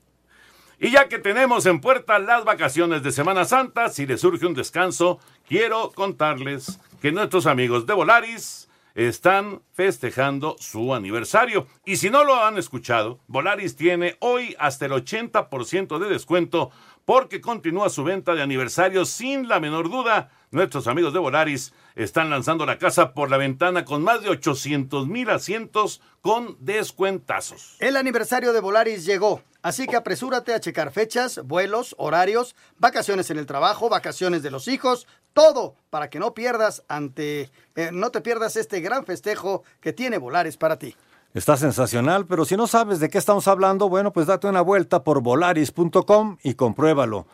Y 0.78 0.90
ya 0.90 1.08
que 1.08 1.18
tenemos 1.18 1.64
en 1.66 1.80
puerta 1.80 2.18
las 2.18 2.44
vacaciones 2.44 3.02
de 3.02 3.12
Semana 3.12 3.44
Santa, 3.44 3.88
si 3.88 4.06
les 4.06 4.20
surge 4.20 4.44
un 4.44 4.54
descanso, 4.54 5.18
quiero 5.48 5.92
contarles 5.92 6.78
que 7.00 7.12
nuestros 7.12 7.46
amigos 7.46 7.87
de 7.87 7.94
Volaris 7.94 8.68
están 8.94 9.62
festejando 9.72 10.56
su 10.58 10.94
aniversario. 10.94 11.66
Y 11.84 11.96
si 11.96 12.10
no 12.10 12.24
lo 12.24 12.42
han 12.44 12.58
escuchado, 12.58 13.18
Volaris 13.28 13.76
tiene 13.76 14.16
hoy 14.20 14.54
hasta 14.58 14.87
el 14.87 14.92
80% 14.92 15.98
de 15.98 16.08
descuento 16.08 16.70
porque 17.04 17.40
continúa 17.40 17.88
su 17.88 18.04
venta 18.04 18.34
de 18.34 18.42
aniversario 18.42 19.04
sin 19.04 19.48
la 19.48 19.60
menor 19.60 19.90
duda. 19.90 20.30
Nuestros 20.54 20.86
amigos 20.86 21.12
de 21.12 21.18
Volaris 21.18 21.72
están 21.96 22.30
lanzando 22.30 22.64
la 22.64 22.78
casa 22.78 23.12
por 23.12 23.28
la 23.28 23.38
ventana 23.38 23.84
con 23.84 24.04
más 24.04 24.22
de 24.22 24.28
800 24.28 25.08
mil 25.08 25.28
asientos 25.28 26.00
con 26.20 26.56
descuentazos. 26.60 27.74
El 27.80 27.96
aniversario 27.96 28.52
de 28.52 28.60
Volaris 28.60 29.04
llegó, 29.04 29.42
así 29.62 29.88
que 29.88 29.96
apresúrate 29.96 30.54
a 30.54 30.60
checar 30.60 30.92
fechas, 30.92 31.40
vuelos, 31.42 31.96
horarios, 31.98 32.54
vacaciones 32.78 33.30
en 33.30 33.38
el 33.38 33.46
trabajo, 33.46 33.88
vacaciones 33.88 34.44
de 34.44 34.52
los 34.52 34.68
hijos, 34.68 35.08
todo 35.32 35.74
para 35.90 36.08
que 36.08 36.20
no 36.20 36.34
pierdas 36.34 36.84
ante, 36.86 37.50
eh, 37.74 37.90
no 37.92 38.10
te 38.10 38.20
pierdas 38.20 38.54
este 38.54 38.80
gran 38.80 39.04
festejo 39.04 39.64
que 39.80 39.92
tiene 39.92 40.18
Volaris 40.18 40.56
para 40.56 40.78
ti. 40.78 40.94
Está 41.34 41.56
sensacional, 41.56 42.26
pero 42.26 42.44
si 42.44 42.56
no 42.56 42.68
sabes 42.68 43.00
de 43.00 43.08
qué 43.08 43.18
estamos 43.18 43.48
hablando, 43.48 43.88
bueno, 43.88 44.12
pues 44.12 44.28
date 44.28 44.46
una 44.46 44.60
vuelta 44.60 45.02
por 45.02 45.20
volaris.com 45.20 46.36
y 46.44 46.54
compruébalo. 46.54 47.26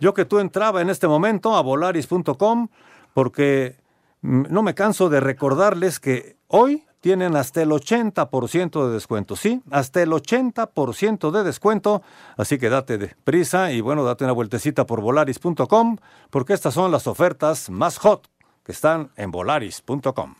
Yo 0.00 0.14
que 0.14 0.24
tú 0.24 0.38
entraba 0.38 0.80
en 0.80 0.90
este 0.90 1.08
momento 1.08 1.54
a 1.56 1.62
volaris.com 1.62 2.68
porque 3.14 3.76
no 4.22 4.62
me 4.62 4.74
canso 4.74 5.08
de 5.08 5.20
recordarles 5.20 6.00
que 6.00 6.36
hoy 6.48 6.84
tienen 7.00 7.36
hasta 7.36 7.62
el 7.62 7.70
80% 7.70 8.86
de 8.86 8.92
descuento, 8.92 9.36
sí, 9.36 9.62
hasta 9.70 10.02
el 10.02 10.10
80% 10.10 11.30
de 11.30 11.44
descuento, 11.44 12.02
así 12.36 12.58
que 12.58 12.68
date 12.68 12.98
de 12.98 13.14
prisa 13.22 13.70
y 13.70 13.80
bueno, 13.80 14.02
date 14.02 14.24
una 14.24 14.32
vueltecita 14.32 14.86
por 14.86 15.00
volaris.com 15.00 15.98
porque 16.30 16.52
estas 16.52 16.74
son 16.74 16.90
las 16.90 17.06
ofertas 17.06 17.70
más 17.70 17.98
hot 17.98 18.28
que 18.64 18.72
están 18.72 19.12
en 19.16 19.30
volaris.com. 19.30 20.34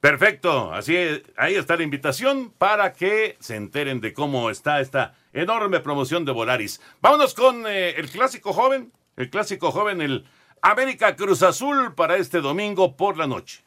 Perfecto, 0.00 0.72
así 0.72 0.94
es, 0.94 1.22
ahí 1.36 1.54
está 1.56 1.76
la 1.76 1.82
invitación 1.82 2.52
para 2.56 2.92
que 2.92 3.36
se 3.40 3.56
enteren 3.56 4.00
de 4.00 4.12
cómo 4.12 4.50
está 4.50 4.80
esta 4.80 5.14
enorme 5.38 5.80
promoción 5.80 6.24
de 6.24 6.32
Volaris. 6.32 6.80
Vámonos 7.00 7.34
con 7.34 7.66
eh, 7.66 7.94
el 7.96 8.10
clásico 8.10 8.52
joven, 8.52 8.92
el 9.16 9.30
clásico 9.30 9.70
joven, 9.70 10.00
el 10.00 10.24
América 10.62 11.14
Cruz 11.16 11.42
Azul 11.42 11.94
para 11.94 12.16
este 12.16 12.40
domingo 12.40 12.96
por 12.96 13.16
la 13.16 13.26
noche. 13.26 13.62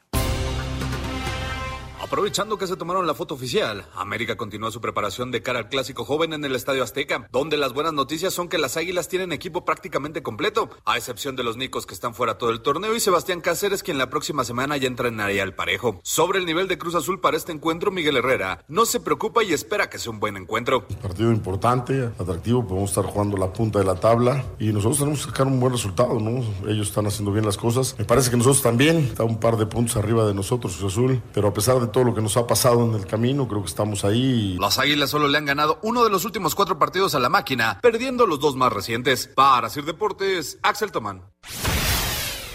Aprovechando 2.12 2.58
que 2.58 2.66
se 2.66 2.76
tomaron 2.76 3.06
la 3.06 3.14
foto 3.14 3.32
oficial, 3.32 3.86
América 3.94 4.36
continúa 4.36 4.70
su 4.70 4.82
preparación 4.82 5.30
de 5.30 5.40
cara 5.40 5.60
al 5.60 5.70
clásico 5.70 6.04
joven 6.04 6.34
en 6.34 6.44
el 6.44 6.54
Estadio 6.54 6.82
Azteca, 6.82 7.26
donde 7.32 7.56
las 7.56 7.72
buenas 7.72 7.94
noticias 7.94 8.34
son 8.34 8.50
que 8.50 8.58
las 8.58 8.76
Águilas 8.76 9.08
tienen 9.08 9.32
equipo 9.32 9.64
prácticamente 9.64 10.22
completo, 10.22 10.68
a 10.84 10.98
excepción 10.98 11.36
de 11.36 11.42
los 11.42 11.56
Nicos 11.56 11.86
que 11.86 11.94
están 11.94 12.12
fuera 12.12 12.36
todo 12.36 12.50
el 12.50 12.60
torneo 12.60 12.94
y 12.94 13.00
Sebastián 13.00 13.40
Cáceres 13.40 13.82
quien 13.82 13.96
la 13.96 14.10
próxima 14.10 14.44
semana 14.44 14.76
ya 14.76 14.88
entrenaría 14.88 15.42
al 15.42 15.54
parejo. 15.54 16.00
Sobre 16.02 16.38
el 16.38 16.44
nivel 16.44 16.68
de 16.68 16.76
Cruz 16.76 16.94
Azul 16.96 17.18
para 17.18 17.38
este 17.38 17.50
encuentro, 17.50 17.90
Miguel 17.90 18.18
Herrera 18.18 18.62
no 18.68 18.84
se 18.84 19.00
preocupa 19.00 19.42
y 19.42 19.54
espera 19.54 19.88
que 19.88 19.98
sea 19.98 20.12
un 20.12 20.20
buen 20.20 20.36
encuentro. 20.36 20.86
Partido 21.00 21.32
importante, 21.32 22.10
atractivo, 22.18 22.66
podemos 22.66 22.90
estar 22.90 23.06
jugando 23.06 23.38
la 23.38 23.50
punta 23.54 23.78
de 23.78 23.86
la 23.86 23.94
tabla 23.94 24.44
y 24.58 24.70
nosotros 24.70 24.98
tenemos 24.98 25.20
que 25.20 25.30
sacar 25.30 25.46
un 25.46 25.58
buen 25.58 25.72
resultado, 25.72 26.20
¿no? 26.20 26.44
Ellos 26.68 26.88
están 26.88 27.06
haciendo 27.06 27.32
bien 27.32 27.46
las 27.46 27.56
cosas. 27.56 27.96
Me 27.98 28.04
parece 28.04 28.30
que 28.30 28.36
nosotros 28.36 28.60
también, 28.60 28.98
está 28.98 29.24
un 29.24 29.40
par 29.40 29.56
de 29.56 29.64
puntos 29.64 29.96
arriba 29.96 30.26
de 30.26 30.34
nosotros, 30.34 30.76
Cruz 30.76 30.92
Azul, 30.92 31.22
pero 31.32 31.48
a 31.48 31.54
pesar 31.54 31.80
de 31.80 31.86
todo 31.86 32.01
lo 32.04 32.14
que 32.14 32.22
nos 32.22 32.36
ha 32.36 32.46
pasado 32.46 32.84
en 32.84 32.94
el 32.94 33.06
camino, 33.06 33.48
creo 33.48 33.62
que 33.62 33.68
estamos 33.68 34.04
ahí. 34.04 34.56
Las 34.60 34.78
Águilas 34.78 35.10
solo 35.10 35.28
le 35.28 35.38
han 35.38 35.46
ganado 35.46 35.78
uno 35.82 36.04
de 36.04 36.10
los 36.10 36.24
últimos 36.24 36.54
cuatro 36.54 36.78
partidos 36.78 37.14
a 37.14 37.20
la 37.20 37.28
máquina, 37.28 37.78
perdiendo 37.80 38.26
los 38.26 38.40
dos 38.40 38.56
más 38.56 38.72
recientes. 38.72 39.28
Para 39.34 39.70
Sir 39.70 39.84
Deportes, 39.84 40.58
Axel 40.62 40.92
Tomán. 40.92 41.22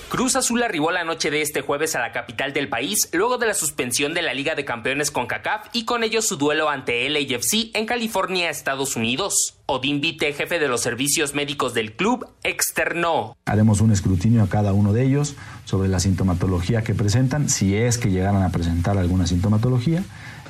Cruz 0.09 0.37
Azul 0.37 0.63
arribó 0.63 0.91
la 0.91 1.03
noche 1.03 1.29
de 1.29 1.41
este 1.41 1.59
jueves 1.59 1.93
a 1.97 1.99
la 1.99 2.13
capital 2.13 2.53
del 2.53 2.69
país 2.69 3.09
luego 3.11 3.37
de 3.37 3.45
la 3.45 3.53
suspensión 3.53 4.13
de 4.13 4.21
la 4.21 4.33
Liga 4.33 4.55
de 4.55 4.63
Campeones 4.63 5.11
con 5.11 5.27
CACAF 5.27 5.67
y 5.73 5.83
con 5.83 6.01
ello 6.01 6.21
su 6.21 6.37
duelo 6.37 6.69
ante 6.69 7.09
LAFC 7.09 7.75
en 7.75 7.85
California, 7.85 8.49
Estados 8.49 8.95
Unidos. 8.95 9.57
Odín 9.65 9.99
Vite, 9.99 10.31
jefe 10.31 10.59
de 10.59 10.69
los 10.69 10.79
servicios 10.79 11.33
médicos 11.33 11.73
del 11.73 11.91
club, 11.91 12.25
externó. 12.43 13.35
Haremos 13.45 13.81
un 13.81 13.91
escrutinio 13.91 14.43
a 14.43 14.47
cada 14.47 14.71
uno 14.71 14.93
de 14.93 15.05
ellos 15.05 15.35
sobre 15.65 15.89
la 15.89 15.99
sintomatología 15.99 16.83
que 16.83 16.95
presentan, 16.95 17.49
si 17.49 17.75
es 17.75 17.97
que 17.97 18.09
llegaran 18.09 18.43
a 18.43 18.49
presentar 18.49 18.97
alguna 18.97 19.27
sintomatología, 19.27 20.05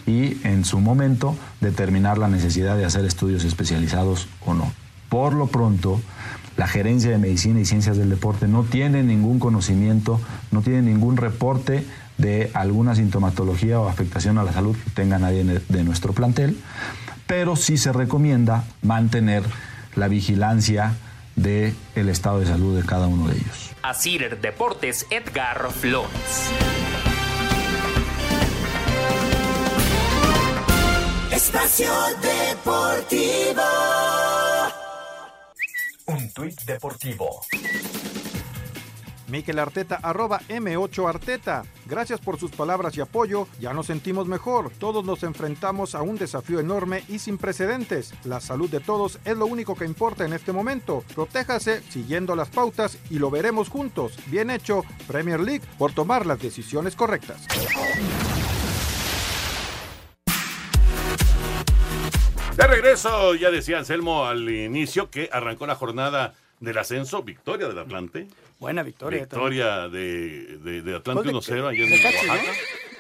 y 0.06 0.38
en 0.46 0.66
su 0.66 0.80
momento 0.80 1.36
determinar 1.62 2.20
la 2.20 2.28
necesidad 2.28 2.78
de 2.78 2.86
hacer 2.86 3.06
estudios 3.06 3.44
especializados 3.44 4.28
o 4.46 4.54
no. 4.54 4.72
Por 5.10 5.34
lo 5.34 5.48
pronto, 5.48 6.00
la 6.58 6.68
Gerencia 6.68 7.12
de 7.12 7.20
Medicina 7.20 7.60
y 7.60 7.66
Ciencias 7.66 7.98
del 7.98 8.10
Deporte 8.10 8.48
no 8.48 8.64
tiene 8.64 9.04
ningún 9.04 9.40
conocimiento, 9.40 10.20
no 10.52 10.62
tiene 10.62 10.82
ningún 10.82 11.16
reporte 11.16 11.86
de 12.18 12.50
alguna 12.56 12.96
sintomatología 12.96 13.80
o 13.80 13.88
afectación 13.88 14.40
a 14.40 14.44
la 14.44 14.52
salud 14.52 14.76
que 14.76 14.90
tenga 14.90 15.20
nadie 15.20 15.44
de 15.44 15.84
nuestro 15.84 16.14
plantel, 16.14 16.58
pero 17.28 17.56
sí 17.56 17.78
se 17.78 17.94
recomienda 17.94 18.66
mantener 18.82 19.44
la 19.96 20.08
vigilancia 20.08 20.96
del 21.36 21.76
el 21.96 22.10
estado 22.10 22.40
de 22.40 22.48
salud 22.48 22.76
de 22.76 22.86
cada 22.86 23.06
uno 23.06 23.28
de 23.28 23.36
ellos. 23.36 23.72
A 23.84 23.94
Cider 23.94 24.42
Deportes, 24.42 25.06
Edgar 25.12 25.72
Flores. 25.72 26.10
Espacio 31.32 31.92
Deportivo. 32.22 33.62
Un 36.10 36.32
tuit 36.32 36.62
deportivo. 36.62 37.42
Mikel 39.28 39.60
Arteta, 39.60 40.00
arroba 40.02 40.40
M8 40.48 41.10
Arteta. 41.10 41.64
Gracias 41.86 42.22
por 42.22 42.40
sus 42.40 42.50
palabras 42.52 42.96
y 42.96 43.02
apoyo. 43.02 43.46
Ya 43.60 43.74
nos 43.74 43.88
sentimos 43.88 44.26
mejor. 44.26 44.72
Todos 44.80 45.04
nos 45.04 45.24
enfrentamos 45.24 45.96
a 45.96 46.02
un 46.02 46.18
desafío 46.18 46.62
enorme 46.62 47.04
y 47.10 47.20
sin 47.20 47.38
precedentes. 47.38 48.14
La 48.24 48.40
salud 48.40 48.70
de 48.70 48.80
todos 48.80 49.20
es 49.26 49.36
lo 49.36 49.48
único 49.48 49.76
que 49.76 49.84
importa 49.84 50.24
en 50.24 50.32
este 50.32 50.54
momento. 50.54 51.04
Protéjase 51.14 51.82
siguiendo 51.90 52.38
las 52.38 52.48
pautas 52.48 52.98
y 53.10 53.20
lo 53.20 53.30
veremos 53.30 53.68
juntos. 53.68 54.18
Bien 54.28 54.50
hecho, 54.50 54.86
Premier 55.08 55.42
League, 55.42 55.66
por 55.78 55.92
tomar 55.92 56.26
las 56.26 56.40
decisiones 56.40 56.96
correctas. 56.96 57.46
De 62.58 62.66
regreso, 62.68 63.36
ya 63.36 63.52
decía 63.52 63.78
Anselmo 63.78 64.26
al 64.26 64.50
inicio 64.50 65.10
que 65.12 65.30
arrancó 65.32 65.68
la 65.68 65.76
jornada 65.76 66.34
del 66.60 66.78
ascenso, 66.80 67.22
victoria 67.22 67.68
del 67.68 67.78
Atlante. 67.78 68.28
Buena 68.60 68.82
victoria. 68.82 69.20
Victoria 69.22 69.88
de, 69.88 70.58
de, 70.58 70.82
de 70.82 70.96
Atlante 70.96 71.32
Gol 71.32 71.42
de- 71.44 71.54
1-0 71.54 71.68
allá 71.68 71.84
en 71.84 71.90
de 71.92 72.02
Cachi, 72.02 72.28
Oaxaca. 72.28 72.52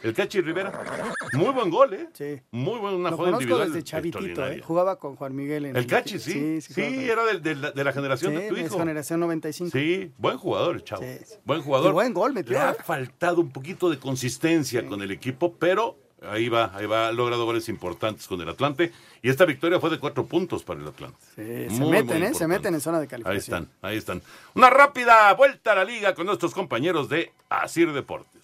El 0.03 0.13
Cachi 0.13 0.41
Rivera. 0.41 1.11
Muy 1.33 1.49
buen 1.49 1.71
gol, 1.71 1.91
¿eh? 1.95 2.07
Sí. 2.13 2.39
Muy 2.51 2.77
buena 2.79 2.97
una 2.97 3.09
Lo 3.09 3.17
jugada 3.17 3.33
individual. 3.37 3.67
desde 3.71 3.83
chavitito, 3.83 4.47
¿eh? 4.47 4.61
Jugaba 4.61 4.99
con 4.99 5.15
Juan 5.15 5.35
Miguel 5.35 5.65
en 5.65 5.75
El 5.75 5.87
Cachi, 5.87 6.19
sí. 6.19 6.61
Sí, 6.61 7.09
era 7.09 7.25
de, 7.25 7.55
la, 7.55 7.71
de 7.71 7.83
la 7.83 7.91
generación 7.93 8.33
Sí, 8.33 8.37
de 8.39 8.49
tu 8.49 8.57
hijo. 8.57 8.77
generación 8.77 9.19
95. 9.21 9.71
Sí, 9.75 10.11
buen 10.19 10.37
jugador 10.37 10.75
el 10.75 10.83
chavo. 10.83 11.01
Buen 11.45 11.63
jugador. 11.63 11.89
Y 11.89 11.93
buen 11.93 12.13
gol 12.13 12.33
metió, 12.33 12.53
Le 12.53 12.59
ha 12.59 12.73
faltado 12.75 13.41
un 13.41 13.49
poquito 13.51 13.89
de 13.89 13.97
consistencia 13.97 14.85
con 14.85 15.01
el 15.01 15.09
equipo, 15.09 15.55
pero 15.57 15.97
ahí 16.21 16.49
va, 16.49 16.71
ahí 16.75 16.85
va, 16.85 17.07
ha 17.07 17.11
logrado 17.11 17.45
goles 17.45 17.69
importantes 17.69 18.27
con 18.27 18.39
el 18.41 18.49
Atlante. 18.49 18.91
Y 19.21 19.29
esta 19.29 19.45
victoria 19.45 19.79
fue 19.79 19.89
de 19.89 19.99
cuatro 19.99 20.25
puntos 20.25 20.63
para 20.63 20.79
el 20.79 20.87
Atlante. 20.87 21.17
Sí, 21.35 21.41
se 21.75 21.81
Muy, 21.81 21.89
meten, 21.91 22.23
¿eh? 22.23 22.33
Se 22.33 22.47
meten 22.47 22.73
en 22.75 22.81
zona 22.81 22.97
de 22.99 23.03
Ahí 23.03 23.09
calificación. 23.09 23.63
están, 23.63 23.69
ahí 23.89 23.97
están. 23.97 24.21
Una 24.55 24.69
rápida 24.69 25.33
vuelta 25.33 25.71
a 25.73 25.75
la 25.75 25.83
liga 25.83 26.13
con 26.15 26.25
nuestros 26.27 26.53
compañeros 26.53 27.09
de 27.09 27.31
Asir 27.49 27.91
Deportes. 27.93 28.41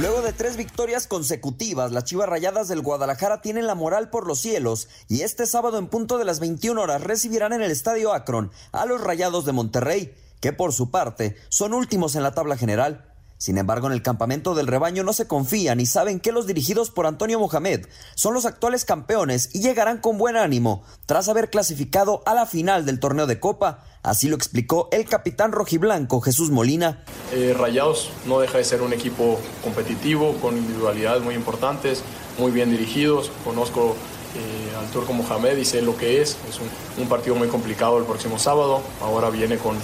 Luego 0.00 0.22
de 0.22 0.32
tres 0.32 0.56
victorias 0.56 1.06
consecutivas, 1.06 1.90
las 1.92 2.04
Chivas 2.04 2.28
Rayadas 2.28 2.68
del 2.68 2.82
Guadalajara 2.82 3.40
tienen 3.40 3.66
la 3.66 3.74
moral 3.74 4.10
por 4.10 4.26
los 4.26 4.38
cielos 4.38 4.88
y 5.08 5.22
este 5.22 5.46
sábado 5.46 5.78
en 5.78 5.88
punto 5.88 6.18
de 6.18 6.24
las 6.24 6.40
21 6.40 6.80
horas 6.80 7.02
recibirán 7.02 7.52
en 7.52 7.62
el 7.62 7.70
Estadio 7.70 8.12
Akron 8.12 8.52
a 8.70 8.86
los 8.86 9.00
Rayados 9.00 9.44
de 9.44 9.52
Monterrey, 9.52 10.14
que 10.40 10.52
por 10.52 10.72
su 10.72 10.90
parte 10.90 11.36
son 11.48 11.72
últimos 11.74 12.14
en 12.16 12.22
la 12.22 12.32
tabla 12.34 12.56
general. 12.56 13.06
Sin 13.38 13.56
embargo, 13.56 13.86
en 13.86 13.92
el 13.92 14.02
campamento 14.02 14.56
del 14.56 14.66
rebaño 14.66 15.04
no 15.04 15.12
se 15.12 15.28
confían 15.28 15.78
y 15.78 15.86
saben 15.86 16.18
que 16.18 16.32
los 16.32 16.48
dirigidos 16.48 16.90
por 16.90 17.06
Antonio 17.06 17.38
Mohamed 17.38 17.86
son 18.16 18.34
los 18.34 18.44
actuales 18.44 18.84
campeones 18.84 19.50
y 19.54 19.60
llegarán 19.60 19.98
con 19.98 20.18
buen 20.18 20.36
ánimo 20.36 20.82
tras 21.06 21.28
haber 21.28 21.48
clasificado 21.48 22.22
a 22.26 22.34
la 22.34 22.46
final 22.46 22.84
del 22.84 22.98
torneo 22.98 23.28
de 23.28 23.38
Copa. 23.38 23.84
Así 24.02 24.28
lo 24.28 24.34
explicó 24.34 24.88
el 24.90 25.04
capitán 25.04 25.52
rojiblanco 25.52 26.20
Jesús 26.20 26.50
Molina. 26.50 27.04
Eh, 27.32 27.54
Rayados 27.56 28.10
no 28.26 28.40
deja 28.40 28.58
de 28.58 28.64
ser 28.64 28.82
un 28.82 28.92
equipo 28.92 29.38
competitivo, 29.62 30.34
con 30.40 30.56
individualidades 30.56 31.22
muy 31.22 31.36
importantes, 31.36 32.02
muy 32.38 32.50
bien 32.50 32.70
dirigidos. 32.70 33.30
Conozco 33.44 33.94
eh, 34.34 34.76
al 34.76 34.86
turco 34.90 35.12
Mohamed 35.12 35.56
y 35.58 35.64
sé 35.64 35.80
lo 35.82 35.96
que 35.96 36.20
es. 36.22 36.36
Es 36.48 36.58
un, 36.58 37.02
un 37.02 37.08
partido 37.08 37.36
muy 37.36 37.46
complicado 37.46 37.98
el 37.98 38.04
próximo 38.04 38.38
sábado. 38.38 38.82
Ahora 39.00 39.30
viene 39.30 39.58
con, 39.58 39.76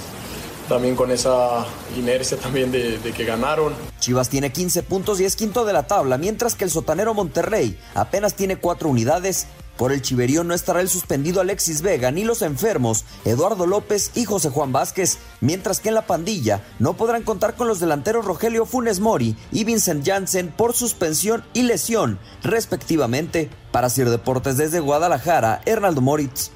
también 0.69 0.97
con 0.97 1.11
esa 1.11 1.67
inercia 1.97 2.37
también 2.37 2.73
de, 2.73 2.99
que 3.17 3.25
ganaron. 3.25 3.75
Chivas 4.01 4.29
tiene 4.29 4.53
15 4.53 4.83
puntos 4.83 5.21
y 5.21 5.25
es 5.25 5.37
quinto 5.37 5.65
de 5.65 5.73
la 5.73 5.87
tabla, 5.87 6.19
mientras 6.19 6.55
que 6.55 6.65
el 6.65 6.71
sotanero 6.71 7.15
Monterrey 7.15 7.79
apenas 7.95 8.35
tiene 8.35 8.57
cuatro 8.57 8.89
unidades. 8.89 9.47
Por 9.77 9.91
el 9.91 10.03
Chiverío 10.03 10.45
no 10.45 10.55
estará 10.55 10.81
el 10.81 10.89
suspendido 10.89 11.41
Alexis 11.41 11.83
Vega 11.83 12.12
ni 12.12 12.23
los 12.23 12.43
enfermos 12.43 13.05
Eduardo 13.25 13.67
López 13.67 14.12
y 14.15 14.25
José 14.25 14.51
Juan 14.51 14.71
Vázquez, 14.71 15.19
mientras 15.41 15.81
que 15.81 15.89
en 15.89 15.97
la 15.97 16.07
pandilla 16.07 16.62
no 16.79 16.97
podrán 16.97 17.25
contar 17.25 17.57
con 17.57 17.67
los 17.67 17.81
delanteros 17.81 18.25
Rogelio 18.25 18.67
Funes 18.67 19.01
Mori 19.01 19.37
y 19.51 19.65
Vincent 19.65 20.07
Janssen 20.07 20.53
por 20.57 20.75
suspensión 20.75 21.45
y 21.55 21.62
lesión, 21.62 22.21
respectivamente. 22.45 23.51
Para 23.73 23.91
Sir 23.91 24.11
Deportes 24.11 24.57
desde 24.57 24.79
Guadalajara, 24.79 25.61
Hernaldo 25.67 26.01
Moritz. 26.01 26.53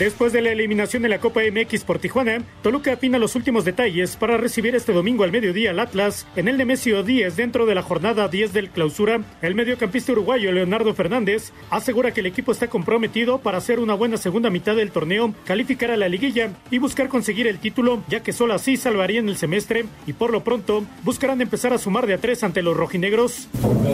Después 0.00 0.32
de 0.32 0.40
la 0.40 0.52
eliminación 0.52 1.02
de 1.02 1.10
la 1.10 1.20
Copa 1.20 1.42
MX 1.42 1.84
por 1.84 1.98
Tijuana, 1.98 2.42
Toluca 2.62 2.94
afina 2.94 3.18
los 3.18 3.36
últimos 3.36 3.66
detalles 3.66 4.16
para 4.16 4.38
recibir 4.38 4.74
este 4.74 4.94
domingo 4.94 5.24
al 5.24 5.30
mediodía 5.30 5.72
al 5.72 5.78
Atlas 5.78 6.26
en 6.36 6.48
el 6.48 6.56
Nemesio 6.56 7.02
10 7.02 7.36
dentro 7.36 7.66
de 7.66 7.74
la 7.74 7.82
jornada 7.82 8.26
10 8.26 8.54
del 8.54 8.70
clausura. 8.70 9.20
El 9.42 9.54
mediocampista 9.54 10.12
uruguayo 10.12 10.52
Leonardo 10.52 10.94
Fernández 10.94 11.52
asegura 11.68 12.12
que 12.12 12.20
el 12.20 12.26
equipo 12.26 12.50
está 12.50 12.68
comprometido 12.68 13.40
para 13.40 13.58
hacer 13.58 13.78
una 13.78 13.92
buena 13.92 14.16
segunda 14.16 14.48
mitad 14.48 14.74
del 14.74 14.90
torneo, 14.90 15.34
calificar 15.44 15.90
a 15.90 15.98
la 15.98 16.08
liguilla 16.08 16.48
y 16.70 16.78
buscar 16.78 17.10
conseguir 17.10 17.46
el 17.46 17.58
título, 17.58 18.02
ya 18.08 18.22
que 18.22 18.32
solo 18.32 18.54
así 18.54 18.78
salvarían 18.78 19.28
el 19.28 19.36
semestre 19.36 19.84
y 20.06 20.14
por 20.14 20.32
lo 20.32 20.42
pronto 20.42 20.82
buscarán 21.04 21.42
empezar 21.42 21.74
a 21.74 21.78
sumar 21.78 22.06
de 22.06 22.14
a 22.14 22.18
tres 22.18 22.42
ante 22.42 22.62
los 22.62 22.74
rojinegros. 22.74 23.48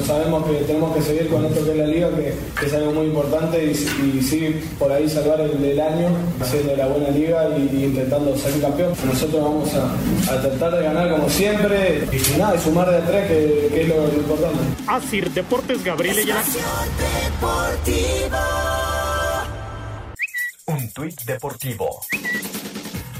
Sabemos 0.04 0.46
que 0.46 0.54
tenemos 0.66 0.94
que 0.94 1.02
seguir 1.02 1.26
con 1.26 1.44
esto 1.46 1.64
que 1.64 1.74
la 1.74 1.86
liga, 1.88 2.10
que, 2.14 2.64
es 2.64 2.74
algo 2.74 2.92
muy 2.92 3.06
importante 3.06 3.64
y, 3.64 3.70
y 3.70 4.22
sí, 4.22 4.54
por 4.78 4.92
ahí 4.92 5.08
salvar 5.08 5.40
el, 5.40 5.64
el 5.64 5.80
año 5.96 6.16
haciendo 6.40 6.76
la 6.76 6.86
buena 6.86 7.10
liga 7.10 7.48
y, 7.56 7.76
y, 7.76 7.84
intentando 7.84 8.36
salir 8.36 8.62
campeón. 8.62 8.94
Nosotros 9.04 9.42
vamos 9.42 9.74
a, 9.74 9.92
a, 10.32 10.40
tratar 10.40 10.76
de 10.76 10.82
ganar 10.82 11.10
como 11.10 11.28
siempre 11.28 12.08
y 12.12 12.38
nada, 12.38 12.56
y 12.56 12.58
sumar 12.60 12.90
de 12.90 12.96
a 12.98 13.06
tres, 13.06 13.28
que, 13.28 13.68
que 13.68 13.82
es 13.82 13.88
lo, 13.88 14.06
lo, 14.06 14.12
importante. 14.14 14.58
Así, 14.86 15.20
Deportes 15.20 15.84
Gabriel 15.84 16.28
y 16.28 16.32
Un 20.70 20.90
tuit 20.92 21.20
deportivo. 21.22 22.00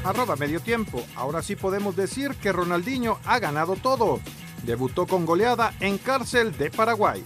Arroba 0.04 0.36
medio 0.36 0.60
tiempo. 0.60 1.02
Ahora 1.16 1.42
sí 1.42 1.56
podemos 1.56 1.96
decir 1.96 2.34
que 2.36 2.52
Ronaldinho 2.52 3.18
ha 3.24 3.38
ganado 3.38 3.76
todo. 3.76 4.20
Debutó 4.64 5.06
con 5.06 5.26
goleada 5.26 5.74
en 5.80 5.98
cárcel 5.98 6.56
de 6.56 6.70
Paraguay. 6.70 7.22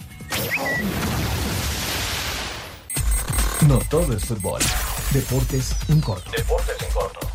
No 3.67 3.77
todo 3.89 4.13
es 4.13 4.25
fútbol. 4.25 4.61
Deportes 5.13 5.75
en 5.89 5.99
corto. 5.99 6.31
Deportes 6.31 6.81
en 6.81 6.93
corto. 6.93 7.30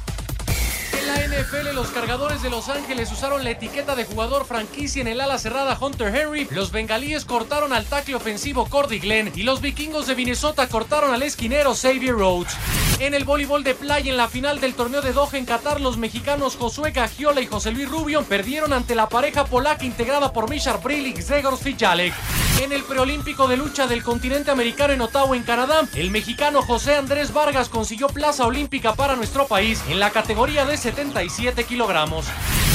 En 1.07 1.31
la 1.31 1.39
NFL, 1.39 1.73
los 1.73 1.89
cargadores 1.91 2.43
de 2.43 2.51
Los 2.51 2.69
Ángeles 2.69 3.13
usaron 3.13 3.45
la 3.45 3.51
etiqueta 3.51 3.95
de 3.95 4.05
jugador 4.05 4.45
franquicia 4.45 5.01
en 5.01 5.07
el 5.07 5.21
ala 5.21 5.39
cerrada 5.39 5.79
Hunter 5.81 6.13
Henry. 6.15 6.49
Los 6.51 6.73
bengalíes 6.73 7.25
cortaron 7.25 7.73
al 7.73 7.85
tackle 7.85 8.17
ofensivo 8.17 8.67
Cordy 8.67 8.99
Glenn. 8.99 9.31
Y 9.37 9.45
los 9.45 9.61
vikingos 9.61 10.09
de 10.09 10.17
Minnesota 10.17 10.67
cortaron 10.67 11.15
al 11.15 11.23
esquinero 11.23 11.75
Xavier 11.75 12.15
Rhodes. 12.15 12.53
En 12.99 13.15
el 13.15 13.25
voleibol 13.25 13.63
de 13.63 13.75
playa 13.75 14.11
en 14.11 14.17
la 14.17 14.27
final 14.27 14.59
del 14.59 14.75
torneo 14.75 15.01
de 15.01 15.13
Doha 15.13 15.37
en 15.39 15.45
Qatar, 15.45 15.81
los 15.81 15.97
mexicanos 15.97 16.57
Josué 16.57 16.91
Gagiola 16.91 17.41
y 17.41 17.47
José 17.47 17.71
Luis 17.71 17.89
Rubio 17.89 18.25
perdieron 18.25 18.73
ante 18.73 18.95
la 18.95 19.09
pareja 19.09 19.45
polaca 19.45 19.85
integrada 19.85 20.33
por 20.33 20.51
Mishar 20.51 20.83
Bril 20.83 21.07
y 21.07 21.13
Grzegorz 21.13 21.61
Fijalek. 21.61 22.15
En 22.63 22.73
el 22.73 22.83
preolímpico 22.83 23.47
de 23.47 23.59
lucha 23.59 23.87
del 23.87 24.03
continente 24.03 24.51
americano 24.51 24.95
en 24.95 25.03
Ottawa, 25.03 25.37
en 25.37 25.43
Canadá, 25.43 25.83
el 25.95 26.11
mexicano 26.11 26.63
José 26.63 26.97
Andrés 26.97 27.35
Vargas 27.35 27.69
consiguió 27.69 28.09
plaza 28.09 28.47
olímpica 28.47 28.95
para 28.95 29.15
nuestro 29.15 29.47
país 29.47 29.83
en 29.91 30.01
la 30.01 30.11
categoría 30.11 30.65
de 30.65 30.79
77 30.97 31.65
kilogramos. 31.65 32.25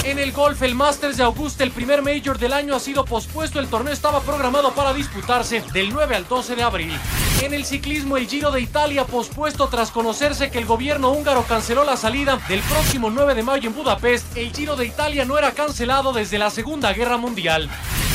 En 0.03 0.19
el 0.19 0.31
golf, 0.31 0.61
el 0.61 0.75
Masters 0.75 1.17
de 1.17 1.23
Augusta, 1.23 1.63
el 1.63 1.71
primer 1.71 2.03
Major 2.03 2.37
del 2.37 2.53
año, 2.53 2.75
ha 2.75 2.79
sido 2.79 3.03
pospuesto. 3.03 3.59
El 3.59 3.67
torneo 3.67 3.91
estaba 3.91 4.21
programado 4.21 4.73
para 4.73 4.93
disputarse 4.93 5.63
del 5.73 5.91
9 5.91 6.15
al 6.15 6.27
12 6.27 6.55
de 6.55 6.61
abril. 6.61 6.93
En 7.41 7.55
el 7.55 7.65
ciclismo, 7.65 8.17
el 8.17 8.27
Giro 8.27 8.51
de 8.51 8.61
Italia, 8.61 9.05
pospuesto 9.05 9.67
tras 9.69 9.89
conocerse 9.89 10.51
que 10.51 10.59
el 10.59 10.65
gobierno 10.65 11.09
húngaro 11.09 11.43
canceló 11.47 11.83
la 11.83 11.97
salida 11.97 12.39
del 12.47 12.59
próximo 12.61 13.09
9 13.09 13.33
de 13.33 13.43
mayo 13.43 13.69
en 13.69 13.75
Budapest. 13.75 14.37
El 14.37 14.53
Giro 14.53 14.75
de 14.75 14.85
Italia 14.85 15.25
no 15.25 15.39
era 15.39 15.53
cancelado 15.53 16.13
desde 16.13 16.37
la 16.37 16.51
Segunda 16.51 16.93
Guerra 16.93 17.17
Mundial. 17.17 17.71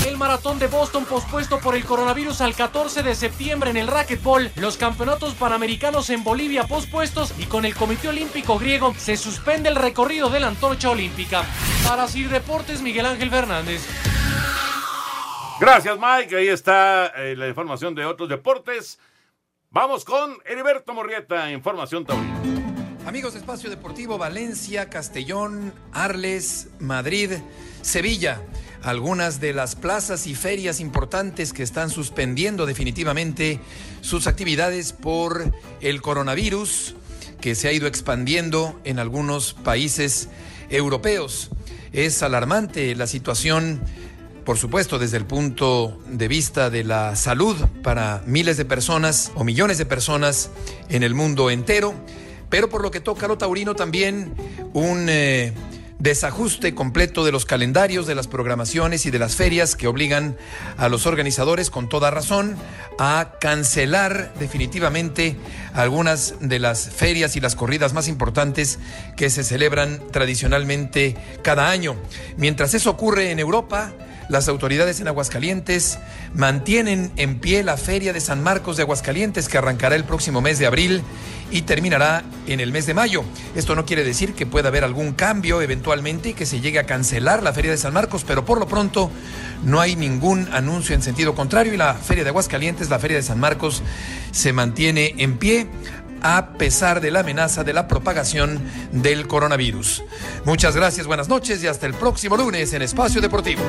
El 0.06 0.18
maratón 0.18 0.60
de 0.60 0.68
Boston 0.68 1.04
pospuesto 1.04 1.58
por 1.58 1.74
el 1.74 1.84
coronavirus 1.84 2.40
al 2.40 2.54
14 2.54 3.02
de 3.02 3.16
septiembre 3.16 3.70
en 3.70 3.76
el 3.76 3.88
racquetball. 3.88 4.52
Los 4.54 4.76
campeonatos 4.76 5.34
panamericanos 5.34 6.10
en 6.10 6.22
Bolivia 6.22 6.62
pospuestos 6.62 7.34
y 7.40 7.46
con 7.46 7.64
el 7.64 7.74
Comité 7.74 8.10
Olímpico 8.10 8.56
Griego 8.56 8.94
se 8.96 9.16
suspende 9.16 9.68
el 9.68 9.74
recorrido 9.74 10.30
de 10.30 10.38
la 10.38 10.46
antorcha 10.46 10.90
olímpica. 10.90 11.44
Para 11.84 12.06
Sir 12.06 12.28
Deportes, 12.28 12.82
Miguel 12.82 13.04
Ángel 13.04 13.30
Fernández. 13.30 13.84
Gracias, 15.58 15.98
Mike. 15.98 16.36
Ahí 16.36 16.48
está 16.48 17.06
eh, 17.16 17.34
la 17.34 17.48
información 17.48 17.92
de 17.96 18.04
otros 18.04 18.28
deportes. 18.28 19.00
Vamos 19.70 20.04
con 20.04 20.38
Heriberto 20.44 20.94
Morrieta, 20.94 21.50
Información 21.50 22.06
Taurina. 22.06 22.40
Amigos 23.06 23.32
de 23.32 23.40
Espacio 23.40 23.70
Deportivo, 23.70 24.18
Valencia, 24.18 24.88
Castellón, 24.88 25.74
Arles, 25.92 26.68
Madrid, 26.78 27.32
Sevilla. 27.82 28.40
Algunas 28.86 29.40
de 29.40 29.52
las 29.52 29.74
plazas 29.74 30.28
y 30.28 30.36
ferias 30.36 30.78
importantes 30.78 31.52
que 31.52 31.64
están 31.64 31.90
suspendiendo 31.90 32.66
definitivamente 32.66 33.58
sus 34.00 34.28
actividades 34.28 34.92
por 34.92 35.52
el 35.80 36.00
coronavirus 36.00 36.94
que 37.40 37.56
se 37.56 37.66
ha 37.66 37.72
ido 37.72 37.88
expandiendo 37.88 38.80
en 38.84 39.00
algunos 39.00 39.54
países 39.54 40.28
europeos. 40.70 41.50
Es 41.92 42.22
alarmante 42.22 42.94
la 42.94 43.08
situación 43.08 43.82
por 44.44 44.56
supuesto, 44.56 45.00
desde 45.00 45.16
el 45.16 45.26
punto 45.26 46.00
de 46.06 46.28
vista 46.28 46.70
de 46.70 46.84
la 46.84 47.16
salud 47.16 47.56
para 47.82 48.22
miles 48.24 48.56
de 48.56 48.64
personas 48.64 49.32
o 49.34 49.42
millones 49.42 49.78
de 49.78 49.86
personas 49.86 50.50
en 50.88 51.02
el 51.02 51.14
mundo 51.14 51.50
entero, 51.50 51.92
pero 52.48 52.68
por 52.68 52.82
lo 52.82 52.92
que 52.92 53.00
toca 53.00 53.26
lo 53.26 53.36
taurino 53.36 53.74
también 53.74 54.32
un 54.72 55.08
eh, 55.08 55.52
desajuste 55.98 56.74
completo 56.74 57.24
de 57.24 57.32
los 57.32 57.46
calendarios, 57.46 58.06
de 58.06 58.14
las 58.14 58.28
programaciones 58.28 59.06
y 59.06 59.10
de 59.10 59.18
las 59.18 59.36
ferias 59.36 59.76
que 59.76 59.86
obligan 59.86 60.36
a 60.76 60.88
los 60.88 61.06
organizadores, 61.06 61.70
con 61.70 61.88
toda 61.88 62.10
razón, 62.10 62.56
a 62.98 63.32
cancelar 63.40 64.34
definitivamente 64.38 65.36
algunas 65.74 66.34
de 66.40 66.58
las 66.58 66.90
ferias 66.90 67.36
y 67.36 67.40
las 67.40 67.56
corridas 67.56 67.92
más 67.92 68.08
importantes 68.08 68.78
que 69.16 69.30
se 69.30 69.44
celebran 69.44 70.00
tradicionalmente 70.10 71.16
cada 71.42 71.70
año. 71.70 71.96
Mientras 72.36 72.74
eso 72.74 72.90
ocurre 72.90 73.30
en 73.30 73.38
Europa, 73.38 73.92
las 74.28 74.48
autoridades 74.48 75.00
en 75.00 75.08
Aguascalientes 75.08 75.98
mantienen 76.34 77.12
en 77.16 77.38
pie 77.38 77.62
la 77.62 77.76
Feria 77.76 78.12
de 78.12 78.20
San 78.20 78.42
Marcos 78.42 78.76
de 78.76 78.82
Aguascalientes 78.82 79.48
que 79.48 79.58
arrancará 79.58 79.96
el 79.96 80.04
próximo 80.04 80.40
mes 80.40 80.58
de 80.58 80.66
abril 80.66 81.02
y 81.50 81.62
terminará 81.62 82.24
en 82.46 82.60
el 82.60 82.72
mes 82.72 82.86
de 82.86 82.94
mayo. 82.94 83.24
Esto 83.54 83.76
no 83.76 83.86
quiere 83.86 84.04
decir 84.04 84.34
que 84.34 84.46
pueda 84.46 84.68
haber 84.68 84.84
algún 84.84 85.12
cambio 85.12 85.62
eventualmente 85.62 86.30
y 86.30 86.34
que 86.34 86.46
se 86.46 86.60
llegue 86.60 86.78
a 86.78 86.86
cancelar 86.86 87.42
la 87.42 87.52
Feria 87.52 87.70
de 87.70 87.78
San 87.78 87.92
Marcos, 87.92 88.24
pero 88.26 88.44
por 88.44 88.58
lo 88.58 88.66
pronto 88.66 89.10
no 89.64 89.80
hay 89.80 89.96
ningún 89.96 90.48
anuncio 90.52 90.94
en 90.94 91.02
sentido 91.02 91.34
contrario 91.34 91.72
y 91.72 91.76
la 91.76 91.94
Feria 91.94 92.24
de 92.24 92.30
Aguascalientes, 92.30 92.90
la 92.90 92.98
Feria 92.98 93.16
de 93.16 93.22
San 93.22 93.38
Marcos, 93.38 93.82
se 94.32 94.52
mantiene 94.52 95.14
en 95.18 95.38
pie 95.38 95.66
a 96.22 96.54
pesar 96.58 97.00
de 97.00 97.10
la 97.10 97.20
amenaza 97.20 97.62
de 97.62 97.72
la 97.72 97.86
propagación 97.86 98.60
del 98.90 99.28
coronavirus. 99.28 100.02
Muchas 100.44 100.74
gracias, 100.74 101.06
buenas 101.06 101.28
noches 101.28 101.62
y 101.62 101.68
hasta 101.68 101.86
el 101.86 101.94
próximo 101.94 102.36
lunes 102.36 102.72
en 102.72 102.82
Espacio 102.82 103.20
Deportivo. 103.20 103.62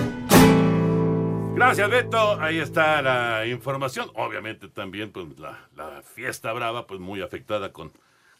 Gracias, 1.58 1.90
Beto. 1.90 2.40
Ahí 2.40 2.60
está 2.60 3.02
la 3.02 3.48
información. 3.48 4.12
Obviamente 4.14 4.68
también 4.68 5.12
pues, 5.12 5.26
la, 5.40 5.58
la, 5.76 6.04
fiesta 6.04 6.54
brava, 6.54 6.86
pues 6.86 7.00
muy 7.00 7.24
afectada 7.24 7.74
con, 7.74 7.92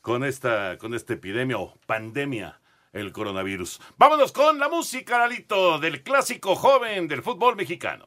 con, 0.02 0.24
esta, 0.24 0.78
con 0.78 0.94
esta 0.94 1.14
epidemia 1.14 1.58
o 1.58 1.74
pandemia 1.88 2.60
el 2.94 3.12
coronavirus. 3.12 3.82
Vámonos 3.98 4.32
con 4.32 4.60
la 4.60 4.70
música, 4.70 5.18
Lalito, 5.18 5.80
del 5.80 6.04
clásico 6.04 6.56
joven 6.56 7.08
del 7.08 7.24
fútbol 7.24 7.56
mexicano. 7.56 8.06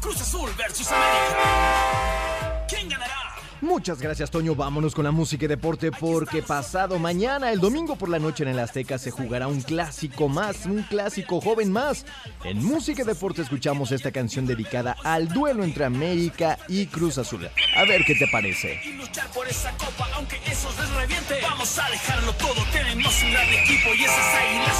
Cruz 0.00 0.20
Azul 0.20 0.50
versus 0.56 0.92
América. 0.92 2.64
¿Quién 2.68 2.88
ganará? 2.88 3.27
Muchas 3.60 4.00
gracias, 4.00 4.30
Toño. 4.30 4.54
Vámonos 4.54 4.94
con 4.94 5.04
la 5.04 5.10
música 5.10 5.44
y 5.46 5.48
deporte 5.48 5.90
porque 5.90 6.42
pasado 6.42 6.98
mañana, 6.98 7.50
el 7.50 7.60
domingo 7.60 7.96
por 7.96 8.08
la 8.08 8.18
noche 8.18 8.44
en 8.44 8.50
el 8.50 8.58
Azteca, 8.58 8.98
se 8.98 9.10
jugará 9.10 9.48
un 9.48 9.60
clásico 9.60 10.28
más, 10.28 10.66
un 10.66 10.82
clásico 10.84 11.40
joven 11.40 11.72
más. 11.72 12.06
En 12.44 12.64
música 12.64 13.02
y 13.02 13.04
deporte 13.04 13.42
escuchamos 13.42 13.90
esta 13.90 14.12
canción 14.12 14.46
dedicada 14.46 14.96
al 15.02 15.28
duelo 15.28 15.64
entre 15.64 15.84
América 15.84 16.58
y 16.68 16.86
Cruz 16.86 17.18
Azul. 17.18 17.48
A 17.76 17.84
ver 17.84 18.04
qué 18.04 18.14
te 18.14 18.28
parece. 18.28 18.80
Y 18.84 18.92
luchar 18.92 19.28
por 19.32 19.48
esa 19.48 19.72
copa, 19.72 20.08
aunque 20.14 20.36
eso 20.46 20.68
les 20.80 20.90
reviente. 20.90 21.38
Vamos 21.42 21.78
a 21.78 21.90
dejarlo 21.90 22.32
todo, 22.34 22.64
tenemos 22.72 23.22
un 23.22 23.30
gran 23.32 23.48
equipo 23.48 23.94
y 23.94 24.04
esas 24.04 24.34
águilas 24.34 24.76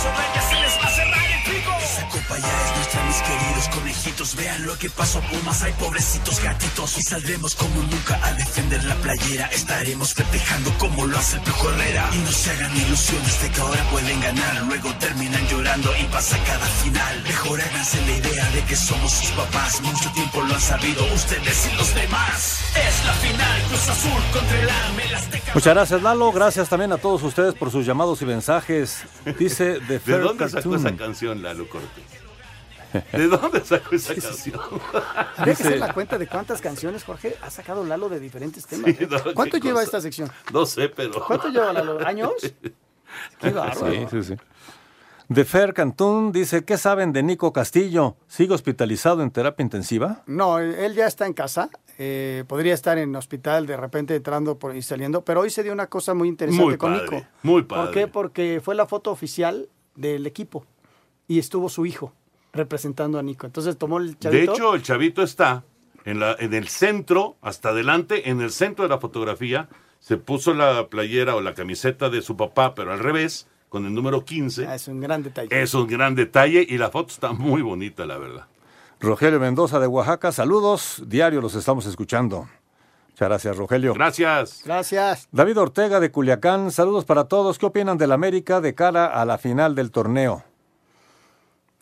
se 0.48 0.54
les 0.54 0.78
va 0.78 0.86
a 0.86 0.90
cerrar 0.90 1.26
el 1.26 1.52
pico. 1.52 1.67
Esa 1.98 2.08
copa 2.10 2.38
ya 2.38 2.64
es 2.64 2.76
nuestra, 2.76 3.04
mis 3.04 3.16
queridos 3.16 3.68
conejitos. 3.74 4.36
Vean 4.36 4.66
lo 4.66 4.78
que 4.78 4.88
pasó, 4.88 5.20
Pumas, 5.20 5.62
hay 5.62 5.72
pobrecitos 5.72 6.40
gatitos. 6.40 6.96
Y 6.98 7.02
saldremos 7.02 7.56
como 7.56 7.82
nunca 7.82 8.20
a 8.22 8.32
defender 8.34 8.84
la 8.84 8.94
playera. 8.96 9.46
Estaremos 9.46 10.14
festejando 10.14 10.70
como 10.78 11.06
lo 11.06 11.18
hace 11.18 11.36
el 11.36 11.42
Piojo 11.42 11.70
Herrera. 11.70 12.08
Y 12.12 12.18
no 12.18 12.30
se 12.30 12.50
hagan 12.52 12.76
ilusiones 12.76 13.42
de 13.42 13.50
que 13.50 13.60
ahora 13.60 13.82
pueden 13.90 14.20
ganar. 14.20 14.62
Luego 14.66 14.94
terminan 15.00 15.44
llorando 15.48 15.90
y 16.00 16.04
pasa 16.04 16.38
cada 16.46 16.66
final. 16.66 17.22
Mejor 17.24 17.60
háganse 17.60 18.00
la 18.06 18.12
idea 18.12 18.50
de 18.50 18.62
que 18.62 18.76
somos 18.76 19.10
sus 19.12 19.30
papás. 19.32 19.80
Mucho 19.80 20.10
tiempo 20.12 20.40
lo 20.42 20.54
han 20.54 20.60
sabido 20.60 21.04
ustedes 21.14 21.68
y 21.72 21.76
los 21.76 21.94
demás. 21.96 22.60
Es 22.76 23.04
la 23.06 23.12
final, 23.14 23.62
Cruz 23.68 23.88
Azul 23.88 24.22
contra 24.32 24.60
el 24.60 24.70
AME. 24.70 25.08
Muchas 25.54 25.74
gracias, 25.74 26.02
Lalo. 26.02 26.30
Gracias 26.30 26.68
también 26.68 26.92
a 26.92 26.98
todos 26.98 27.22
ustedes 27.22 27.54
por 27.54 27.70
sus 27.72 27.84
llamados 27.84 28.20
y 28.22 28.26
mensajes. 28.26 28.98
Dice 29.38 29.80
The 29.88 29.94
¿De 29.98 30.00
Fair 30.00 30.20
dónde 30.22 30.44
sacó 30.48 30.70
Cartoon. 30.70 30.86
esa 30.86 30.96
canción, 30.96 31.42
Lalo 31.42 31.68
Cortés? 31.68 31.87
¿De 33.12 33.28
dónde 33.28 33.62
sacó 33.64 33.94
esa 33.94 34.14
canción? 34.14 34.58
Habría 35.36 35.54
que 35.54 35.62
hacer 35.62 35.78
la 35.78 35.92
cuenta 35.92 36.16
de 36.16 36.26
cuántas 36.26 36.60
canciones, 36.60 37.04
Jorge, 37.04 37.36
ha 37.42 37.50
sacado 37.50 37.84
Lalo 37.84 38.08
de 38.08 38.18
diferentes 38.18 38.66
temas. 38.66 38.86
Sí, 38.96 39.04
¿eh? 39.04 39.08
no, 39.10 39.34
¿Cuánto 39.34 39.58
lleva 39.58 39.74
cosa. 39.80 39.84
esta 39.84 40.00
sección? 40.00 40.30
No 40.52 40.64
sé, 40.64 40.88
pero. 40.88 41.22
¿Cuánto 41.26 41.48
lleva 41.48 41.72
Lalo? 41.72 41.98
¿Años? 42.06 42.32
Qué 43.40 43.50
bárbaro. 43.50 43.92
Sí, 43.92 44.06
sí, 44.10 44.22
sí. 44.22 44.34
The 45.30 45.44
Fair 45.44 45.74
Cantún 45.74 46.32
dice, 46.32 46.64
¿qué 46.64 46.78
saben 46.78 47.12
de 47.12 47.22
Nico 47.22 47.52
Castillo? 47.52 48.16
¿Sigue 48.26 48.54
hospitalizado 48.54 49.22
en 49.22 49.30
terapia 49.30 49.62
intensiva? 49.62 50.22
No, 50.26 50.58
él 50.58 50.94
ya 50.94 51.06
está 51.06 51.26
en 51.26 51.34
casa. 51.34 51.68
eh, 51.98 52.44
podría 52.48 52.72
estar 52.72 52.96
en 52.96 53.14
hospital 53.16 53.66
de 53.66 53.76
repente 53.76 54.14
entrando 54.14 54.58
por- 54.58 54.74
y 54.74 54.80
saliendo, 54.80 55.24
pero 55.24 55.40
hoy 55.40 55.50
se 55.50 55.62
dio 55.62 55.72
una 55.74 55.88
cosa 55.88 56.14
muy 56.14 56.28
interesante 56.28 56.64
Muy 56.64 56.76
con 56.78 56.92
Nico. 56.94 57.22
muy 57.42 57.62
¿Por 57.64 57.76
padre. 57.78 57.92
qué? 57.92 58.06
Porque 58.06 58.62
fue 58.64 58.74
la 58.74 58.86
foto 58.86 59.10
oficial 59.10 59.68
del 59.96 60.26
equipo 60.26 60.64
y 61.28 61.38
estuvo 61.38 61.68
su 61.68 61.86
hijo 61.86 62.12
representando 62.52 63.18
a 63.18 63.22
Nico. 63.22 63.46
Entonces 63.46 63.76
tomó 63.78 63.98
el 63.98 64.14
De 64.14 64.18
chavito. 64.18 64.52
hecho, 64.54 64.74
el 64.74 64.82
chavito 64.82 65.22
está 65.22 65.62
en, 66.04 66.18
la, 66.18 66.34
en 66.38 66.54
el 66.54 66.66
centro, 66.68 67.36
hasta 67.42 67.68
adelante, 67.68 68.30
en 68.30 68.40
el 68.40 68.50
centro 68.50 68.84
de 68.84 68.88
la 68.88 68.98
fotografía. 68.98 69.68
Se 70.00 70.16
puso 70.16 70.54
la 70.54 70.88
playera 70.88 71.36
o 71.36 71.40
la 71.40 71.54
camiseta 71.54 72.08
de 72.08 72.22
su 72.22 72.36
papá, 72.36 72.74
pero 72.74 72.92
al 72.92 72.98
revés, 73.00 73.46
con 73.68 73.84
el 73.84 73.94
número 73.94 74.24
15. 74.24 74.66
Ah, 74.66 74.74
es 74.74 74.88
un 74.88 75.00
gran 75.00 75.22
detalle. 75.22 75.48
Es 75.62 75.74
un 75.74 75.86
gran 75.86 76.14
detalle 76.14 76.66
y 76.68 76.78
la 76.78 76.90
foto 76.90 77.12
está 77.12 77.32
muy 77.32 77.62
bonita, 77.62 78.06
la 78.06 78.16
verdad. 78.18 78.46
Rogelio 79.00 79.38
Mendoza 79.38 79.78
de 79.78 79.86
Oaxaca, 79.86 80.32
saludos. 80.32 81.02
Diario 81.06 81.40
los 81.40 81.54
estamos 81.54 81.86
escuchando. 81.86 82.48
Muchas 83.10 83.28
gracias, 83.28 83.56
Rogelio. 83.56 83.94
Gracias. 83.94 84.62
Gracias. 84.64 85.28
David 85.32 85.58
Ortega 85.58 86.00
de 86.00 86.10
Culiacán, 86.10 86.70
saludos 86.70 87.04
para 87.04 87.24
todos. 87.24 87.58
¿Qué 87.58 87.66
opinan 87.66 87.98
del 87.98 88.12
América 88.12 88.60
de 88.60 88.74
cara 88.74 89.06
a 89.06 89.24
la 89.24 89.38
final 89.38 89.74
del 89.74 89.90
torneo? 89.90 90.44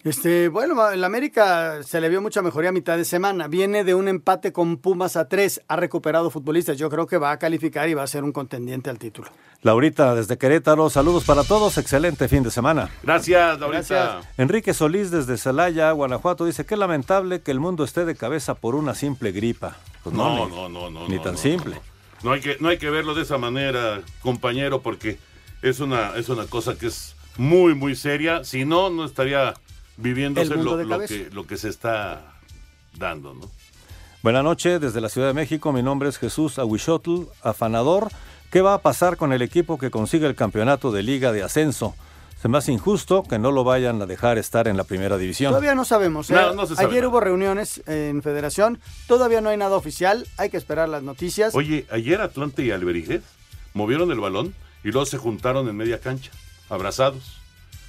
Este, 0.06 0.46
bueno, 0.46 0.88
el 0.88 1.02
América 1.02 1.82
se 1.82 2.00
le 2.00 2.08
vio 2.08 2.22
mucha 2.22 2.40
mejoría 2.40 2.70
a 2.70 2.72
mitad 2.72 2.96
de 2.96 3.04
semana. 3.04 3.48
Viene 3.48 3.82
de 3.82 3.96
un 3.96 4.06
empate 4.06 4.52
con 4.52 4.76
Pumas 4.76 5.16
a 5.16 5.28
tres. 5.28 5.60
Ha 5.66 5.74
recuperado 5.74 6.30
futbolistas. 6.30 6.78
Yo 6.78 6.88
creo 6.88 7.08
que 7.08 7.18
va 7.18 7.32
a 7.32 7.38
calificar 7.40 7.88
y 7.88 7.94
va 7.94 8.04
a 8.04 8.06
ser 8.06 8.22
un 8.22 8.30
contendiente 8.30 8.88
al 8.88 9.00
título. 9.00 9.30
Laurita 9.62 10.14
desde 10.14 10.38
Querétaro, 10.38 10.90
saludos 10.90 11.24
para 11.24 11.42
todos. 11.42 11.76
Excelente 11.76 12.28
fin 12.28 12.44
de 12.44 12.52
semana. 12.52 12.88
Gracias, 13.02 13.58
Laurita. 13.58 13.88
Gracias. 13.88 14.28
Enrique 14.38 14.74
Solís 14.74 15.10
desde 15.10 15.36
Celaya, 15.36 15.90
Guanajuato, 15.90 16.44
dice 16.44 16.64
qué 16.64 16.76
lamentable 16.76 17.40
que 17.40 17.50
el 17.50 17.58
mundo 17.58 17.82
esté 17.82 18.04
de 18.04 18.14
cabeza 18.14 18.54
por 18.54 18.76
una 18.76 18.94
simple 18.94 19.32
gripa. 19.32 19.76
Pues 20.04 20.14
no, 20.14 20.46
No, 20.46 20.48
no, 20.48 20.68
no, 20.68 20.88
no. 20.88 21.08
ni 21.08 21.16
no, 21.16 21.22
tan 21.22 21.32
no, 21.32 21.38
simple. 21.38 21.74
No, 21.74 21.80
no. 21.80 21.96
No 22.22 22.32
hay 22.32 22.40
que, 22.40 22.56
no 22.60 22.68
hay 22.68 22.78
que 22.78 22.90
verlo 22.90 23.12
de 23.14 23.22
esa 23.22 23.38
manera, 23.38 24.00
compañero, 24.22 24.82
porque 24.82 25.18
es 25.62 25.80
una, 25.80 26.14
es 26.16 26.28
una 26.28 26.46
cosa 26.46 26.78
que 26.78 26.86
es 26.86 27.16
muy, 27.38 27.74
muy 27.74 27.96
seria. 27.96 28.44
Si 28.44 28.64
no, 28.64 28.88
no 28.88 29.04
estaría 29.04 29.54
viviéndose 29.96 30.52
El 30.52 30.56
mundo 30.58 30.72
lo, 30.72 30.76
de 30.76 30.84
lo 30.84 30.98
que, 31.00 31.30
lo 31.32 31.46
que 31.46 31.56
se 31.56 31.68
está 31.68 32.22
dando, 32.98 33.34
¿no? 33.34 33.50
Buenas 34.22 34.42
noches, 34.42 34.80
desde 34.80 35.00
la 35.00 35.08
Ciudad 35.08 35.28
de 35.28 35.34
México. 35.34 35.72
Mi 35.72 35.82
nombre 35.82 36.08
es 36.08 36.18
Jesús 36.18 36.58
Aguixotl, 36.58 37.22
afanador. 37.42 38.08
¿Qué 38.50 38.60
va 38.60 38.74
a 38.74 38.78
pasar 38.78 39.16
con 39.16 39.32
el 39.32 39.42
equipo 39.42 39.78
que 39.78 39.90
consiga 39.90 40.26
el 40.26 40.34
campeonato 40.34 40.90
de 40.90 41.02
Liga 41.02 41.32
de 41.32 41.42
Ascenso? 41.42 41.94
Se 42.40 42.48
me 42.48 42.58
hace 42.58 42.72
injusto 42.72 43.22
que 43.22 43.38
no 43.38 43.50
lo 43.50 43.64
vayan 43.64 44.00
a 44.02 44.06
dejar 44.06 44.36
estar 44.38 44.68
en 44.68 44.76
la 44.76 44.84
primera 44.84 45.16
división. 45.16 45.50
Todavía 45.50 45.74
no 45.74 45.84
sabemos. 45.84 46.30
¿eh? 46.30 46.34
No, 46.34 46.54
no 46.54 46.66
se 46.66 46.74
sabe 46.74 46.88
Ayer 46.88 47.02
nada. 47.02 47.08
hubo 47.08 47.20
reuniones 47.20 47.82
en 47.86 48.22
Federación. 48.22 48.78
Todavía 49.06 49.40
no 49.40 49.48
hay 49.48 49.56
nada 49.56 49.76
oficial. 49.76 50.26
Hay 50.36 50.50
que 50.50 50.56
esperar 50.56 50.88
las 50.88 51.02
noticias. 51.02 51.54
Oye, 51.54 51.86
ayer 51.90 52.20
Atlante 52.20 52.64
y 52.64 52.70
Alberijez 52.72 53.22
movieron 53.74 54.10
el 54.10 54.20
balón 54.20 54.54
y 54.84 54.90
luego 54.90 55.06
se 55.06 55.18
juntaron 55.18 55.68
en 55.68 55.76
media 55.76 56.00
cancha, 56.00 56.30
abrazados, 56.68 57.38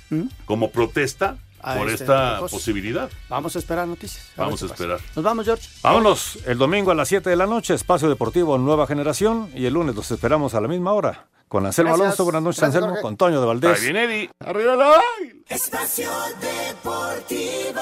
¿Mm? 0.10 0.24
como 0.46 0.72
protesta 0.72 1.38
A 1.74 1.76
por 1.78 1.90
este 1.90 2.04
esta 2.04 2.38
cosa. 2.40 2.56
posibilidad. 2.56 3.10
Vamos 3.30 3.56
a 3.56 3.60
esperar 3.60 3.88
noticias. 3.88 4.26
Vamos 4.36 4.62
a 4.64 4.68
pasa. 4.68 4.74
esperar. 4.74 5.00
Nos 5.16 5.24
vamos, 5.24 5.46
George. 5.46 5.68
Vámonos, 5.84 6.40
el 6.46 6.58
domingo 6.58 6.92
a 6.92 6.96
las 6.96 7.08
7 7.10 7.30
de 7.30 7.36
la 7.36 7.46
noche, 7.48 7.74
Espacio 7.74 8.10
Deportivo 8.10 8.58
Nueva 8.58 8.88
Generación, 8.88 9.50
y 9.56 9.66
el 9.66 9.74
lunes 9.74 9.96
los 9.96 10.10
esperamos 10.12 10.54
a 10.54 10.62
la 10.62 10.68
misma 10.68 10.94
hora. 10.94 11.28
Con 11.48 11.66
Anselmo 11.66 11.92
Gracias. 11.92 12.06
Alonso, 12.08 12.24
buenas 12.26 12.44
noches, 12.44 12.60
Gracias, 12.60 12.76
Anselmo, 12.76 12.96
Jorge. 12.96 13.02
con 13.04 13.18
Toño 13.18 13.36
de 13.40 13.42
Ahí 13.44 13.48
Valdés. 13.48 13.82
viene 13.82 14.04
Eddie. 14.04 14.30
¡Arriba 14.40 14.76
la 14.76 15.02
Espacio 15.48 16.10
Deportivo. 16.42 17.82